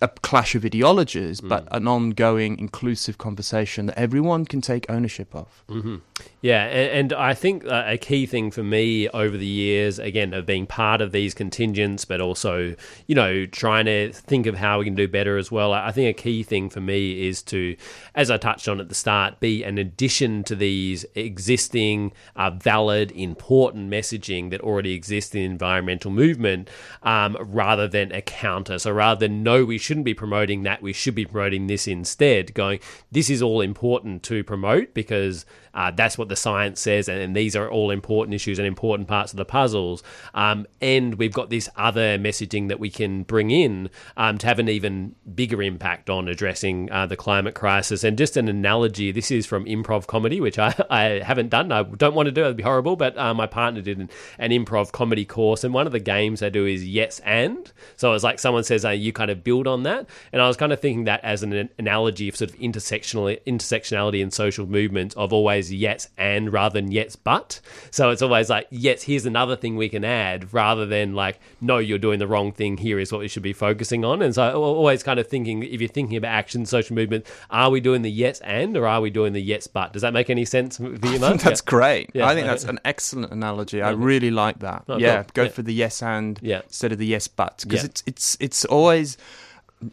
a 0.00 0.08
clash 0.08 0.54
of 0.54 0.64
ideologies, 0.64 1.40
mm. 1.40 1.48
but 1.48 1.66
an 1.70 1.88
ongoing, 1.88 2.58
inclusive 2.58 3.18
conversation 3.18 3.86
that 3.86 3.98
everyone 3.98 4.44
can 4.44 4.60
take 4.60 4.88
ownership 4.88 5.34
of. 5.34 5.64
Mm-hmm. 5.68 5.96
Yeah, 6.40 6.64
and, 6.64 7.12
and, 7.12 7.12
I 7.12 7.34
think 7.34 7.64
a 7.66 7.98
key 7.98 8.24
thing 8.24 8.50
for 8.50 8.62
me 8.62 9.08
over 9.08 9.36
the 9.36 9.46
years, 9.46 9.98
again, 9.98 10.32
of 10.32 10.46
being 10.46 10.66
part 10.66 11.00
of 11.00 11.12
these 11.12 11.34
contingents, 11.34 12.04
but 12.04 12.20
also, 12.20 12.74
you 13.06 13.14
know, 13.14 13.46
trying 13.46 13.86
to 13.86 14.12
think 14.12 14.46
of 14.46 14.54
how 14.54 14.78
we 14.78 14.84
can 14.84 14.94
do 14.94 15.08
better 15.08 15.36
as 15.36 15.50
well. 15.50 15.72
I 15.72 15.90
think 15.92 16.08
a 16.16 16.22
key 16.22 16.42
thing 16.42 16.70
for 16.70 16.80
me 16.80 17.26
is 17.26 17.42
to, 17.44 17.76
as 18.14 18.30
I 18.30 18.36
touched 18.38 18.68
on 18.68 18.80
at 18.80 18.88
the 18.88 18.94
start, 18.94 19.40
be 19.40 19.64
an 19.64 19.76
addition 19.76 20.44
to 20.44 20.56
these 20.56 21.04
existing, 21.14 22.12
uh, 22.36 22.50
valid, 22.50 23.10
important 23.12 23.90
messaging 23.90 24.50
that 24.50 24.60
already 24.60 24.94
exists 24.94 25.34
in 25.34 25.40
the 25.40 25.46
environmental 25.46 26.10
movement, 26.10 26.70
um, 27.02 27.36
rather 27.40 27.88
than 27.88 28.12
a 28.12 28.22
counter. 28.22 28.78
So 28.78 28.92
rather 28.92 29.20
than 29.20 29.42
know 29.42 29.65
we 29.66 29.78
shouldn't 29.78 30.04
be 30.04 30.14
promoting 30.14 30.62
that. 30.62 30.82
We 30.82 30.92
should 30.92 31.14
be 31.14 31.26
promoting 31.26 31.66
this 31.66 31.86
instead. 31.86 32.54
Going, 32.54 32.80
this 33.10 33.30
is 33.30 33.42
all 33.42 33.60
important 33.60 34.22
to 34.24 34.44
promote 34.44 34.94
because 34.94 35.44
uh, 35.76 35.90
that's 35.90 36.16
what 36.16 36.30
the 36.30 36.36
science 36.36 36.80
says, 36.80 37.06
and, 37.06 37.20
and, 37.20 37.36
these 37.36 37.54
are 37.54 37.68
all 37.68 37.90
important 37.90 38.34
issues 38.34 38.58
and 38.58 38.66
important 38.66 39.06
parts 39.06 39.34
of 39.34 39.36
the 39.36 39.44
puzzles. 39.44 40.02
Um, 40.32 40.66
and 40.80 41.16
we've 41.16 41.34
got 41.34 41.50
this 41.50 41.68
other 41.76 42.18
messaging 42.18 42.68
that 42.68 42.80
we 42.80 42.88
can 42.88 43.24
bring 43.24 43.50
in 43.50 43.90
um, 44.16 44.38
to 44.38 44.46
have 44.46 44.58
an 44.58 44.70
even 44.70 45.14
bigger 45.34 45.62
impact 45.62 46.08
on 46.08 46.28
addressing 46.28 46.90
uh, 46.90 47.04
the 47.04 47.16
climate 47.16 47.54
crisis. 47.54 48.04
And 48.04 48.16
just 48.16 48.38
an 48.38 48.48
analogy 48.48 49.12
this 49.12 49.30
is 49.30 49.44
from 49.44 49.66
improv 49.66 50.06
comedy, 50.06 50.40
which 50.40 50.58
I, 50.58 50.74
I 50.90 51.02
haven't 51.22 51.50
done. 51.50 51.70
I 51.70 51.82
don't 51.82 52.14
want 52.14 52.26
to 52.26 52.32
do 52.32 52.40
it, 52.40 52.46
it'd 52.46 52.56
be 52.56 52.62
horrible, 52.62 52.96
but 52.96 53.16
uh, 53.18 53.34
my 53.34 53.46
partner 53.46 53.82
did 53.82 53.98
an, 53.98 54.08
an, 54.38 54.52
improv 54.52 54.92
comedy 54.92 55.26
course. 55.26 55.62
And 55.62 55.74
one 55.74 55.86
of 55.86 55.92
the 55.92 56.00
games 56.00 56.40
they 56.40 56.48
do 56.48 56.64
is 56.64 56.86
yes 56.86 57.20
and. 57.20 57.70
So 57.96 58.14
it's 58.14 58.24
like 58.24 58.38
someone 58.38 58.64
says, 58.64 58.86
uh, 58.86 58.90
you 58.90 59.12
kind 59.12 59.30
of 59.30 59.44
build 59.46 59.68
on 59.68 59.84
that. 59.84 60.06
And 60.32 60.42
I 60.42 60.48
was 60.48 60.56
kind 60.56 60.72
of 60.72 60.80
thinking 60.80 61.04
that 61.04 61.20
as 61.22 61.44
an 61.44 61.70
analogy 61.78 62.28
of 62.28 62.36
sort 62.36 62.50
of 62.50 62.56
intersectional 62.58 63.38
intersectionality 63.46 64.20
and 64.20 64.32
social 64.32 64.66
movements 64.66 65.14
of 65.14 65.32
always 65.32 65.72
yes 65.72 66.08
and 66.18 66.52
rather 66.52 66.80
than 66.80 66.90
yes 66.90 67.14
but. 67.14 67.60
So 67.92 68.10
it's 68.10 68.22
always 68.22 68.50
like, 68.50 68.66
yes, 68.70 69.04
here's 69.04 69.24
another 69.24 69.54
thing 69.54 69.76
we 69.76 69.88
can 69.88 70.04
add 70.04 70.52
rather 70.52 70.84
than 70.84 71.14
like, 71.14 71.38
no, 71.60 71.78
you're 71.78 71.98
doing 71.98 72.18
the 72.18 72.26
wrong 72.26 72.50
thing. 72.50 72.76
Here 72.76 72.98
is 72.98 73.12
what 73.12 73.20
we 73.20 73.28
should 73.28 73.44
be 73.44 73.52
focusing 73.52 74.04
on. 74.04 74.20
And 74.20 74.34
so 74.34 74.60
always 74.60 75.04
kind 75.04 75.20
of 75.20 75.28
thinking, 75.28 75.62
if 75.62 75.80
you're 75.80 75.88
thinking 75.88 76.16
about 76.16 76.32
action, 76.32 76.66
social 76.66 76.96
movement, 76.96 77.24
are 77.48 77.70
we 77.70 77.80
doing 77.80 78.02
the 78.02 78.10
yes 78.10 78.40
and 78.40 78.76
or 78.76 78.84
are 78.88 79.00
we 79.00 79.10
doing 79.10 79.32
the 79.32 79.40
yes 79.40 79.68
but? 79.68 79.92
Does 79.92 80.02
that 80.02 80.12
make 80.12 80.28
any 80.28 80.44
sense 80.44 80.78
for 80.78 80.84
you, 80.84 81.20
Mark? 81.20 81.40
That's 81.40 81.62
yeah. 81.64 81.70
great. 81.70 82.10
Yeah. 82.14 82.26
I 82.26 82.34
think 82.34 82.48
that's 82.48 82.64
an 82.74 82.80
excellent 82.84 83.30
analogy. 83.30 83.80
I 83.80 83.90
really 83.90 84.32
like 84.32 84.58
that. 84.58 84.82
Oh, 84.88 84.98
yeah, 84.98 85.22
cool. 85.22 85.30
go 85.34 85.42
yeah. 85.44 85.48
for 85.50 85.62
the 85.62 85.72
yes 85.72 86.02
and 86.02 86.40
instead 86.42 86.90
of 86.90 86.98
the 86.98 87.06
yes 87.06 87.28
but 87.28 87.62
because 87.62 87.84
it's 87.84 88.02
it's 88.06 88.36
it's 88.40 88.64
always 88.64 89.16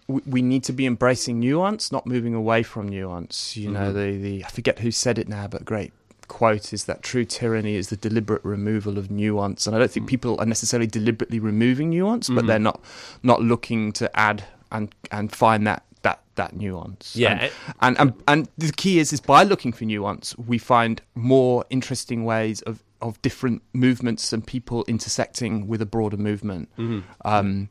we 0.08 0.42
need 0.42 0.64
to 0.66 0.74
be 0.74 0.86
embracing 0.86 1.40
nuance, 1.40 1.92
not 1.92 2.06
moving 2.06 2.34
away 2.34 2.64
from 2.64 2.88
nuance. 2.88 3.58
You 3.58 3.72
know, 3.72 3.92
mm-hmm. 3.92 4.00
the, 4.00 4.18
the 4.18 4.46
I 4.46 4.50
forget 4.50 4.80
who 4.80 4.92
said 4.92 5.18
it 5.18 5.28
now, 5.28 5.48
but 5.48 5.66
great 5.66 5.92
quote 6.28 6.74
is 6.74 6.86
that 6.86 7.04
true 7.04 7.26
tyranny 7.26 7.76
is 7.76 7.90
the 7.90 7.98
deliberate 7.98 8.44
removal 8.44 8.98
of 8.98 9.12
nuance. 9.12 9.68
And 9.68 9.76
I 9.76 9.80
don't 9.80 9.92
think 9.92 10.06
mm. 10.06 10.10
people 10.10 10.40
are 10.40 10.46
necessarily 10.46 10.88
deliberately 10.88 11.40
removing 11.40 11.90
nuance, 11.90 12.28
mm-hmm. 12.28 12.36
but 12.36 12.48
they're 12.48 12.60
not 12.60 12.82
not 13.22 13.42
looking 13.42 13.92
to 13.94 14.20
add 14.20 14.44
and 14.72 14.94
and 15.12 15.32
find 15.32 15.68
that 15.68 15.84
that 16.02 16.22
that 16.36 16.56
nuance. 16.56 17.16
Yeah, 17.16 17.50
and 17.82 17.98
and, 18.00 18.00
and, 18.00 18.24
and 18.28 18.50
the 18.58 18.72
key 18.72 19.00
is 19.00 19.14
is 19.14 19.20
by 19.20 19.44
looking 19.44 19.74
for 19.74 19.86
nuance, 19.86 20.38
we 20.38 20.58
find 20.58 21.02
more 21.16 21.66
interesting 21.70 22.24
ways 22.26 22.62
of 22.64 22.84
of 23.02 23.22
different 23.22 23.62
movements 23.74 24.32
and 24.32 24.46
people 24.48 24.86
intersecting 24.88 25.68
with 25.68 25.82
a 25.82 25.86
broader 25.86 26.18
movement. 26.18 26.70
Mm-hmm. 26.78 27.02
Um, 27.26 27.70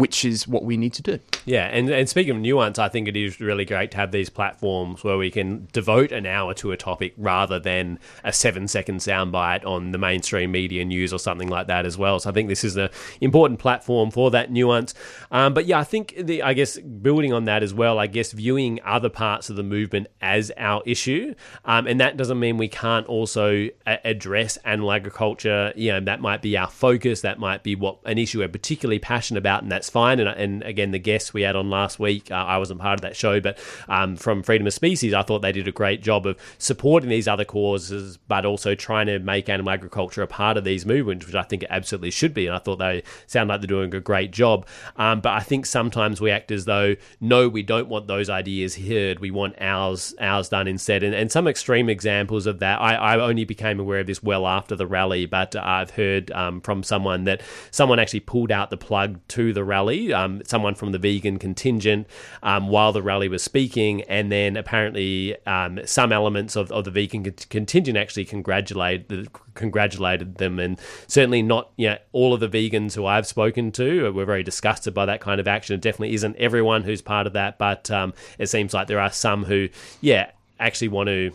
which 0.00 0.24
is 0.24 0.48
what 0.48 0.64
we 0.64 0.78
need 0.78 0.94
to 0.94 1.02
do. 1.02 1.18
Yeah, 1.44 1.66
and, 1.66 1.90
and 1.90 2.08
speaking 2.08 2.34
of 2.34 2.38
nuance, 2.38 2.78
I 2.78 2.88
think 2.88 3.06
it 3.06 3.16
is 3.16 3.38
really 3.38 3.66
great 3.66 3.90
to 3.90 3.98
have 3.98 4.12
these 4.12 4.30
platforms 4.30 5.04
where 5.04 5.18
we 5.18 5.30
can 5.30 5.68
devote 5.72 6.10
an 6.10 6.24
hour 6.24 6.54
to 6.54 6.72
a 6.72 6.76
topic 6.76 7.12
rather 7.18 7.58
than 7.58 7.98
a 8.24 8.32
seven 8.32 8.66
second 8.66 9.00
soundbite 9.00 9.66
on 9.66 9.92
the 9.92 9.98
mainstream 9.98 10.52
media 10.52 10.86
news 10.86 11.12
or 11.12 11.18
something 11.18 11.48
like 11.48 11.66
that 11.66 11.84
as 11.84 11.98
well. 11.98 12.18
So 12.18 12.30
I 12.30 12.32
think 12.32 12.48
this 12.48 12.64
is 12.64 12.78
an 12.78 12.88
important 13.20 13.60
platform 13.60 14.10
for 14.10 14.30
that 14.30 14.50
nuance. 14.50 14.94
Um, 15.30 15.52
but 15.52 15.66
yeah, 15.66 15.78
I 15.78 15.84
think 15.84 16.14
the 16.18 16.42
I 16.42 16.54
guess 16.54 16.78
building 16.78 17.34
on 17.34 17.44
that 17.44 17.62
as 17.62 17.74
well, 17.74 17.98
I 17.98 18.06
guess 18.06 18.32
viewing 18.32 18.80
other 18.82 19.10
parts 19.10 19.50
of 19.50 19.56
the 19.56 19.62
movement 19.62 20.06
as 20.22 20.50
our 20.56 20.82
issue, 20.86 21.34
um, 21.66 21.86
and 21.86 22.00
that 22.00 22.16
doesn't 22.16 22.40
mean 22.40 22.56
we 22.56 22.68
can't 22.68 23.06
also 23.06 23.68
a- 23.86 24.06
address 24.06 24.56
animal 24.64 24.92
agriculture. 24.92 25.74
You 25.76 25.92
know, 25.92 26.00
that 26.00 26.22
might 26.22 26.40
be 26.40 26.56
our 26.56 26.70
focus. 26.70 27.20
That 27.20 27.38
might 27.38 27.62
be 27.62 27.74
what 27.74 27.98
an 28.06 28.16
issue 28.16 28.38
we're 28.38 28.48
particularly 28.48 28.98
passionate 28.98 29.40
about, 29.40 29.62
and 29.62 29.70
that's 29.70 29.89
fine. 29.90 30.20
And, 30.20 30.28
and 30.28 30.62
again, 30.62 30.90
the 30.90 30.98
guests 30.98 31.34
we 31.34 31.42
had 31.42 31.56
on 31.56 31.70
last 31.70 31.98
week, 31.98 32.30
uh, 32.30 32.34
I 32.34 32.58
wasn't 32.58 32.80
part 32.80 32.94
of 32.94 33.02
that 33.02 33.16
show, 33.16 33.40
but 33.40 33.58
um, 33.88 34.16
from 34.16 34.42
Freedom 34.42 34.66
of 34.66 34.72
Species, 34.72 35.12
I 35.12 35.22
thought 35.22 35.40
they 35.40 35.52
did 35.52 35.68
a 35.68 35.72
great 35.72 36.02
job 36.02 36.26
of 36.26 36.38
supporting 36.58 37.10
these 37.10 37.28
other 37.28 37.44
causes, 37.44 38.16
but 38.28 38.44
also 38.44 38.74
trying 38.74 39.06
to 39.06 39.18
make 39.18 39.48
animal 39.48 39.72
agriculture 39.72 40.22
a 40.22 40.26
part 40.26 40.56
of 40.56 40.64
these 40.64 40.86
movements, 40.86 41.26
which 41.26 41.34
I 41.34 41.42
think 41.42 41.64
it 41.64 41.68
absolutely 41.70 42.10
should 42.10 42.34
be. 42.34 42.46
And 42.46 42.54
I 42.54 42.58
thought 42.58 42.76
they 42.76 43.02
sound 43.26 43.48
like 43.48 43.60
they're 43.60 43.68
doing 43.68 43.94
a 43.94 44.00
great 44.00 44.30
job. 44.30 44.66
Um, 44.96 45.20
but 45.20 45.32
I 45.32 45.40
think 45.40 45.66
sometimes 45.66 46.20
we 46.20 46.30
act 46.30 46.50
as 46.50 46.64
though, 46.64 46.96
no, 47.20 47.48
we 47.48 47.62
don't 47.62 47.88
want 47.88 48.06
those 48.06 48.30
ideas 48.30 48.76
heard. 48.76 49.20
We 49.20 49.30
want 49.30 49.56
ours 49.60 50.14
ours 50.20 50.48
done 50.48 50.68
instead. 50.68 51.02
And, 51.02 51.14
and 51.14 51.30
some 51.30 51.46
extreme 51.46 51.88
examples 51.88 52.46
of 52.46 52.60
that, 52.60 52.80
I, 52.80 52.94
I 52.94 53.18
only 53.18 53.44
became 53.44 53.80
aware 53.80 54.00
of 54.00 54.06
this 54.06 54.22
well 54.22 54.46
after 54.46 54.76
the 54.76 54.86
rally, 54.86 55.26
but 55.26 55.56
I've 55.56 55.90
heard 55.90 56.30
um, 56.32 56.60
from 56.60 56.82
someone 56.82 57.24
that 57.24 57.42
someone 57.70 57.98
actually 57.98 58.20
pulled 58.20 58.52
out 58.52 58.70
the 58.70 58.76
plug 58.76 59.20
to 59.28 59.52
the 59.52 59.64
rally, 59.70 60.12
um, 60.12 60.42
someone 60.44 60.74
from 60.74 60.92
the 60.92 60.98
vegan 60.98 61.38
contingent, 61.38 62.06
um, 62.42 62.68
while 62.68 62.92
the 62.92 63.02
rally 63.02 63.28
was 63.28 63.42
speaking. 63.42 64.02
And 64.02 64.30
then 64.30 64.56
apparently 64.56 65.36
um, 65.46 65.80
some 65.84 66.12
elements 66.12 66.56
of, 66.56 66.70
of 66.72 66.84
the 66.84 66.90
vegan 66.90 67.22
contingent 67.48 67.96
actually 67.96 68.24
congratulated, 68.24 69.28
congratulated 69.54 70.36
them. 70.36 70.58
And 70.58 70.78
certainly 71.06 71.42
not 71.42 71.70
you 71.76 71.90
know, 71.90 71.98
all 72.12 72.34
of 72.34 72.40
the 72.40 72.48
vegans 72.48 72.94
who 72.94 73.06
I've 73.06 73.26
spoken 73.26 73.72
to 73.72 74.12
were 74.12 74.24
very 74.24 74.42
disgusted 74.42 74.92
by 74.92 75.06
that 75.06 75.20
kind 75.20 75.40
of 75.40 75.48
action. 75.48 75.74
It 75.74 75.80
definitely 75.80 76.14
isn't 76.14 76.36
everyone 76.36 76.82
who's 76.82 77.02
part 77.02 77.26
of 77.26 77.32
that, 77.34 77.58
but 77.58 77.90
um, 77.90 78.12
it 78.38 78.48
seems 78.48 78.74
like 78.74 78.88
there 78.88 79.00
are 79.00 79.12
some 79.12 79.44
who, 79.44 79.68
yeah, 80.00 80.30
actually 80.58 80.88
want 80.88 81.06
to 81.08 81.32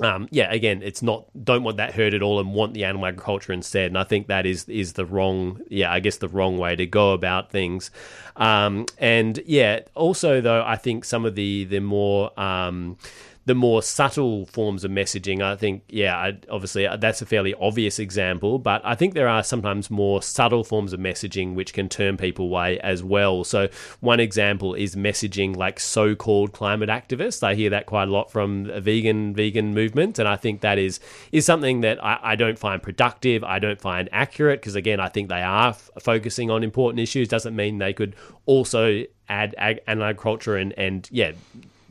um, 0.00 0.26
yeah, 0.30 0.50
again, 0.50 0.82
it's 0.82 1.02
not 1.02 1.26
don't 1.44 1.62
want 1.62 1.76
that 1.76 1.94
hurt 1.94 2.14
at 2.14 2.22
all 2.22 2.40
and 2.40 2.54
want 2.54 2.72
the 2.72 2.84
animal 2.84 3.06
agriculture 3.06 3.52
instead. 3.52 3.86
And 3.86 3.98
I 3.98 4.04
think 4.04 4.28
that 4.28 4.46
is 4.46 4.68
is 4.68 4.94
the 4.94 5.04
wrong, 5.04 5.60
yeah, 5.68 5.92
I 5.92 6.00
guess 6.00 6.16
the 6.16 6.28
wrong 6.28 6.56
way 6.56 6.76
to 6.76 6.86
go 6.86 7.12
about 7.12 7.50
things. 7.50 7.90
Um, 8.36 8.86
and 8.98 9.38
yeah, 9.44 9.80
also 9.94 10.40
though, 10.40 10.64
I 10.64 10.76
think 10.76 11.04
some 11.04 11.26
of 11.26 11.34
the 11.34 11.64
the 11.64 11.80
more 11.80 12.38
um, 12.40 12.96
the 13.44 13.54
more 13.54 13.82
subtle 13.82 14.46
forms 14.46 14.84
of 14.84 14.90
messaging, 14.92 15.42
I 15.42 15.56
think, 15.56 15.82
yeah, 15.88 16.16
I, 16.16 16.38
obviously 16.48 16.86
uh, 16.86 16.96
that's 16.96 17.22
a 17.22 17.26
fairly 17.26 17.54
obvious 17.60 17.98
example, 17.98 18.58
but 18.60 18.80
I 18.84 18.94
think 18.94 19.14
there 19.14 19.28
are 19.28 19.42
sometimes 19.42 19.90
more 19.90 20.22
subtle 20.22 20.62
forms 20.62 20.92
of 20.92 21.00
messaging 21.00 21.54
which 21.54 21.72
can 21.72 21.88
turn 21.88 22.16
people 22.16 22.44
away 22.44 22.78
as 22.80 23.02
well. 23.02 23.42
So, 23.42 23.68
one 23.98 24.20
example 24.20 24.74
is 24.74 24.94
messaging 24.94 25.56
like 25.56 25.80
so 25.80 26.14
called 26.14 26.52
climate 26.52 26.88
activists. 26.88 27.42
I 27.42 27.54
hear 27.54 27.70
that 27.70 27.86
quite 27.86 28.08
a 28.08 28.12
lot 28.12 28.30
from 28.30 28.70
a 28.70 28.80
vegan 28.80 29.34
vegan 29.34 29.74
movement, 29.74 30.20
and 30.20 30.28
I 30.28 30.36
think 30.36 30.60
that 30.60 30.78
is 30.78 31.00
is 31.32 31.44
something 31.44 31.80
that 31.80 32.02
I, 32.04 32.18
I 32.22 32.36
don't 32.36 32.58
find 32.58 32.80
productive. 32.80 33.42
I 33.42 33.58
don't 33.58 33.80
find 33.80 34.08
accurate 34.12 34.60
because, 34.60 34.76
again, 34.76 35.00
I 35.00 35.08
think 35.08 35.28
they 35.28 35.42
are 35.42 35.70
f- 35.70 35.90
focusing 36.00 36.50
on 36.50 36.62
important 36.62 37.00
issues. 37.00 37.26
Doesn't 37.26 37.56
mean 37.56 37.78
they 37.78 37.92
could 37.92 38.14
also 38.46 39.04
add 39.28 39.54
ag- 39.58 39.80
agriculture 39.86 40.56
and, 40.56 40.72
and 40.76 41.08
yeah 41.10 41.32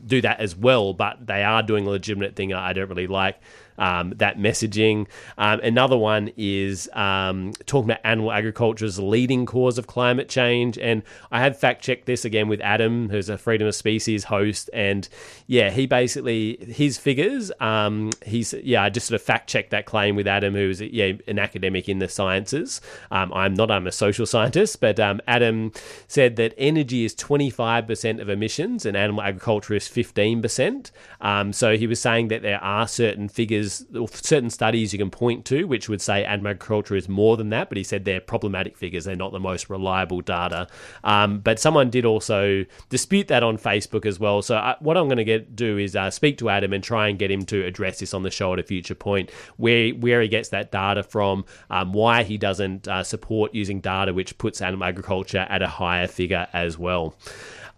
do 0.04 0.20
that 0.20 0.40
as 0.40 0.56
well, 0.56 0.92
but 0.92 1.26
they 1.26 1.42
are 1.44 1.62
doing 1.62 1.86
a 1.86 1.90
legitimate 1.90 2.36
thing 2.36 2.52
I 2.52 2.72
don't 2.72 2.88
really 2.88 3.06
like 3.06 3.40
um, 3.78 4.10
that 4.16 4.38
messaging. 4.38 5.06
Um, 5.38 5.60
another 5.60 5.96
one 5.96 6.30
is 6.36 6.88
um, 6.92 7.52
talking 7.66 7.90
about 7.90 8.00
animal 8.04 8.32
agriculture 8.32 8.84
as 8.84 8.98
a 8.98 9.04
leading 9.04 9.46
cause 9.46 9.78
of 9.78 9.86
climate 9.86 10.28
change. 10.28 10.78
And 10.78 11.02
I 11.30 11.40
have 11.40 11.58
fact 11.58 11.82
checked 11.82 12.06
this 12.06 12.24
again 12.24 12.48
with 12.48 12.60
Adam, 12.60 13.08
who's 13.08 13.28
a 13.28 13.38
Freedom 13.38 13.66
of 13.66 13.74
Species 13.74 14.24
host. 14.24 14.70
And 14.72 15.08
yeah, 15.46 15.70
he 15.70 15.86
basically, 15.86 16.58
his 16.68 16.98
figures, 16.98 17.50
um, 17.60 18.10
he's, 18.24 18.52
yeah, 18.52 18.82
I 18.82 18.90
just 18.90 19.06
sort 19.06 19.20
of 19.20 19.22
fact 19.22 19.48
checked 19.48 19.70
that 19.70 19.86
claim 19.86 20.16
with 20.16 20.26
Adam, 20.26 20.54
who's, 20.54 20.80
yeah, 20.80 21.12
an 21.26 21.38
academic 21.38 21.88
in 21.88 21.98
the 21.98 22.08
sciences. 22.08 22.80
Um, 23.10 23.32
I'm 23.32 23.54
not, 23.54 23.70
I'm 23.70 23.86
a 23.86 23.92
social 23.92 24.26
scientist, 24.26 24.80
but 24.80 25.00
um, 25.00 25.20
Adam 25.26 25.72
said 26.06 26.36
that 26.36 26.54
energy 26.56 27.04
is 27.04 27.14
25% 27.14 28.20
of 28.20 28.28
emissions 28.28 28.86
and 28.86 28.96
animal 28.96 29.22
agriculture 29.22 29.74
is 29.74 29.88
15%. 29.88 31.54
so 31.54 31.76
he 31.76 31.86
was 31.86 32.00
saying 32.00 32.28
that 32.28 32.42
there 32.42 32.62
are 32.62 32.86
certain 32.86 33.28
figures 33.28 33.61
certain 33.68 34.50
studies 34.50 34.92
you 34.92 34.98
can 34.98 35.10
point 35.10 35.44
to 35.46 35.64
which 35.64 35.88
would 35.88 36.00
say 36.00 36.24
agriculture 36.24 36.96
is 36.96 37.08
more 37.08 37.36
than 37.36 37.50
that, 37.50 37.68
but 37.68 37.78
he 37.78 37.84
said 37.84 38.04
they're 38.04 38.20
problematic 38.20 38.76
figures. 38.76 39.04
They're 39.04 39.16
not 39.16 39.32
the 39.32 39.40
most 39.40 39.70
reliable 39.70 40.20
data. 40.20 40.68
Um, 41.04 41.40
but 41.40 41.58
someone 41.58 41.90
did 41.90 42.04
also 42.04 42.64
dispute 42.88 43.28
that 43.28 43.42
on 43.42 43.58
Facebook 43.58 44.06
as 44.06 44.18
well. 44.18 44.42
So 44.42 44.56
I, 44.56 44.72
uh, 44.72 44.76
what 44.80 44.96
I'm 44.96 45.06
going 45.06 45.18
to 45.18 45.24
get 45.24 45.54
do 45.56 45.78
is 45.78 45.96
uh, 45.96 46.10
speak 46.10 46.38
to 46.38 46.48
Adam 46.48 46.72
and 46.72 46.82
try 46.82 47.08
and 47.08 47.18
get 47.18 47.30
him 47.30 47.44
to 47.46 47.64
address 47.64 48.00
this 48.00 48.14
on 48.14 48.22
the 48.22 48.30
show 48.30 48.52
at 48.52 48.58
a 48.58 48.62
future 48.62 48.94
point, 48.94 49.30
where 49.56 49.90
where 49.90 50.20
he 50.20 50.28
gets 50.28 50.50
that 50.50 50.70
data 50.72 51.02
from, 51.02 51.44
um, 51.70 51.92
why 51.92 52.22
he 52.22 52.38
doesn't 52.38 52.88
uh, 52.88 53.02
support 53.02 53.54
using 53.54 53.80
data 53.80 54.12
which 54.12 54.36
puts 54.38 54.60
animal 54.60 54.86
agriculture 54.86 55.46
at 55.48 55.62
a 55.62 55.68
higher 55.68 56.06
figure 56.06 56.46
as 56.52 56.78
well. 56.78 57.14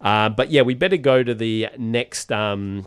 Uh, 0.01 0.29
but 0.29 0.51
yeah, 0.51 0.61
we 0.61 0.73
better 0.73 0.97
go 0.97 1.23
to 1.23 1.33
the 1.33 1.69
next. 1.77 2.31
Um, 2.31 2.85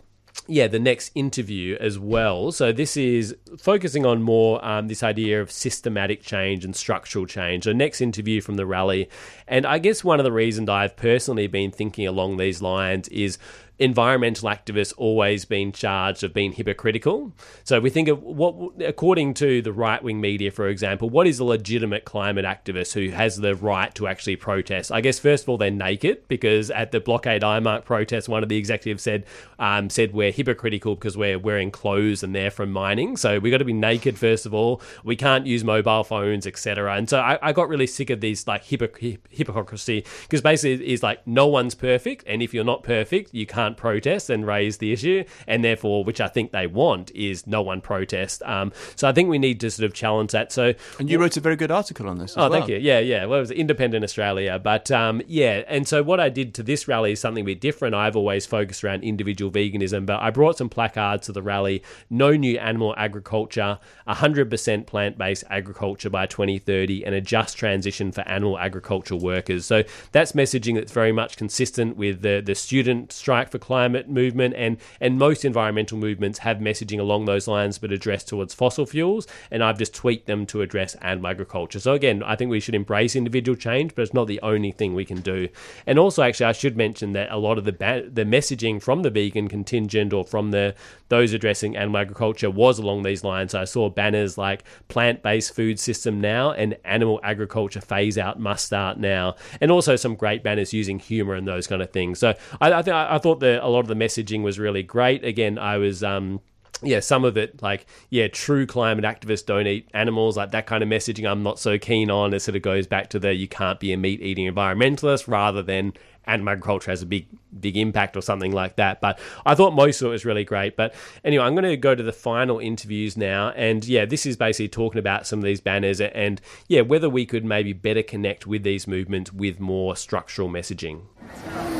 yeah, 0.49 0.67
the 0.67 0.79
next 0.79 1.11
interview 1.13 1.77
as 1.79 1.99
well. 1.99 2.51
So 2.51 2.71
this 2.71 2.97
is 2.97 3.35
focusing 3.57 4.05
on 4.05 4.23
more 4.23 4.63
um, 4.65 4.87
this 4.87 5.03
idea 5.03 5.41
of 5.41 5.51
systematic 5.51 6.23
change 6.23 6.65
and 6.65 6.75
structural 6.75 7.27
change. 7.27 7.65
So 7.65 7.71
next 7.71 8.01
interview 8.01 8.41
from 8.41 8.55
the 8.55 8.65
rally, 8.65 9.09
and 9.47 9.65
I 9.65 9.77
guess 9.77 10.03
one 10.03 10.19
of 10.19 10.23
the 10.23 10.31
reasons 10.31 10.67
I've 10.67 10.95
personally 10.95 11.45
been 11.45 11.69
thinking 11.69 12.07
along 12.07 12.37
these 12.37 12.61
lines 12.63 13.07
is 13.09 13.37
environmental 13.79 14.49
activists 14.49 14.93
always 14.97 15.45
been 15.45 15.71
charged 15.71 16.23
of 16.23 16.33
being 16.33 16.51
hypocritical. 16.51 17.31
So 17.63 17.79
we 17.79 17.89
think 17.89 18.09
of 18.09 18.21
what, 18.21 18.73
according 18.81 19.35
to 19.35 19.61
the 19.61 19.71
right 19.71 20.03
wing 20.03 20.19
media, 20.19 20.51
for 20.51 20.67
example, 20.67 21.09
what 21.09 21.25
is 21.27 21.39
a 21.39 21.45
legitimate 21.45 22.03
climate 22.03 22.43
activist 22.43 22.93
who 22.93 23.11
has 23.11 23.37
the 23.37 23.55
right 23.55 23.93
to 23.95 24.07
actually 24.07 24.35
protest? 24.35 24.91
I 24.91 24.99
guess 24.99 25.17
first 25.17 25.43
of 25.43 25.49
all 25.49 25.57
they're 25.57 25.71
naked 25.71 26.27
because 26.27 26.69
at 26.71 26.91
the 26.91 26.99
blockade 26.99 27.41
IMARC 27.41 27.85
protest, 27.85 28.27
one 28.27 28.43
of 28.43 28.49
the 28.49 28.57
executives 28.57 29.03
said 29.03 29.25
um, 29.57 29.89
said 29.89 30.13
we're 30.13 30.31
hypocritical 30.31 30.95
because 30.95 31.15
we're 31.15 31.39
wearing 31.39 31.71
clothes 31.71 32.21
and 32.21 32.35
they're 32.35 32.51
from 32.51 32.71
mining. 32.71 33.15
So 33.15 33.39
we 33.39 33.49
have 33.49 33.55
got 33.55 33.57
to 33.59 33.65
be 33.65 33.73
naked 33.73 34.17
first 34.17 34.45
of 34.45 34.53
all. 34.53 34.81
We 35.05 35.15
can't 35.15 35.47
use 35.47 35.63
mobile 35.63 36.03
phones, 36.03 36.45
etc. 36.45 36.95
And 36.95 37.09
so 37.09 37.19
I, 37.19 37.39
I, 37.41 37.53
got 37.53 37.69
really 37.69 37.87
sick 37.87 38.09
of 38.09 38.21
these 38.21 38.47
like 38.47 38.63
hypocrisy 38.65 40.05
because 40.23 40.41
basically 40.41 40.85
it's 40.85 41.03
like 41.03 41.25
no 41.25 41.47
one's 41.47 41.75
perfect, 41.75 42.25
and 42.27 42.41
if 42.41 42.53
you're 42.53 42.63
not 42.63 42.83
perfect, 42.83 43.33
you 43.33 43.45
can't 43.45 43.68
can't 43.69 43.77
protest 43.77 44.29
and 44.29 44.45
raise 44.45 44.77
the 44.77 44.91
issue, 44.91 45.23
and 45.47 45.63
therefore, 45.63 46.03
which 46.03 46.21
I 46.21 46.27
think 46.27 46.51
they 46.51 46.67
want, 46.67 47.11
is 47.11 47.45
no 47.45 47.61
one 47.61 47.81
protest. 47.81 48.41
Um, 48.43 48.71
so 48.95 49.07
I 49.07 49.11
think 49.11 49.29
we 49.29 49.39
need 49.39 49.59
to 49.61 49.71
sort 49.71 49.85
of 49.85 49.93
challenge 49.93 50.31
that. 50.31 50.51
So, 50.51 50.73
and 50.99 51.09
you 51.09 51.19
wrote 51.19 51.37
a 51.37 51.39
very 51.39 51.55
good 51.55 51.71
article 51.71 52.07
on 52.07 52.17
this. 52.17 52.35
oh, 52.35 52.41
well. 52.41 52.51
thank 52.51 52.69
you. 52.69 52.77
Yeah, 52.77 52.99
yeah. 52.99 53.25
Well, 53.25 53.39
it 53.39 53.41
was 53.41 53.51
Independent 53.51 54.03
Australia, 54.03 54.59
but 54.59 54.89
um, 54.91 55.21
yeah. 55.27 55.63
And 55.67 55.87
so 55.87 56.03
what 56.03 56.19
I 56.19 56.29
did 56.29 56.53
to 56.55 56.63
this 56.63 56.87
rally 56.87 57.13
is 57.13 57.19
something 57.19 57.43
a 57.43 57.45
bit 57.45 57.61
different. 57.61 57.95
I've 57.95 58.15
always 58.15 58.45
focused 58.45 58.83
around 58.83 59.03
individual 59.03 59.51
veganism, 59.51 60.05
but 60.05 60.21
I 60.21 60.31
brought 60.31 60.57
some 60.57 60.69
placards 60.69 61.27
to 61.27 61.31
the 61.31 61.41
rally. 61.41 61.83
No 62.09 62.31
new 62.31 62.57
animal 62.57 62.93
agriculture, 62.97 63.79
100% 64.07 64.85
plant-based 64.85 65.43
agriculture 65.49 66.09
by 66.09 66.25
2030, 66.25 67.05
and 67.05 67.15
a 67.15 67.21
just 67.21 67.57
transition 67.57 68.11
for 68.11 68.21
animal 68.21 68.57
agriculture 68.57 69.15
workers. 69.15 69.65
So 69.65 69.83
that's 70.11 70.31
messaging 70.31 70.75
that's 70.75 70.91
very 70.91 71.11
much 71.11 71.37
consistent 71.37 71.97
with 71.97 72.21
the 72.21 72.41
the 72.43 72.55
student 72.55 73.11
strike 73.11 73.51
for 73.51 73.58
climate 73.59 74.09
movement 74.09 74.53
and 74.57 74.77
and 74.99 75.17
most 75.17 75.45
environmental 75.45 75.97
movements 75.97 76.39
have 76.39 76.57
messaging 76.57 76.99
along 76.99 77.25
those 77.25 77.47
lines 77.47 77.77
but 77.77 77.91
addressed 77.91 78.27
towards 78.27 78.53
fossil 78.53 78.85
fuels 78.85 79.27
and 79.51 79.63
I've 79.63 79.77
just 79.77 79.93
tweaked 79.93 80.27
them 80.27 80.45
to 80.47 80.61
address 80.61 80.95
animal 80.95 81.31
agriculture. 81.31 81.79
So 81.79 81.93
again, 81.93 82.23
I 82.23 82.35
think 82.35 82.51
we 82.51 82.59
should 82.59 82.75
embrace 82.75 83.15
individual 83.15 83.55
change, 83.55 83.95
but 83.95 84.03
it's 84.03 84.13
not 84.13 84.27
the 84.27 84.41
only 84.41 84.71
thing 84.71 84.93
we 84.93 85.05
can 85.05 85.21
do. 85.21 85.49
And 85.85 85.99
also 85.99 86.23
actually 86.23 86.47
I 86.47 86.51
should 86.53 86.77
mention 86.77 87.13
that 87.13 87.31
a 87.31 87.37
lot 87.37 87.57
of 87.57 87.65
the 87.65 87.73
ba- 87.73 88.09
the 88.09 88.25
messaging 88.25 88.81
from 88.81 89.03
the 89.03 89.09
vegan 89.09 89.47
contingent 89.47 90.13
or 90.13 90.23
from 90.23 90.51
the 90.51 90.75
those 91.09 91.33
addressing 91.33 91.75
animal 91.75 91.99
agriculture 91.99 92.49
was 92.49 92.79
along 92.79 93.03
these 93.03 93.23
lines. 93.23 93.53
I 93.53 93.65
saw 93.65 93.89
banners 93.89 94.37
like 94.37 94.63
plant-based 94.87 95.55
food 95.55 95.79
system 95.79 96.21
now 96.21 96.51
and 96.51 96.77
animal 96.85 97.19
agriculture 97.23 97.81
phase 97.81 98.17
out 98.17 98.39
must 98.39 98.65
start 98.65 98.97
now. 98.99 99.35
And 99.59 99.71
also 99.71 99.95
some 99.95 100.15
great 100.15 100.43
banners 100.43 100.73
using 100.73 100.99
humor 100.99 101.33
and 101.33 101.47
those 101.47 101.67
kind 101.67 101.81
of 101.81 101.91
things. 101.91 102.19
So 102.19 102.35
I, 102.61 102.73
I, 102.73 102.81
th- 102.81 102.93
I 102.93 103.17
thought 103.17 103.39
the, 103.39 103.48
a 103.57 103.67
lot 103.67 103.79
of 103.81 103.87
the 103.87 103.95
messaging 103.95 104.43
was 104.43 104.59
really 104.59 104.83
great. 104.83 105.23
Again, 105.23 105.57
I 105.57 105.77
was. 105.77 106.03
Um, 106.03 106.41
yeah, 106.81 107.01
some 107.01 107.25
of 107.25 107.35
it, 107.35 107.61
like, 107.61 107.87
yeah, 108.09 108.29
true 108.29 108.65
climate 108.65 109.03
activists 109.03 109.45
don't 109.45 109.67
eat 109.67 109.89
animals, 109.93 110.37
like 110.37 110.51
that 110.51 110.65
kind 110.65 110.81
of 110.81 110.87
messaging 110.87 111.29
I'm 111.29 111.43
not 111.43 111.59
so 111.59 111.77
keen 111.77 112.09
on. 112.09 112.33
It 112.33 112.39
sort 112.39 112.55
of 112.55 112.61
goes 112.61 112.87
back 112.87 113.09
to 113.09 113.19
the 113.19 113.33
you 113.33 113.49
can't 113.49 113.81
be 113.81 113.91
a 113.91 113.97
meat 113.97 114.21
eating 114.21 114.49
environmentalist 114.49 115.27
rather 115.27 115.61
than 115.61 115.93
animal 116.29 116.53
agriculture 116.53 116.91
has 116.91 117.01
a 117.01 117.05
big 117.05 117.27
big 117.59 117.75
impact 117.77 118.15
or 118.15 118.21
something 118.21 118.51
like 118.51 118.75
that. 118.75 119.01
But 119.01 119.19
I 119.45 119.55
thought 119.55 119.73
most 119.73 120.01
of 120.01 120.07
it 120.07 120.11
was 120.11 120.25
really 120.25 120.43
great. 120.43 120.75
But 120.75 120.93
anyway, 121.23 121.43
I'm 121.43 121.55
going 121.55 121.65
to 121.65 121.77
go 121.77 121.95
to 121.95 122.03
the 122.03 122.13
final 122.13 122.59
interviews 122.59 123.17
now, 123.17 123.49
and 123.49 123.83
yeah, 123.85 124.05
this 124.05 124.25
is 124.25 124.37
basically 124.37 124.69
talking 124.69 124.99
about 124.99 125.25
some 125.25 125.39
of 125.39 125.45
these 125.45 125.61
banners 125.61 125.99
and 126.01 126.41
yeah, 126.67 126.81
whether 126.81 127.09
we 127.09 127.25
could 127.25 127.43
maybe 127.43 127.73
better 127.73 128.03
connect 128.03 128.45
with 128.47 128.63
these 128.63 128.87
movements 128.87 129.33
with 129.33 129.59
more 129.59 129.95
structural 129.95 130.49
messaging. 130.49 131.01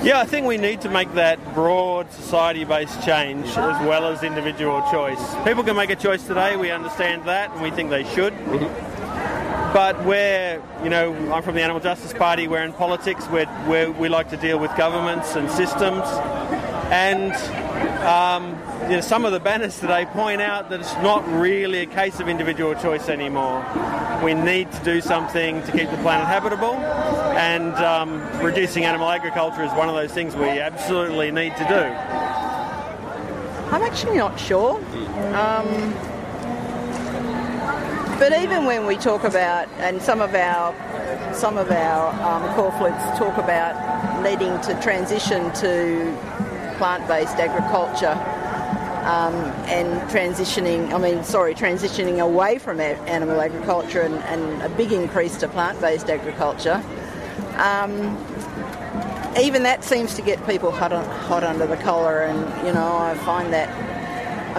Yeah, 0.03 0.19
I 0.19 0.25
think 0.25 0.47
we 0.47 0.57
need 0.57 0.81
to 0.81 0.89
make 0.89 1.13
that 1.13 1.53
broad 1.53 2.11
society 2.11 2.63
based 2.63 3.03
change 3.03 3.47
as 3.47 3.85
well 3.85 4.05
as 4.05 4.23
individual 4.23 4.81
choice. 4.91 5.19
People 5.43 5.63
can 5.63 5.75
make 5.75 5.89
a 5.89 5.95
choice 5.95 6.25
today, 6.25 6.55
we 6.55 6.71
understand 6.71 7.25
that, 7.25 7.51
and 7.51 7.61
we 7.61 7.71
think 7.71 7.89
they 7.89 8.03
should. 8.03 8.33
Mm-hmm. 8.33 8.98
But 9.73 10.03
we're, 10.03 10.61
you 10.83 10.89
know, 10.89 11.13
I'm 11.31 11.43
from 11.43 11.55
the 11.55 11.61
Animal 11.61 11.81
Justice 11.81 12.13
Party. 12.13 12.47
We're 12.47 12.63
in 12.63 12.73
politics. 12.73 13.27
We're, 13.29 13.47
we're, 13.67 13.91
we 13.91 14.09
like 14.09 14.29
to 14.29 14.37
deal 14.37 14.57
with 14.57 14.75
governments 14.75 15.35
and 15.35 15.49
systems, 15.49 16.03
and 16.91 17.33
um, 18.03 18.57
you 18.89 18.95
know, 18.95 19.01
some 19.01 19.25
of 19.25 19.31
the 19.31 19.39
banners 19.39 19.79
today 19.79 20.05
point 20.07 20.41
out 20.41 20.69
that 20.69 20.79
it's 20.79 20.93
not 20.95 21.27
really 21.27 21.79
a 21.79 21.85
case 21.85 22.19
of 22.19 22.27
individual 22.27 22.73
choice 22.75 23.09
anymore. 23.09 23.63
We 24.23 24.33
need 24.33 24.71
to 24.71 24.83
do 24.83 25.01
something 25.01 25.61
to 25.63 25.71
keep 25.71 25.89
the 25.89 25.97
planet 25.97 26.25
habitable, 26.25 26.73
and 26.73 27.73
um, 27.75 28.43
reducing 28.43 28.85
animal 28.85 29.09
agriculture 29.09 29.63
is 29.63 29.71
one 29.73 29.87
of 29.87 29.95
those 29.95 30.11
things 30.11 30.35
we 30.35 30.47
absolutely 30.47 31.31
need 31.31 31.55
to 31.57 31.63
do. 31.65 31.83
I'm 33.71 33.83
actually 33.83 34.17
not 34.17 34.39
sure. 34.39 34.77
Um, 35.35 35.93
but 38.19 38.33
even 38.33 38.65
when 38.65 38.85
we 38.85 38.97
talk 38.97 39.23
about, 39.23 39.69
and 39.79 40.01
some 40.01 40.21
of 40.21 40.35
our 40.35 40.75
some 41.33 41.57
of 41.57 41.71
our 41.71 42.09
um, 42.21 42.43
corporates 42.55 43.17
talk 43.17 43.37
about 43.37 44.21
needing 44.23 44.59
to 44.61 44.79
transition 44.81 45.51
to 45.53 46.13
plant-based 46.77 47.35
agriculture 47.35 48.17
um, 49.05 49.35
and 49.67 50.01
transitioning, 50.09 50.93
I 50.93 50.97
mean, 50.97 51.23
sorry, 51.23 51.55
transitioning 51.55 52.19
away 52.19 52.57
from 52.57 52.79
animal 52.79 53.39
agriculture 53.39 54.01
and, 54.01 54.15
and 54.15 54.61
a 54.61 54.69
big 54.75 54.91
increase 54.91 55.37
to 55.37 55.47
plant-based 55.47 56.09
agriculture. 56.09 56.83
Um, 57.55 58.17
even 59.39 59.63
that 59.63 59.83
seems 59.83 60.15
to 60.15 60.21
get 60.21 60.45
people 60.45 60.71
hot, 60.71 60.91
on, 60.91 61.05
hot 61.21 61.43
under 61.43 61.65
the 61.67 61.77
collar, 61.77 62.21
and 62.21 62.67
you 62.67 62.73
know, 62.73 62.97
I 62.97 63.15
find 63.19 63.53
that 63.53 63.69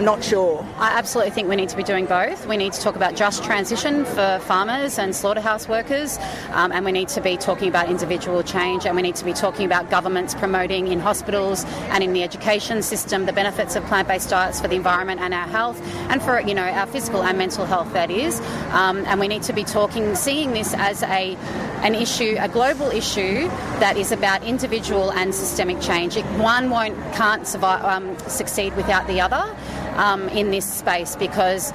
I'm 0.01 0.07
not 0.07 0.24
sure. 0.24 0.66
I 0.78 0.96
absolutely 0.96 1.30
think 1.30 1.51
we 1.51 1.57
need 1.57 1.68
to 1.68 1.76
be 1.76 1.82
doing 1.82 2.07
both. 2.07 2.46
We 2.46 2.57
need 2.57 2.72
to 2.72 2.80
talk 2.80 2.96
about 2.96 3.16
just 3.16 3.44
transition 3.44 4.07
for 4.07 4.38
farmers 4.44 4.98
and 4.98 5.14
slaughterhouse 5.14 5.68
workers, 5.68 6.18
um, 6.53 6.72
and 6.72 6.86
we 6.86 6.90
need 6.90 7.09
to 7.09 7.20
be 7.20 7.36
talking 7.36 7.68
about 7.68 7.90
individual 7.90 8.42
change, 8.42 8.86
and 8.86 8.96
we 8.96 9.03
need 9.03 9.16
to 9.16 9.26
be 9.26 9.34
talking 9.34 9.66
about 9.66 9.90
governments 9.90 10.34
promoting 10.34 10.88
in 10.88 11.01
hospitals 11.01 11.66
and 11.90 12.03
in 12.03 12.14
the 12.14 12.22
education 12.22 12.80
system 12.80 13.26
the 13.26 13.32
benefits 13.34 13.76
of 13.76 13.84
plant-based 13.84 14.30
diets 14.30 14.59
for 14.59 14.68
the 14.68 14.74
environment 14.74 15.20
and 15.20 15.34
our 15.34 15.46
health, 15.46 15.78
and 16.09 16.22
for 16.22 16.40
you 16.40 16.55
know 16.55 16.64
our 16.64 16.86
physical 16.86 17.22
and 17.22 17.36
mental 17.36 17.66
health. 17.66 17.92
That 17.92 18.11
is, 18.11 18.40
um, 18.70 19.05
and 19.05 19.20
we 19.20 19.28
need 19.28 19.42
to 19.42 19.53
be 19.53 19.64
talking, 19.64 20.14
seeing 20.14 20.55
this 20.55 20.72
as 20.72 21.03
a 21.03 21.36
an 21.82 21.94
issue, 21.94 22.36
a 22.40 22.48
global 22.48 22.88
issue 22.90 23.48
that 23.80 23.98
is 23.98 24.12
about 24.12 24.44
individual 24.44 25.12
and 25.12 25.34
systemic 25.34 25.78
change. 25.82 26.16
One 26.38 26.70
won't 26.70 26.96
can't 27.12 27.46
survive, 27.46 27.84
um, 27.84 28.18
succeed 28.28 28.74
without 28.76 29.07
the 29.07 29.20
other 29.20 29.55
um, 29.97 30.28
in 30.28 30.51
this 30.51 30.64
space 30.64 31.16
because 31.16 31.72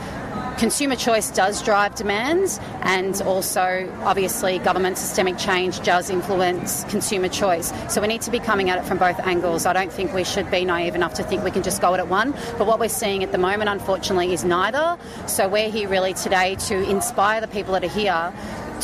consumer 0.57 0.95
choice 0.95 1.29
does 1.31 1.61
drive 1.61 1.95
demands, 1.95 2.59
and 2.81 3.21
also 3.23 3.91
obviously 4.03 4.59
government 4.59 4.97
systemic 4.97 5.37
change 5.37 5.81
does 5.81 6.09
influence 6.09 6.83
consumer 6.85 7.27
choice. 7.27 7.73
So 7.93 8.01
we 8.01 8.07
need 8.07 8.21
to 8.21 8.31
be 8.31 8.39
coming 8.39 8.69
at 8.69 8.77
it 8.77 8.85
from 8.85 8.97
both 8.97 9.19
angles. 9.19 9.65
I 9.65 9.73
don't 9.73 9.91
think 9.91 10.13
we 10.13 10.23
should 10.23 10.49
be 10.49 10.65
naive 10.65 10.95
enough 10.95 11.13
to 11.15 11.23
think 11.23 11.43
we 11.43 11.51
can 11.51 11.63
just 11.63 11.81
go 11.81 11.93
at 11.93 11.99
it 11.99 12.07
one. 12.07 12.31
But 12.57 12.67
what 12.67 12.79
we're 12.79 12.89
seeing 12.89 13.23
at 13.23 13.31
the 13.31 13.37
moment, 13.37 13.69
unfortunately, 13.69 14.33
is 14.33 14.43
neither. 14.43 14.97
So 15.27 15.47
we're 15.47 15.69
here 15.69 15.89
really 15.89 16.13
today 16.13 16.55
to 16.67 16.89
inspire 16.89 17.41
the 17.41 17.47
people 17.47 17.73
that 17.73 17.83
are 17.83 17.87
here 17.87 18.33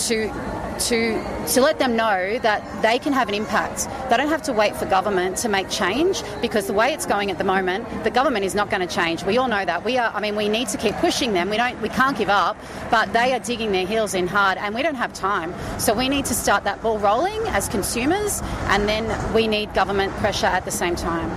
to 0.08 0.61
to 0.80 1.22
to 1.48 1.62
let 1.62 1.80
them 1.80 1.96
know 1.96 2.40
that 2.40 2.82
they 2.82 3.00
can 3.00 3.14
have 3.14 3.30
an 3.30 3.36
impact. 3.36 3.88
They 4.10 4.18
don't 4.18 4.30
have 4.30 4.42
to 4.44 4.54
wait 4.54 4.76
for 4.76 4.86
government 4.86 5.38
to 5.38 5.50
make 5.50 5.70
change 5.70 6.24
because 6.42 6.68
the 6.68 6.74
way 6.74 6.94
it's 6.94 7.06
going 7.06 7.32
at 7.32 7.38
the 7.38 7.44
moment, 7.44 7.88
the 8.04 8.12
government 8.12 8.46
is 8.46 8.56
not 8.56 8.70
going 8.70 8.88
to 8.88 8.94
change. 8.94 9.24
We 9.24 9.38
all 9.38 9.48
know 9.48 9.66
that. 9.66 9.84
We 9.86 9.98
are 9.98 10.12
I 10.14 10.20
mean 10.22 10.36
we 10.36 10.50
need 10.50 10.68
to 10.70 10.78
keep 10.78 10.96
pushing 10.96 11.34
them. 11.34 11.50
We 11.50 11.58
don't 11.58 11.80
we 11.82 11.90
can't 11.90 12.18
give 12.18 12.30
up, 12.30 12.58
but 12.90 13.14
they 13.14 13.34
are 13.34 13.40
digging 13.40 13.72
their 13.72 13.86
heels 13.86 14.14
in 14.14 14.28
hard 14.28 14.58
and 14.58 14.74
we 14.76 14.82
don't 14.82 14.96
have 14.96 15.14
time. 15.14 15.54
So 15.80 15.94
we 15.94 16.10
need 16.10 16.26
to 16.26 16.34
start 16.34 16.64
that 16.64 16.82
ball 16.82 17.00
rolling 17.00 17.42
as 17.48 17.68
consumers 17.68 18.42
and 18.70 18.88
then 18.88 19.34
we 19.34 19.48
need 19.48 19.74
government 19.74 20.14
pressure 20.14 20.48
at 20.48 20.66
the 20.66 20.72
same 20.72 20.96
time. 20.96 21.30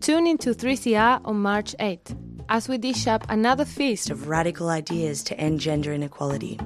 Tune 0.00 0.26
into 0.26 0.50
3CR 0.50 1.20
on 1.24 1.36
March 1.36 1.76
8th 1.78 2.21
as 2.52 2.68
we 2.68 2.76
dish 2.76 3.06
up 3.06 3.24
another 3.30 3.64
feast 3.64 4.10
of 4.10 4.28
radical 4.28 4.68
ideas 4.68 5.22
to 5.22 5.34
end 5.40 5.58
gender 5.58 5.90
inequality. 5.90 6.60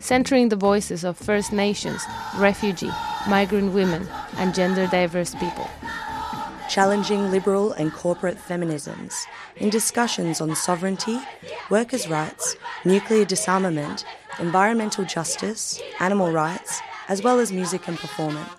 Centering 0.00 0.50
the 0.50 0.64
voices 0.70 1.02
of 1.02 1.16
First 1.16 1.50
Nations, 1.50 2.04
refugee, 2.36 2.90
migrant 3.26 3.72
women, 3.72 4.06
and 4.36 4.54
gender 4.54 4.86
diverse 4.88 5.34
people. 5.36 5.66
Challenging 6.68 7.30
liberal 7.30 7.72
and 7.72 7.90
corporate 7.90 8.36
feminisms 8.36 9.14
in 9.56 9.70
discussions 9.70 10.42
on 10.42 10.54
sovereignty, 10.54 11.18
workers' 11.70 12.06
rights, 12.06 12.54
nuclear 12.84 13.24
disarmament, 13.24 14.04
environmental 14.40 15.06
justice, 15.06 15.80
animal 16.00 16.32
rights, 16.32 16.82
as 17.08 17.22
well 17.22 17.38
as 17.40 17.50
music 17.50 17.88
and 17.88 17.96
performance. 17.96 18.50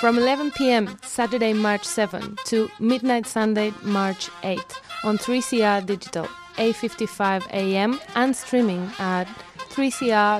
From 0.00 0.16
11 0.16 0.52
pm 0.52 0.96
Saturday, 1.02 1.52
March 1.52 1.84
7 1.84 2.38
to 2.46 2.70
midnight 2.80 3.26
Sunday, 3.26 3.74
March 3.82 4.30
8 4.42 4.58
on 5.04 5.18
3CR 5.18 5.84
Digital, 5.84 6.26
8:55 6.56 7.46
a.m. 7.52 8.00
and 8.14 8.34
streaming 8.34 8.90
at 8.98 9.26
3cr.org.au. 9.70 10.30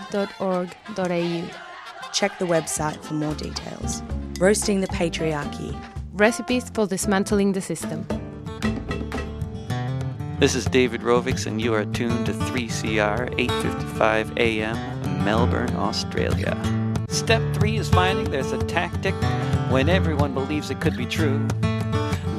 Check 2.12 2.38
the 2.38 2.46
website 2.46 3.02
for 3.04 3.14
more 3.14 3.34
details. 3.34 4.02
Roasting 4.38 4.80
the 4.80 4.88
Patriarchy. 4.88 5.78
Recipes 6.14 6.70
for 6.70 6.86
dismantling 6.86 7.52
the 7.52 7.60
system. 7.60 8.06
This 10.40 10.54
is 10.54 10.64
David 10.66 11.02
Rovics, 11.02 11.46
and 11.46 11.60
you 11.60 11.74
are 11.74 11.84
tuned 11.84 12.26
to 12.26 12.32
3CR 12.32 13.28
8:55 13.36 14.38
a.m. 14.38 15.24
Melbourne, 15.24 15.74
Australia. 15.76 16.56
Step 17.08 17.42
three 17.54 17.76
is 17.76 17.88
finding 17.88 18.30
there's 18.30 18.52
a 18.52 18.58
tactic 18.64 19.14
when 19.70 19.88
everyone 19.88 20.34
believes 20.34 20.70
it 20.70 20.80
could 20.80 20.96
be 20.96 21.06
true 21.06 21.46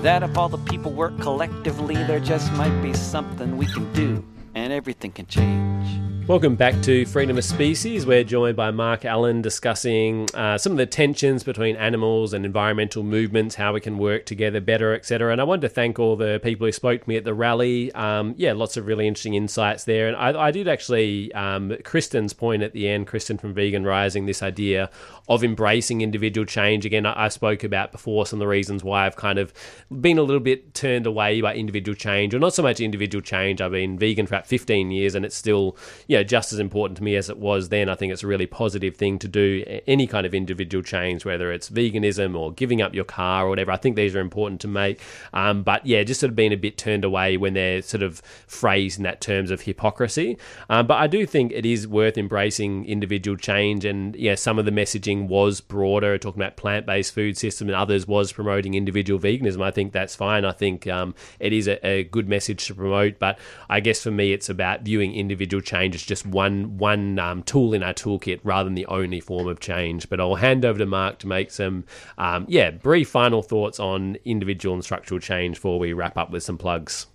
that 0.06 0.22
if 0.22 0.38
all 0.38 0.48
the 0.48 0.58
people 0.60 0.92
work 0.92 1.20
collectively, 1.20 1.96
there 1.96 2.20
just 2.20 2.54
might 2.54 2.80
be 2.80 2.94
something 2.94 3.58
we 3.58 3.66
can 3.66 3.92
do, 3.94 4.24
and 4.54 4.72
everything 4.72 5.12
can 5.12 5.26
change. 5.26 6.15
Welcome 6.28 6.56
back 6.56 6.82
to 6.82 7.06
Freedom 7.06 7.38
of 7.38 7.44
Species. 7.44 8.08
We're 8.08 8.24
joined 8.24 8.56
by 8.58 8.72
Mark 8.72 9.06
Allen 9.06 9.44
discussing 9.44 10.28
uh, 10.34 10.58
some 10.58 10.72
of 10.72 10.80
the 10.80 10.88
tensions 10.88 11.44
between 11.44 11.76
animals 11.76 12.34
and 12.34 12.48
environmental 12.48 13.04
movements, 13.04 13.54
how 13.54 13.74
we 13.74 13.80
can 13.80 14.00
work 14.00 14.26
together 14.26 14.60
better, 14.60 14.96
etc. 14.96 15.32
And 15.32 15.40
I 15.40 15.44
wanted 15.44 15.62
to 15.62 15.70
thank 15.70 16.00
all 16.00 16.16
the 16.16 16.40
people 16.42 16.66
who 16.66 16.72
spoke 16.72 17.04
to 17.04 17.10
me 17.10 17.16
at 17.16 17.26
the 17.26 17.36
rally. 17.36 17.94
Um, 17.94 18.34
yeah, 18.38 18.54
lots 18.54 18.76
of 18.76 18.88
really 18.88 19.08
interesting 19.08 19.36
insights 19.36 19.84
there. 19.84 20.08
And 20.08 20.18
I, 20.18 20.48
I 20.48 20.50
did 20.50 20.68
actually, 20.68 21.32
um, 21.34 21.78
Kristen's 21.84 22.34
point 22.34 22.64
at 22.64 22.74
the 22.74 22.90
end, 22.90 23.06
Kristen 23.06 23.38
from 23.38 23.54
Vegan 23.54 23.84
Rising, 23.84 24.26
this 24.26 24.42
idea 24.42 24.90
of 25.30 25.44
embracing 25.44 26.02
individual 26.02 26.46
change. 26.46 26.88
Again, 26.88 27.06
I, 27.06 27.26
I 27.26 27.28
spoke 27.28 27.64
about 27.64 27.92
before 27.92 28.26
some 28.26 28.38
of 28.38 28.42
the 28.42 28.48
reasons 28.48 28.84
why 28.84 29.06
I've 29.06 29.16
kind 29.16 29.38
of 29.38 29.54
been 30.02 30.18
a 30.18 30.24
little 30.24 30.42
bit 30.42 30.74
turned 30.74 31.06
away 31.06 31.40
by 31.42 31.54
individual 31.54 31.96
change, 31.96 32.34
or 32.34 32.40
not 32.40 32.56
so 32.56 32.64
much 32.64 32.80
individual 32.80 33.22
change. 33.22 33.62
I've 33.62 33.74
been 33.74 34.00
vegan 34.00 34.26
for 34.26 34.34
about 34.34 34.48
15 34.48 34.90
years 34.90 35.14
and 35.14 35.24
it's 35.24 35.36
still, 35.36 35.78
you 36.08 36.15
know, 36.18 36.24
just 36.24 36.54
as 36.54 36.60
important 36.60 36.98
to 36.98 37.04
me 37.04 37.16
as 37.16 37.30
it 37.30 37.38
was 37.38 37.70
then. 37.70 37.90
I 37.90 37.96
think 37.96 38.14
it's 38.14 38.24
a 38.24 38.28
really 38.28 38.46
positive 38.46 38.96
thing 38.96 39.20
to 39.20 39.28
do 39.28 39.64
any 39.88 40.08
kind 40.08 40.26
of 40.26 40.34
individual 40.34 40.84
change, 40.84 41.26
whether 41.26 41.52
it's 41.52 41.70
veganism 41.70 42.38
or 42.38 42.52
giving 42.52 42.82
up 42.82 42.94
your 42.94 43.06
car 43.06 43.46
or 43.46 43.50
whatever. 43.50 43.72
I 43.72 43.78
think 43.78 43.96
these 43.96 44.16
are 44.16 44.20
important 44.20 44.62
to 44.62 44.68
make. 44.68 45.00
Um, 45.34 45.64
but 45.64 45.86
yeah, 45.86 46.04
just 46.04 46.20
sort 46.20 46.30
of 46.30 46.36
being 46.36 46.54
a 46.54 46.58
bit 46.58 46.78
turned 46.78 47.04
away 47.04 47.38
when 47.38 47.54
they're 47.54 47.82
sort 47.82 48.04
of 48.04 48.22
phrased 48.48 48.98
in 48.98 49.04
that 49.04 49.22
terms 49.22 49.52
of 49.52 49.62
hypocrisy. 49.62 50.38
Um, 50.70 50.88
but 50.88 50.96
I 50.96 51.08
do 51.08 51.26
think 51.26 51.52
it 51.52 51.66
is 51.66 51.88
worth 51.88 52.18
embracing 52.18 52.86
individual 52.86 53.38
change. 53.38 53.86
And 53.86 54.16
yeah, 54.16 54.36
some 54.36 54.60
of 54.60 54.66
the 54.66 54.72
messaging 54.72 55.28
was 55.28 55.62
broader, 55.62 56.18
talking 56.18 56.42
about 56.42 56.58
plant 56.58 56.86
based 56.86 57.14
food 57.14 57.38
system, 57.38 57.68
and 57.68 57.76
others 57.76 58.08
was 58.08 58.32
promoting 58.32 58.74
individual 58.74 59.20
veganism. 59.20 59.62
I 59.62 59.72
think 59.72 59.92
that's 59.92 60.16
fine. 60.16 60.46
I 60.46 60.52
think 60.52 60.88
um, 60.88 61.16
it 61.40 61.54
is 61.54 61.68
a, 61.68 61.86
a 61.86 62.04
good 62.04 62.28
message 62.30 62.66
to 62.68 62.76
promote. 62.76 63.20
But 63.20 63.40
I 63.70 63.80
guess 63.80 64.02
for 64.02 64.12
me, 64.12 64.34
it's 64.34 64.50
about 64.50 64.82
viewing 64.82 65.14
individual 65.14 65.62
change 65.62 65.96
as 65.96 66.04
just 66.06 66.26
one 66.26 66.78
one 66.78 67.20
um, 67.20 67.44
tool 67.44 67.74
in 67.74 67.84
our 67.84 67.94
toolkit 67.94 68.40
rather 68.44 68.66
than 68.66 68.76
the 68.76 68.86
only 68.88 69.20
form 69.20 69.48
of 69.48 69.60
change. 69.60 70.10
But 70.10 70.20
I'll 70.20 70.36
hand 70.36 70.66
over 70.66 70.80
to 70.80 70.86
Mark 70.86 71.20
to 71.20 71.28
make 71.28 71.52
some 71.52 71.86
um, 72.18 72.46
yeah 72.48 72.72
brief 72.72 73.10
final 73.10 73.42
thoughts 73.42 73.80
on 73.80 74.18
individual 74.26 74.76
and 74.76 74.84
structural 74.84 75.20
change 75.20 75.56
before 75.56 75.80
we 75.80 75.94
wrap 75.94 76.18
up 76.18 76.32
with 76.32 76.44
some 76.44 76.58
plugs. 76.58 77.08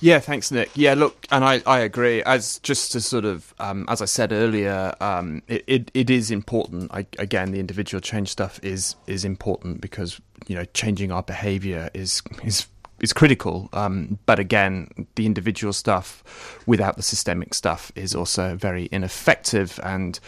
Yeah, 0.00 0.18
thanks, 0.18 0.50
Nick. 0.50 0.70
Yeah, 0.74 0.94
look, 0.94 1.26
and 1.30 1.44
I, 1.44 1.62
I 1.66 1.80
agree. 1.80 2.22
As 2.22 2.58
just 2.58 2.92
to 2.92 3.00
sort 3.00 3.24
of, 3.24 3.54
um, 3.58 3.86
as 3.88 4.02
I 4.02 4.04
said 4.04 4.32
earlier, 4.32 4.94
um, 5.00 5.42
it, 5.48 5.64
it, 5.66 5.90
it 5.94 6.10
is 6.10 6.30
important. 6.30 6.90
I, 6.92 7.06
again, 7.18 7.52
the 7.52 7.60
individual 7.60 8.00
change 8.00 8.28
stuff 8.28 8.60
is 8.62 8.96
is 9.06 9.24
important 9.24 9.80
because 9.80 10.20
you 10.48 10.54
know 10.54 10.64
changing 10.74 11.12
our 11.12 11.22
behaviour 11.22 11.90
is 11.94 12.22
is 12.44 12.66
is 13.00 13.12
critical. 13.12 13.68
Um, 13.72 14.18
but 14.26 14.38
again, 14.38 14.88
the 15.16 15.26
individual 15.26 15.72
stuff 15.72 16.62
without 16.66 16.96
the 16.96 17.02
systemic 17.02 17.54
stuff 17.54 17.92
is 17.94 18.14
also 18.14 18.56
very 18.56 18.88
ineffective, 18.92 19.78
and 19.82 20.18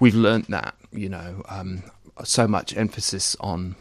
we've 0.00 0.14
learnt 0.14 0.48
that. 0.50 0.74
You 0.92 1.08
know, 1.08 1.42
um, 1.48 1.82
so 2.22 2.46
much 2.46 2.76
emphasis 2.76 3.36
on 3.40 3.76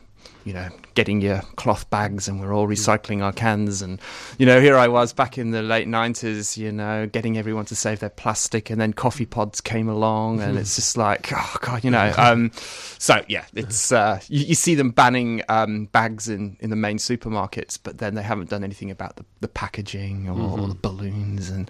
you 0.46 0.54
know, 0.54 0.70
getting 0.94 1.22
your 1.22 1.42
cloth 1.56 1.90
bags 1.90 2.28
and 2.28 2.40
we're 2.40 2.54
all 2.54 2.68
recycling 2.68 3.24
our 3.24 3.32
cans. 3.32 3.82
And, 3.82 4.00
you 4.38 4.46
know, 4.46 4.60
here 4.60 4.78
I 4.78 4.88
was 4.88 5.14
back 5.14 5.38
in 5.38 5.52
the 5.52 5.62
late 5.62 5.88
90s, 5.88 6.58
you 6.58 6.72
know, 6.72 7.08
getting 7.08 7.38
everyone 7.38 7.66
to 7.66 7.76
save 7.76 8.00
their 8.00 8.10
plastic. 8.10 8.70
And 8.70 8.80
then 8.80 8.94
coffee 8.94 9.26
pods 9.26 9.62
came 9.62 9.88
along 9.88 10.42
and 10.42 10.58
it's 10.58 10.76
just 10.76 10.98
like, 10.98 11.32
oh, 11.34 11.56
God, 11.62 11.84
you 11.84 11.92
know. 11.92 12.14
Um, 12.18 12.52
so, 12.54 13.24
yeah, 13.28 13.46
it's 13.54 13.92
uh, 13.92 14.20
you, 14.28 14.46
you, 14.46 14.56
see 14.56 14.76
them 14.76 14.92
banning 14.92 15.42
um, 15.50 15.86
bags 15.86 16.30
in, 16.30 16.58
in 16.60 16.70
the 16.70 16.76
main 16.76 16.98
supermarkets, 16.98 17.80
but 17.82 17.98
then 17.98 18.16
they 18.16 18.22
haven't 18.22 18.50
done 18.50 18.64
anything 18.64 18.92
about 18.92 19.16
the, 19.16 19.26
the 19.40 19.48
packaging 19.48 20.30
or, 20.30 20.36
mm-hmm. 20.36 20.62
or 20.62 20.68
the 20.68 20.76
balloons. 20.76 21.50
And 21.50 21.70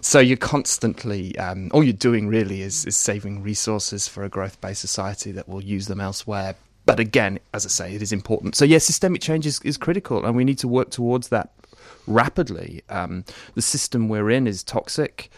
so 0.00 0.18
you're 0.18 0.36
constantly, 0.36 1.36
um, 1.38 1.70
all 1.72 1.84
you're 1.84 1.92
doing 1.92 2.26
really 2.28 2.62
is, 2.62 2.86
is 2.86 2.96
saving 2.96 3.42
resources 3.42 4.08
for 4.08 4.24
a 4.24 4.28
growth 4.28 4.60
based 4.60 4.80
society 4.80 5.32
that 5.32 5.48
will 5.48 5.62
use 5.62 5.86
them 5.86 6.00
elsewhere 6.00 6.54
but 6.86 7.00
again, 7.00 7.38
as 7.52 7.64
I 7.64 7.68
say, 7.68 7.94
it 7.94 8.02
is 8.02 8.12
important. 8.12 8.56
So, 8.56 8.64
yes, 8.64 8.84
systemic 8.84 9.20
change 9.20 9.46
is, 9.46 9.60
is 9.62 9.76
critical, 9.76 10.24
and 10.24 10.36
we 10.36 10.44
need 10.44 10.58
to 10.58 10.68
work 10.68 10.90
towards 10.90 11.28
that 11.28 11.50
rapidly. 12.06 12.82
Um, 12.88 13.24
the 13.54 13.62
system 13.62 14.08
we're 14.08 14.30
in 14.30 14.46
is 14.46 14.62
toxic. 14.62 15.30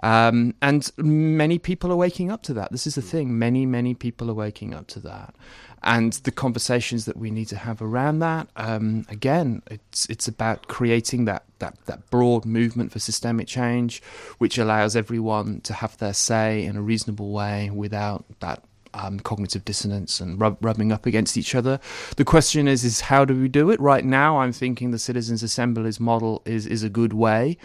Um, 0.00 0.54
and 0.60 0.90
many 0.98 1.58
people 1.58 1.90
are 1.90 1.96
waking 1.96 2.30
up 2.30 2.42
to 2.42 2.54
that. 2.54 2.72
This 2.72 2.86
is 2.86 2.94
the 2.94 3.02
thing. 3.02 3.38
Many, 3.38 3.64
many 3.64 3.94
people 3.94 4.30
are 4.30 4.34
waking 4.34 4.74
up 4.74 4.86
to 4.88 5.00
that. 5.00 5.34
And 5.82 6.14
the 6.24 6.30
conversations 6.30 7.04
that 7.04 7.16
we 7.16 7.30
need 7.30 7.48
to 7.48 7.56
have 7.56 7.82
around 7.82 8.18
that, 8.20 8.48
um, 8.56 9.04
again, 9.10 9.62
it's 9.70 10.06
it's 10.06 10.26
about 10.26 10.66
creating 10.66 11.26
that, 11.26 11.44
that, 11.58 11.76
that 11.84 12.10
broad 12.10 12.46
movement 12.46 12.90
for 12.90 12.98
systemic 12.98 13.46
change, 13.46 14.02
which 14.38 14.56
allows 14.56 14.96
everyone 14.96 15.60
to 15.60 15.74
have 15.74 15.98
their 15.98 16.14
say 16.14 16.64
in 16.64 16.76
a 16.76 16.82
reasonable 16.82 17.32
way 17.32 17.68
without 17.70 18.24
that 18.40 18.62
um, 18.94 19.20
cognitive 19.20 19.64
dissonance 19.64 20.20
and 20.20 20.40
rub- 20.40 20.64
rubbing 20.64 20.92
up 20.92 21.06
against 21.06 21.36
each 21.36 21.54
other. 21.54 21.80
The 22.16 22.24
question 22.24 22.68
is, 22.68 22.84
is 22.84 23.02
how 23.02 23.24
do 23.24 23.34
we 23.38 23.48
do 23.48 23.70
it? 23.70 23.80
Right 23.80 24.04
now, 24.04 24.38
I'm 24.38 24.52
thinking 24.52 24.90
the 24.90 24.98
citizens' 24.98 25.42
assemblies 25.42 26.00
model 26.00 26.42
is 26.44 26.66
is 26.66 26.82
a 26.82 26.88
good 26.88 27.12
way 27.12 27.58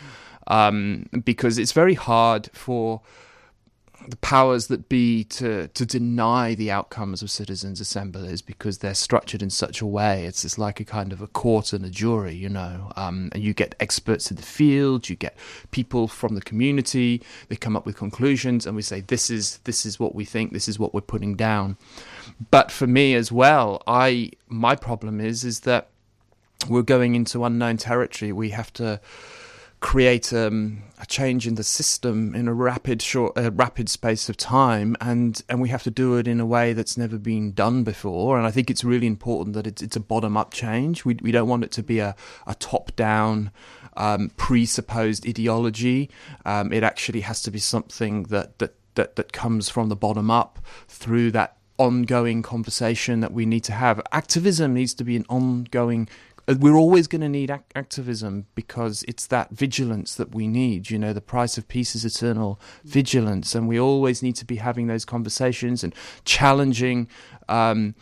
um, 0.48 1.08
because 1.24 1.58
it's 1.58 1.72
very 1.72 1.94
hard 1.94 2.50
for 2.54 3.02
the 4.10 4.18
powers 4.18 4.68
that 4.68 4.90
be 4.90 5.24
to 5.24 5.68
to 5.68 5.86
deny 5.86 6.56
the 6.56 6.72
outcomes 6.72 7.22
of 7.22 7.30
citizens' 7.30 7.80
assemblies 7.80 8.42
because 8.42 8.80
they're 8.80 8.96
structured 8.96 9.44
in 9.44 9.50
such 9.50 9.82
a 9.82 9.86
way. 9.86 10.26
It's 10.26 10.44
it's 10.44 10.58
like 10.58 10.80
a 10.80 10.86
kind 10.86 11.14
of 11.14 11.22
a 11.22 11.28
court 11.28 11.74
and 11.74 11.86
a 11.86 11.90
jury, 11.90 12.34
you 12.34 12.50
know. 12.50 12.92
Um, 12.96 13.30
and 13.34 13.44
you 13.44 13.54
get 13.54 13.76
experts 13.80 14.32
in 14.32 14.38
the 14.38 14.44
field, 14.44 15.10
you 15.10 15.16
get 15.16 15.38
people 15.72 16.08
from 16.08 16.34
the 16.36 16.42
community. 16.42 17.22
They 17.50 17.56
come 17.56 17.76
up 17.76 17.86
with 17.86 17.98
conclusions, 17.98 18.66
and 18.66 18.76
we 18.76 18.82
say 18.82 19.02
this 19.02 19.30
is 19.30 19.60
this 19.66 19.86
is 19.86 20.00
what 20.00 20.16
we 20.16 20.26
think, 20.26 20.54
this 20.54 20.68
is 20.68 20.80
what 20.80 20.94
we're 20.94 21.02
putting 21.02 21.36
down. 21.36 21.78
But 22.50 22.72
for 22.72 22.88
me 22.88 23.14
as 23.14 23.32
well, 23.32 23.84
I 23.86 24.32
my 24.48 24.76
problem 24.76 25.22
is 25.22 25.44
is 25.44 25.62
that 25.62 25.90
we're 26.68 26.82
going 26.82 27.16
into 27.16 27.46
unknown 27.46 27.78
territory. 27.78 28.32
We 28.32 28.50
have 28.50 28.74
to 28.74 29.00
create 29.80 30.34
um, 30.34 30.84
a 31.00 31.06
change 31.06 31.48
in 31.48 31.56
the 31.56 31.64
system 31.64 32.36
in 32.36 32.48
a 32.48 32.54
rapid 32.54 33.02
short 33.02 33.38
uh, 33.38 33.50
rapid 33.52 33.88
space 33.90 34.28
of 34.28 34.36
time 34.36 34.96
and 35.00 35.42
and 35.48 35.62
we 35.62 35.70
have 35.70 35.84
to 35.84 35.92
do 35.92 36.18
it 36.18 36.28
in 36.28 36.40
a 36.40 36.46
way 36.46 36.74
that's 36.74 36.98
never 36.98 37.18
been 37.18 37.54
done 37.54 37.84
before. 37.84 38.38
And 38.38 38.46
I 38.46 38.52
think 38.52 38.70
it's 38.70 38.84
really 38.84 39.08
important 39.08 39.56
that 39.56 39.66
it's, 39.66 39.82
it's 39.82 39.96
a 39.96 40.02
bottom 40.02 40.36
up 40.36 40.54
change. 40.54 41.06
We 41.06 41.18
we 41.22 41.32
don't 41.32 41.48
want 41.48 41.64
it 41.64 41.72
to 41.72 41.84
be 41.84 42.00
a, 42.00 42.16
a 42.46 42.56
top 42.56 42.96
down 42.96 43.52
um, 43.96 44.32
presupposed 44.36 45.28
ideology. 45.28 46.10
Um, 46.46 46.74
it 46.74 46.84
actually 46.84 47.22
has 47.22 47.42
to 47.44 47.52
be 47.52 47.60
something 47.60 48.24
that, 48.24 48.60
that 48.60 48.76
that 48.96 49.16
that 49.16 49.32
comes 49.32 49.70
from 49.70 49.88
the 49.88 49.96
bottom 49.96 50.30
up 50.30 50.60
through 50.88 51.32
that 51.32 51.56
ongoing 51.80 52.42
conversation 52.42 53.22
that 53.22 53.32
we 53.32 53.46
need 53.46 53.64
to 53.64 53.72
have. 53.72 54.02
Activism 54.12 54.74
needs 54.74 54.94
to 54.94 55.04
be 55.06 55.16
an 55.16 55.26
ongoing 55.30 56.10
we're 56.58 56.76
always 56.76 57.08
going 57.08 57.22
to 57.22 57.30
need 57.30 57.52
ac- 57.52 57.64
activism 57.76 58.48
because 58.56 59.04
it's 59.08 59.28
that 59.28 59.52
vigilance 59.52 60.16
that 60.16 60.34
we 60.34 60.48
need. 60.48 60.90
You 60.90 60.98
know, 60.98 61.14
the 61.14 61.22
price 61.22 61.58
of 61.58 61.68
peace 61.68 61.96
is 61.96 62.06
eternal 62.06 62.60
vigilance, 62.84 63.56
and 63.56 63.68
we 63.68 63.80
always 63.80 64.24
need 64.24 64.36
to 64.38 64.46
be 64.46 64.58
having 64.58 64.88
those 64.88 65.06
conversations 65.06 65.84
and 65.84 65.94
challenging. 66.26 67.08
Um, 67.48 67.96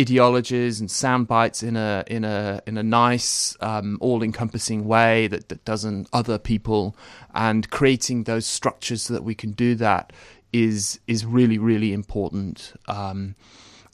ideologies 0.00 0.80
and 0.80 0.90
sound 0.90 1.28
bites 1.28 1.62
in 1.62 1.76
a 1.76 2.02
in 2.08 2.24
a 2.24 2.60
in 2.66 2.76
a 2.76 2.82
nice 2.82 3.56
um, 3.60 3.96
all-encompassing 4.00 4.84
way 4.86 5.28
that, 5.28 5.48
that 5.48 5.64
doesn't 5.64 6.08
other 6.12 6.36
people 6.36 6.96
and 7.32 7.70
creating 7.70 8.24
those 8.24 8.44
structures 8.44 9.02
so 9.02 9.14
that 9.14 9.22
we 9.22 9.36
can 9.36 9.52
do 9.52 9.76
that 9.76 10.12
is 10.52 10.98
is 11.06 11.24
really 11.24 11.58
really 11.58 11.92
important 11.92 12.72
um, 12.88 13.36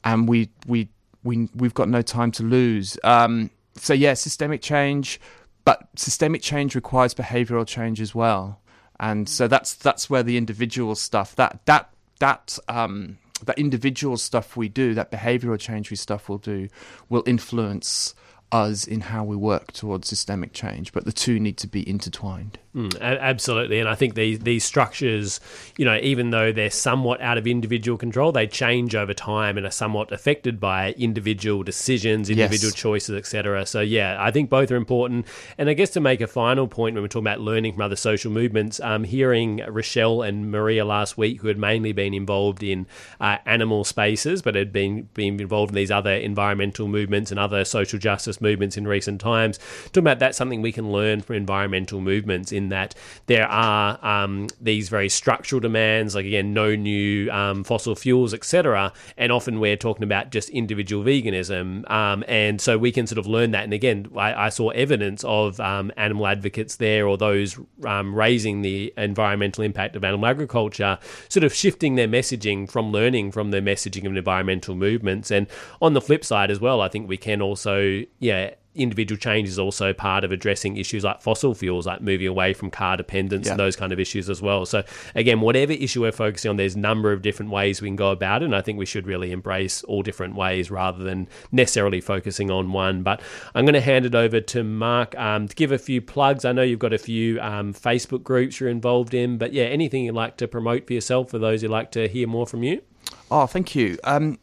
and 0.03 0.27
we 0.27 0.49
we 0.65 0.89
we 1.23 1.47
we've 1.53 1.75
got 1.75 1.87
no 1.87 2.01
time 2.01 2.31
to 2.31 2.41
lose 2.41 2.97
um, 3.03 3.51
so 3.75 3.93
yeah, 3.93 4.13
systemic 4.13 4.61
change, 4.61 5.19
but 5.65 5.87
systemic 5.95 6.41
change 6.41 6.75
requires 6.75 7.13
behavioural 7.13 7.67
change 7.67 8.01
as 8.01 8.13
well, 8.13 8.59
and 8.99 9.27
so 9.27 9.47
that's 9.47 9.73
that's 9.73 10.09
where 10.09 10.23
the 10.23 10.37
individual 10.37 10.95
stuff 10.95 11.35
that 11.35 11.61
that 11.65 11.89
that 12.19 12.57
um, 12.67 13.17
that 13.45 13.57
individual 13.57 14.17
stuff 14.17 14.55
we 14.55 14.69
do, 14.69 14.93
that 14.93 15.11
behavioural 15.11 15.59
change 15.59 15.89
we 15.89 15.95
stuff 15.95 16.29
we'll 16.29 16.37
do, 16.37 16.67
will 17.09 17.23
influence 17.25 18.13
us 18.51 18.85
in 18.85 19.01
how 19.01 19.23
we 19.23 19.35
work 19.35 19.71
towards 19.71 20.07
systemic 20.07 20.53
change. 20.53 20.91
But 20.91 21.05
the 21.05 21.11
two 21.11 21.39
need 21.39 21.57
to 21.57 21.67
be 21.67 21.87
intertwined. 21.87 22.59
Mm, 22.75 23.01
absolutely, 23.01 23.79
and 23.81 23.89
I 23.89 23.95
think 23.95 24.15
these 24.15 24.39
these 24.39 24.63
structures, 24.63 25.41
you 25.77 25.83
know, 25.83 25.99
even 26.01 26.29
though 26.29 26.53
they're 26.53 26.69
somewhat 26.69 27.19
out 27.19 27.37
of 27.37 27.45
individual 27.45 27.97
control, 27.97 28.31
they 28.31 28.47
change 28.47 28.95
over 28.95 29.13
time 29.13 29.57
and 29.57 29.65
are 29.65 29.71
somewhat 29.71 30.13
affected 30.13 30.57
by 30.57 30.93
individual 30.93 31.63
decisions, 31.63 32.29
individual 32.29 32.69
yes. 32.69 32.79
choices, 32.79 33.15
etc. 33.17 33.65
So 33.65 33.81
yeah, 33.81 34.15
I 34.17 34.31
think 34.31 34.49
both 34.49 34.71
are 34.71 34.77
important. 34.77 35.27
And 35.57 35.69
I 35.69 35.73
guess 35.73 35.89
to 35.91 35.99
make 35.99 36.21
a 36.21 36.27
final 36.27 36.65
point 36.65 36.95
when 36.95 37.03
we're 37.03 37.09
talking 37.09 37.27
about 37.27 37.41
learning 37.41 37.73
from 37.73 37.81
other 37.81 37.97
social 37.97 38.31
movements, 38.31 38.79
um, 38.79 39.03
hearing 39.03 39.61
Rochelle 39.67 40.21
and 40.21 40.49
Maria 40.49 40.85
last 40.85 41.17
week, 41.17 41.41
who 41.41 41.49
had 41.49 41.57
mainly 41.57 41.91
been 41.91 42.13
involved 42.13 42.63
in 42.63 42.87
uh, 43.19 43.37
animal 43.45 43.83
spaces, 43.83 44.41
but 44.41 44.55
had 44.55 44.71
been 44.71 45.09
been 45.13 45.41
involved 45.41 45.71
in 45.71 45.75
these 45.75 45.91
other 45.91 46.13
environmental 46.13 46.87
movements 46.87 47.31
and 47.31 47.39
other 47.39 47.65
social 47.65 47.99
justice 47.99 48.39
movements 48.41 48.77
in 48.77 48.87
recent 48.87 49.21
times, 49.21 49.59
talking 49.87 50.03
about 50.03 50.19
that's 50.19 50.37
something 50.37 50.61
we 50.61 50.71
can 50.71 50.91
learn 50.91 51.21
from 51.21 51.35
environmental 51.35 52.01
movements 52.01 52.51
in 52.51 52.69
that 52.69 52.95
there 53.27 53.47
are 53.47 54.03
um, 54.05 54.47
these 54.59 54.89
very 54.89 55.09
structural 55.09 55.59
demands, 55.59 56.15
like 56.15 56.25
again, 56.25 56.53
no 56.53 56.75
new 56.75 57.29
um, 57.31 57.63
fossil 57.63 57.95
fuels, 57.95 58.33
etc. 58.33 58.93
And 59.17 59.31
often 59.31 59.59
we're 59.59 59.77
talking 59.77 60.03
about 60.03 60.31
just 60.31 60.49
individual 60.49 61.03
veganism, 61.03 61.89
um, 61.89 62.23
and 62.27 62.59
so 62.59 62.77
we 62.77 62.91
can 62.91 63.07
sort 63.07 63.19
of 63.19 63.27
learn 63.27 63.51
that. 63.51 63.63
And 63.63 63.73
again, 63.73 64.07
I, 64.15 64.45
I 64.45 64.49
saw 64.49 64.69
evidence 64.69 65.23
of 65.23 65.59
um, 65.59 65.91
animal 65.97 66.27
advocates 66.27 66.77
there, 66.77 67.07
or 67.07 67.17
those 67.17 67.59
um, 67.85 68.15
raising 68.15 68.61
the 68.61 68.93
environmental 68.97 69.63
impact 69.63 69.95
of 69.95 70.03
animal 70.03 70.25
agriculture, 70.25 70.97
sort 71.29 71.43
of 71.43 71.53
shifting 71.53 71.95
their 71.95 72.07
messaging 72.07 72.69
from 72.69 72.91
learning 72.91 73.31
from 73.31 73.51
the 73.51 73.61
messaging 73.61 74.05
of 74.05 74.15
environmental 74.15 74.75
movements. 74.75 75.31
And 75.31 75.47
on 75.81 75.93
the 75.93 76.01
flip 76.01 76.23
side 76.25 76.51
as 76.51 76.59
well, 76.59 76.81
I 76.81 76.87
think 76.87 77.07
we 77.07 77.17
can 77.17 77.41
also, 77.41 78.03
yeah, 78.19 78.30
individual 78.73 79.19
change 79.19 79.49
is 79.49 79.59
also 79.59 79.91
part 79.91 80.23
of 80.23 80.31
addressing 80.31 80.77
issues 80.77 81.03
like 81.03 81.21
fossil 81.21 81.53
fuels, 81.53 81.85
like 81.85 82.01
moving 82.01 82.27
away 82.27 82.53
from 82.53 82.71
car 82.71 82.95
dependence 82.95 83.45
yeah. 83.45 83.53
and 83.53 83.59
those 83.59 83.75
kind 83.75 83.91
of 83.91 83.99
issues 83.99 84.29
as 84.29 84.41
well. 84.41 84.65
So 84.65 84.83
again, 85.13 85.41
whatever 85.41 85.73
issue 85.73 86.01
we're 86.01 86.11
focusing 86.11 86.49
on, 86.49 86.57
there's 86.57 86.75
a 86.75 86.79
number 86.79 87.11
of 87.11 87.21
different 87.21 87.51
ways 87.51 87.81
we 87.81 87.89
can 87.89 87.95
go 87.95 88.11
about 88.11 88.41
it, 88.41 88.45
and 88.45 88.55
I 88.55 88.61
think 88.61 88.79
we 88.79 88.85
should 88.85 89.07
really 89.07 89.31
embrace 89.31 89.83
all 89.83 90.03
different 90.03 90.35
ways 90.35 90.71
rather 90.71 91.03
than 91.03 91.27
necessarily 91.51 91.99
focusing 91.99 92.49
on 92.49 92.71
one. 92.71 93.03
But 93.03 93.21
I'm 93.53 93.65
going 93.65 93.73
to 93.73 93.81
hand 93.81 94.05
it 94.05 94.15
over 94.15 94.39
to 94.39 94.63
Mark 94.63 95.17
um, 95.17 95.47
to 95.47 95.55
give 95.55 95.71
a 95.71 95.77
few 95.77 96.01
plugs. 96.01 96.45
I 96.45 96.51
know 96.53 96.61
you've 96.61 96.79
got 96.79 96.93
a 96.93 96.97
few 96.97 97.41
um, 97.41 97.73
Facebook 97.73 98.23
groups 98.23 98.59
you're 98.59 98.69
involved 98.69 99.13
in, 99.13 99.37
but 99.37 99.53
yeah, 99.53 99.65
anything 99.65 100.05
you'd 100.05 100.15
like 100.15 100.37
to 100.37 100.47
promote 100.47 100.87
for 100.87 100.93
yourself 100.93 101.29
for 101.29 101.39
those 101.39 101.61
who'd 101.61 101.71
like 101.71 101.91
to 101.91 102.07
hear 102.07 102.27
more 102.27 102.47
from 102.47 102.63
you. 102.63 102.81
Oh, 103.29 103.47
thank 103.47 103.75
you. 103.75 103.97
Um, 104.03 104.39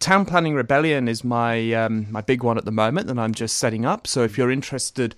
Town 0.00 0.24
Planning 0.24 0.54
Rebellion 0.54 1.08
is 1.08 1.24
my 1.24 1.72
um, 1.72 2.10
my 2.10 2.20
big 2.20 2.42
one 2.42 2.58
at 2.58 2.64
the 2.64 2.72
moment 2.72 3.06
that 3.06 3.18
I'm 3.18 3.34
just 3.34 3.56
setting 3.56 3.84
up. 3.84 4.06
So 4.06 4.22
if 4.22 4.36
you're 4.36 4.50
interested 4.50 5.14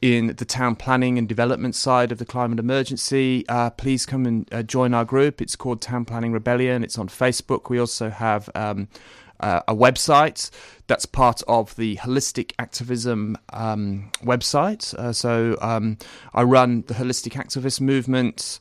in 0.00 0.28
the 0.36 0.44
town 0.44 0.76
planning 0.76 1.18
and 1.18 1.28
development 1.28 1.74
side 1.74 2.12
of 2.12 2.18
the 2.18 2.24
climate 2.24 2.58
emergency, 2.58 3.44
uh, 3.48 3.70
please 3.70 4.06
come 4.06 4.26
and 4.26 4.52
uh, 4.52 4.62
join 4.62 4.94
our 4.94 5.04
group. 5.04 5.40
It's 5.40 5.56
called 5.56 5.80
Town 5.80 6.04
Planning 6.04 6.32
Rebellion. 6.32 6.84
It's 6.84 6.98
on 6.98 7.08
Facebook. 7.08 7.68
We 7.68 7.78
also 7.78 8.10
have 8.10 8.48
um, 8.54 8.88
uh, 9.40 9.60
a 9.68 9.74
website 9.74 10.50
that's 10.86 11.06
part 11.06 11.42
of 11.48 11.74
the 11.76 11.96
holistic 11.96 12.52
activism 12.58 13.36
um, 13.52 14.10
website. 14.22 14.94
Uh, 14.94 15.12
so 15.12 15.56
um, 15.60 15.98
I 16.34 16.42
run 16.42 16.84
the 16.86 16.94
holistic 16.94 17.32
activist 17.32 17.80
movement 17.80 18.60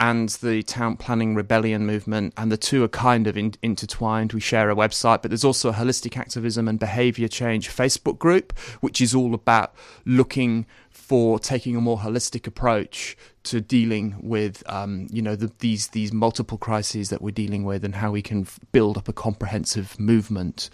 and 0.00 0.28
the 0.28 0.62
town 0.62 0.96
planning 0.96 1.34
rebellion 1.34 1.86
movement, 1.86 2.34
and 2.36 2.50
the 2.50 2.56
two 2.56 2.82
are 2.82 2.88
kind 2.88 3.26
of 3.26 3.36
in, 3.36 3.54
intertwined. 3.62 4.32
We 4.32 4.40
share 4.40 4.70
a 4.70 4.74
website, 4.74 5.22
but 5.22 5.30
there's 5.30 5.44
also 5.44 5.70
a 5.70 5.72
holistic 5.72 6.16
activism 6.16 6.68
and 6.68 6.78
behavior 6.78 7.28
change 7.28 7.70
Facebook 7.70 8.18
group, 8.18 8.58
which 8.80 9.00
is 9.00 9.14
all 9.14 9.34
about 9.34 9.74
looking 10.04 10.66
for 10.90 11.38
taking 11.38 11.76
a 11.76 11.80
more 11.80 11.98
holistic 11.98 12.46
approach 12.46 13.16
to 13.44 13.60
dealing 13.60 14.16
with, 14.22 14.62
um, 14.70 15.06
you 15.10 15.20
know, 15.20 15.36
the, 15.36 15.52
these 15.58 15.88
these 15.88 16.12
multiple 16.12 16.56
crises 16.56 17.10
that 17.10 17.20
we're 17.20 17.30
dealing 17.30 17.64
with, 17.64 17.84
and 17.84 17.94
how 17.94 18.10
we 18.10 18.22
can 18.22 18.42
f- 18.42 18.58
build 18.72 18.96
up 18.96 19.08
a 19.08 19.12
comprehensive 19.12 19.98
movement 20.00 20.70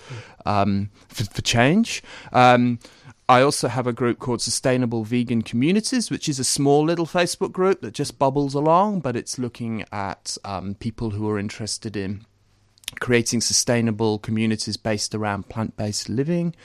um, 0.46 0.88
for, 1.08 1.24
for, 1.24 1.42
change. 1.42 2.02
Um, 2.32 2.78
I 3.30 3.42
also 3.42 3.68
have 3.68 3.86
a 3.86 3.92
group 3.92 4.18
called 4.18 4.42
Sustainable 4.42 5.04
Vegan 5.04 5.42
Communities, 5.42 6.10
which 6.10 6.28
is 6.28 6.40
a 6.40 6.44
small 6.44 6.84
little 6.84 7.06
Facebook 7.06 7.52
group 7.52 7.80
that 7.80 7.94
just 7.94 8.18
bubbles 8.18 8.54
along, 8.54 9.02
but 9.02 9.14
it's 9.14 9.38
looking 9.38 9.84
at 9.92 10.36
um, 10.44 10.74
people 10.74 11.10
who 11.10 11.30
are 11.30 11.38
interested 11.38 11.96
in 11.96 12.26
creating 12.98 13.40
sustainable 13.40 14.18
communities 14.18 14.76
based 14.76 15.14
around 15.14 15.48
plant 15.48 15.76
based 15.76 16.08
living. 16.08 16.56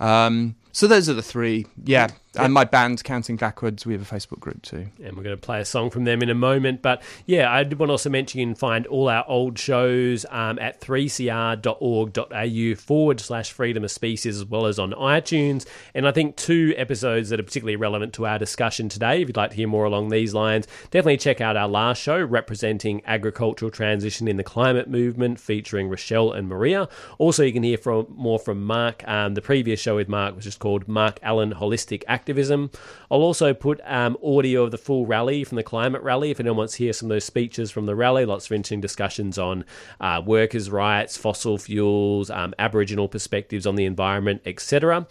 Um, 0.00 0.56
so 0.72 0.88
those 0.88 1.08
are 1.08 1.14
the 1.14 1.22
three. 1.22 1.66
Yeah, 1.84 2.08
and 2.36 2.52
my 2.52 2.64
band, 2.64 3.02
Counting 3.04 3.36
Backwards, 3.36 3.86
we 3.86 3.94
have 3.94 4.02
a 4.02 4.14
Facebook 4.14 4.40
group 4.40 4.62
too. 4.62 4.88
And 5.02 5.16
we're 5.16 5.22
going 5.22 5.36
to 5.36 5.40
play 5.40 5.60
a 5.60 5.64
song 5.64 5.90
from 5.90 6.04
them 6.04 6.22
in 6.22 6.28
a 6.30 6.34
moment. 6.34 6.82
But 6.82 7.02
yeah, 7.26 7.50
I 7.52 7.64
did 7.64 7.78
want 7.78 7.88
to 7.88 7.92
also 7.92 8.10
mention 8.10 8.40
you 8.40 8.46
can 8.46 8.54
find 8.54 8.86
all 8.86 9.08
our 9.08 9.24
old 9.26 9.58
shows 9.58 10.26
um, 10.30 10.58
at 10.58 10.80
3cr.org.au 10.80 12.74
forward 12.76 13.20
slash 13.20 13.50
freedom 13.52 13.84
of 13.84 13.90
species, 13.90 14.36
as 14.36 14.44
well 14.44 14.66
as 14.66 14.78
on 14.78 14.92
iTunes. 14.92 15.66
And 15.94 16.06
I 16.06 16.12
think 16.12 16.36
two 16.36 16.74
episodes 16.76 17.30
that 17.30 17.40
are 17.40 17.44
particularly 17.44 17.76
relevant 17.76 18.12
to 18.14 18.26
our 18.26 18.38
discussion 18.38 18.88
today. 18.88 19.22
If 19.22 19.28
you'd 19.28 19.36
like 19.36 19.50
to 19.50 19.56
hear 19.56 19.68
more 19.68 19.84
along 19.84 20.10
these 20.10 20.34
lines, 20.34 20.66
definitely 20.90 21.16
check 21.16 21.40
out 21.40 21.56
our 21.56 21.68
last 21.68 22.02
show, 22.02 22.20
representing 22.22 23.02
agricultural 23.06 23.70
transition 23.70 24.28
in 24.28 24.36
the 24.36 24.44
climate 24.44 24.88
movement, 24.88 25.40
featuring 25.40 25.88
Rochelle 25.88 26.32
and 26.32 26.48
Maria. 26.48 26.88
Also, 27.18 27.42
you 27.42 27.52
can 27.52 27.62
hear 27.62 27.78
from 27.78 28.06
more 28.10 28.38
from 28.38 28.64
Mark. 28.64 29.06
Um, 29.08 29.34
the 29.34 29.42
previous 29.42 29.80
show 29.80 29.96
with 29.96 30.08
Mark 30.08 30.34
was 30.36 30.44
just 30.44 30.58
called 30.58 30.86
Mark 30.88 31.18
Allen 31.22 31.54
Holistic 31.54 32.04
Activism. 32.18 32.70
I'll 33.10 33.22
also 33.22 33.54
put 33.54 33.80
um, 33.84 34.16
audio 34.22 34.64
of 34.64 34.70
the 34.70 34.78
full 34.78 35.06
rally 35.06 35.44
from 35.44 35.56
the 35.56 35.62
climate 35.62 36.02
rally 36.02 36.30
if 36.30 36.40
anyone 36.40 36.58
wants 36.58 36.76
to 36.76 36.84
hear 36.84 36.92
some 36.92 37.10
of 37.10 37.14
those 37.14 37.24
speeches 37.24 37.70
from 37.70 37.86
the 37.86 37.94
rally. 37.94 38.24
Lots 38.24 38.46
of 38.46 38.52
interesting 38.52 38.80
discussions 38.80 39.38
on 39.38 39.64
uh, 40.00 40.22
workers' 40.24 40.70
rights, 40.70 41.16
fossil 41.16 41.58
fuels, 41.58 42.30
um, 42.30 42.54
Aboriginal 42.58 43.08
perspectives 43.08 43.66
on 43.66 43.76
the 43.76 43.84
environment, 43.84 44.42
etc. 44.44 45.06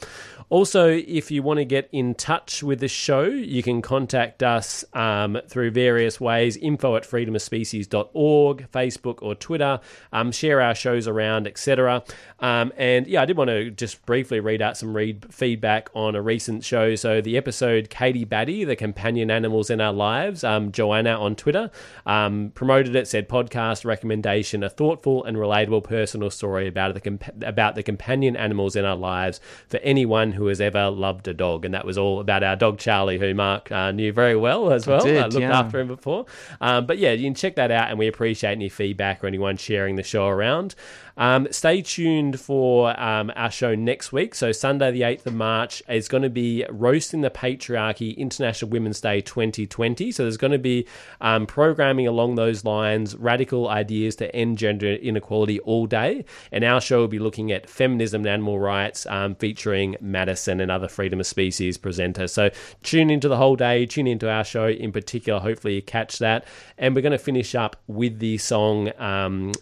Also, 0.49 0.87
if 0.89 1.29
you 1.29 1.43
want 1.43 1.57
to 1.57 1.65
get 1.65 1.89
in 1.91 2.15
touch 2.15 2.63
with 2.63 2.79
the 2.79 2.87
show, 2.87 3.23
you 3.23 3.61
can 3.61 3.81
contact 3.81 4.41
us 4.41 4.85
um, 4.93 5.37
through 5.49 5.71
various 5.71 6.21
ways 6.21 6.55
info 6.55 6.95
at 6.95 7.03
freedomofspecies.org, 7.03 8.71
Facebook, 8.71 9.21
or 9.21 9.35
Twitter. 9.35 9.81
Um, 10.13 10.31
share 10.31 10.61
our 10.61 10.73
shows 10.73 11.05
around, 11.05 11.47
etc. 11.47 12.01
Um, 12.39 12.71
and 12.77 13.07
yeah, 13.07 13.23
I 13.23 13.25
did 13.25 13.35
want 13.35 13.49
to 13.49 13.71
just 13.71 14.05
briefly 14.05 14.39
read 14.39 14.61
out 14.61 14.77
some 14.77 14.95
read 14.95 15.25
feedback 15.33 15.89
on 15.93 16.15
a 16.15 16.21
recent 16.21 16.63
show. 16.63 16.95
So, 16.95 17.19
the 17.19 17.35
episode 17.35 17.86
Katie 17.88 18.25
Batty, 18.25 18.63
the 18.63 18.75
companion 18.75 19.31
animals 19.31 19.69
in 19.69 19.81
our 19.81 19.93
lives, 19.93 20.43
um, 20.43 20.71
Joanna 20.71 21.11
on 21.11 21.35
Twitter 21.35 21.71
um, 22.05 22.51
promoted 22.55 22.95
it, 22.95 23.07
said 23.07 23.27
podcast 23.27 23.85
recommendation, 23.85 24.63
a 24.63 24.69
thoughtful 24.69 25.23
and 25.23 25.38
relatable 25.38 25.83
personal 25.83 26.29
story 26.29 26.67
about 26.67 26.93
the, 26.93 27.01
comp- 27.01 27.43
about 27.43 27.75
the 27.75 27.83
companion 27.83 28.35
animals 28.35 28.75
in 28.75 28.85
our 28.85 28.95
lives 28.95 29.39
for 29.67 29.77
anyone 29.77 30.33
who 30.33 30.47
has 30.47 30.61
ever 30.61 30.89
loved 30.89 31.27
a 31.27 31.33
dog. 31.33 31.65
And 31.65 31.73
that 31.73 31.85
was 31.85 31.97
all 31.97 32.19
about 32.19 32.43
our 32.43 32.55
dog 32.55 32.77
Charlie, 32.77 33.19
who 33.19 33.33
Mark 33.33 33.71
uh, 33.71 33.91
knew 33.91 34.13
very 34.13 34.35
well 34.35 34.71
as 34.71 34.88
well. 34.88 35.03
Did, 35.03 35.17
uh, 35.17 35.27
looked 35.27 35.39
yeah. 35.39 35.59
after 35.59 35.79
him 35.79 35.88
before. 35.88 36.25
Um, 36.61 36.85
but 36.85 36.97
yeah, 36.97 37.11
you 37.11 37.25
can 37.25 37.35
check 37.35 37.55
that 37.55 37.71
out, 37.71 37.89
and 37.89 37.97
we 37.97 38.07
appreciate 38.07 38.51
any 38.51 38.69
feedback 38.69 39.23
or 39.23 39.27
anyone 39.27 39.57
sharing 39.57 39.95
the 39.95 40.03
show 40.03 40.27
around. 40.27 40.75
Um, 41.17 41.47
stay 41.49 41.81
tuned 41.81 42.39
for 42.39 42.97
um, 42.99 43.31
our 43.35 43.49
show 43.49 43.73
next 43.73 44.11
week. 44.11 44.35
So, 44.35 44.51
Sunday, 44.51 44.91
the 44.91 45.01
8th 45.01 45.25
of 45.25 45.33
March, 45.33 45.81
is 45.89 46.07
going 46.07 46.23
to 46.23 46.29
be 46.29 46.65
Roasting 46.69 47.21
the 47.21 47.31
Patriarchy 47.78 48.15
International 48.17 48.69
Women's 48.69 49.01
Day 49.01 49.21
2020. 49.21 50.11
So, 50.11 50.23
there's 50.23 50.38
going 50.38 50.51
to 50.51 50.57
be 50.57 50.88
um, 51.21 51.45
programming 51.45 52.07
along 52.07 52.36
those 52.36 52.65
lines, 52.65 53.15
radical 53.15 53.69
ideas 53.69 54.15
to 54.17 54.36
end 54.36 54.57
gender 54.57 54.93
inequality 54.93 55.59
all 55.61 55.86
day. 55.86 56.25
And 56.51 56.63
our 56.63 56.82
show 56.82 56.99
will 56.99 57.07
be 57.07 57.19
looking 57.19 57.51
at 57.51 57.69
feminism 57.69 58.21
and 58.21 58.28
animal 58.28 58.59
rights, 58.59 59.05
um, 59.07 59.36
featuring 59.36 59.95
Madison 60.01 60.59
and 60.59 60.71
other 60.71 60.88
freedom 60.88 61.19
of 61.19 61.28
species 61.28 61.78
presenters. 61.78 62.32
So, 62.32 62.49
tune 62.84 63.09
into 63.09 63.28
the 63.28 63.38
whole 63.38 63.55
day, 63.55 63.86
tune 63.86 64.07
into 64.07 64.30
our 64.30 64.43
show 64.43 64.67
in 64.67 64.91
particular. 64.91 65.39
Hopefully, 65.39 65.75
you 65.75 65.82
catch 65.82 66.19
that. 66.19 66.45
And 66.78 66.95
we're 66.95 67.01
going 67.01 67.11
to 67.11 67.17
finish 67.17 67.55
up 67.55 67.75
with 67.88 68.19
the 68.19 68.38
song 68.38 68.91
um, 68.99 69.53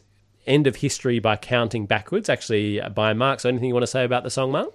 End 0.47 0.67
of 0.67 0.77
History 0.77 1.19
by 1.19 1.35
Counting 1.37 1.85
Backwards, 1.85 2.29
actually 2.29 2.79
uh, 2.79 2.89
by 2.89 3.13
Mark. 3.13 3.39
So, 3.39 3.49
anything 3.49 3.69
you 3.69 3.73
want 3.73 3.83
to 3.83 3.87
say 3.87 4.03
about 4.03 4.23
the 4.23 4.29
song, 4.29 4.51
Mark? 4.51 4.73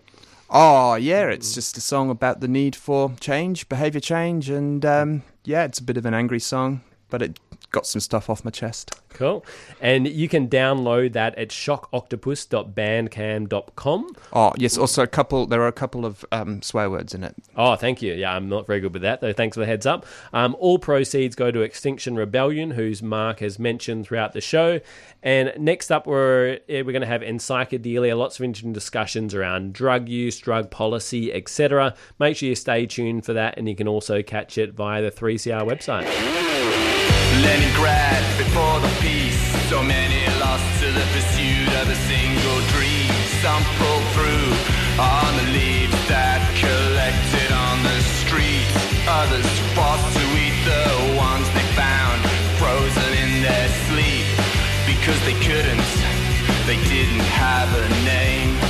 Oh, 0.52 0.96
yeah, 0.96 1.28
it's 1.28 1.54
just 1.54 1.76
a 1.76 1.80
song 1.80 2.10
about 2.10 2.40
the 2.40 2.48
need 2.48 2.74
for 2.74 3.12
change, 3.20 3.68
behaviour 3.68 4.00
change, 4.00 4.50
and 4.50 4.84
um, 4.84 5.22
yeah, 5.44 5.62
it's 5.62 5.78
a 5.78 5.82
bit 5.82 5.96
of 5.96 6.04
an 6.04 6.12
angry 6.12 6.40
song, 6.40 6.80
but 7.08 7.22
it 7.22 7.38
got 7.70 7.86
some 7.86 8.00
stuff 8.00 8.28
off 8.28 8.44
my 8.44 8.50
chest. 8.50 9.00
Cool. 9.10 9.44
And 9.80 10.08
you 10.08 10.28
can 10.28 10.48
download 10.48 11.12
that 11.12 11.36
at 11.36 11.48
shockoctopus.bandcamp.com. 11.48 14.16
Oh, 14.32 14.52
yes, 14.56 14.78
also 14.78 15.02
a 15.02 15.06
couple, 15.06 15.46
there 15.46 15.62
are 15.62 15.68
a 15.68 15.72
couple 15.72 16.04
of 16.06 16.24
um, 16.32 16.62
swear 16.62 16.90
words 16.90 17.14
in 17.14 17.22
it. 17.24 17.34
Oh, 17.56 17.76
thank 17.76 18.02
you. 18.02 18.12
Yeah, 18.14 18.34
I'm 18.34 18.48
not 18.48 18.66
very 18.66 18.80
good 18.80 18.92
with 18.92 19.02
that, 19.02 19.20
though. 19.20 19.32
Thanks 19.32 19.56
for 19.56 19.60
the 19.60 19.66
heads 19.66 19.86
up. 19.86 20.06
Um, 20.32 20.56
all 20.58 20.78
proceeds 20.78 21.36
go 21.36 21.50
to 21.50 21.60
Extinction 21.60 22.16
Rebellion, 22.16 22.70
whose 22.72 23.02
Mark 23.02 23.40
has 23.40 23.58
mentioned 23.58 24.06
throughout 24.06 24.32
the 24.32 24.40
show. 24.40 24.80
And 25.22 25.52
next 25.58 25.90
up, 25.90 26.06
we're 26.06 26.60
we're 26.68 26.84
going 26.84 27.02
to 27.02 27.06
have 27.06 27.20
Encyclodelia, 27.20 28.16
lots 28.16 28.38
of 28.38 28.44
interesting 28.44 28.72
discussions 28.72 29.34
around 29.34 29.74
drug 29.74 30.08
use, 30.08 30.38
drug 30.38 30.70
policy, 30.70 31.30
etc. 31.32 31.94
Make 32.18 32.38
sure 32.38 32.48
you 32.48 32.54
stay 32.54 32.86
tuned 32.86 33.26
for 33.26 33.34
that, 33.34 33.58
and 33.58 33.68
you 33.68 33.76
can 33.76 33.86
also 33.86 34.22
catch 34.22 34.56
it 34.56 34.72
via 34.72 35.02
the 35.02 35.10
3CR 35.10 35.66
website. 35.66 36.89
Leningrad 37.42 38.22
before 38.36 38.80
the 38.80 38.92
peace. 39.00 39.40
So 39.70 39.82
many 39.82 40.20
lost 40.40 40.66
to 40.80 40.92
the 40.92 41.06
pursuit 41.14 41.72
of 41.80 41.88
a 41.88 41.98
single 42.04 42.60
dream. 42.76 43.12
Some 43.40 43.64
pulled 43.80 44.06
through 44.12 44.52
on 45.00 45.30
the 45.40 45.48
leaves 45.56 45.96
that 46.12 46.44
collected 46.60 47.50
on 47.52 47.80
the 47.82 47.98
street. 48.20 48.68
Others 49.08 49.48
forced 49.72 50.10
to 50.20 50.24
eat 50.36 50.58
the 50.68 51.16
ones 51.16 51.48
they 51.56 51.64
found 51.72 52.20
frozen 52.60 53.10
in 53.24 53.40
their 53.40 53.68
sleep 53.88 54.28
because 54.84 55.20
they 55.24 55.36
couldn't. 55.40 55.90
They 56.68 56.76
didn't 56.92 57.24
have 57.40 57.72
a 57.72 57.88
name. 58.04 58.69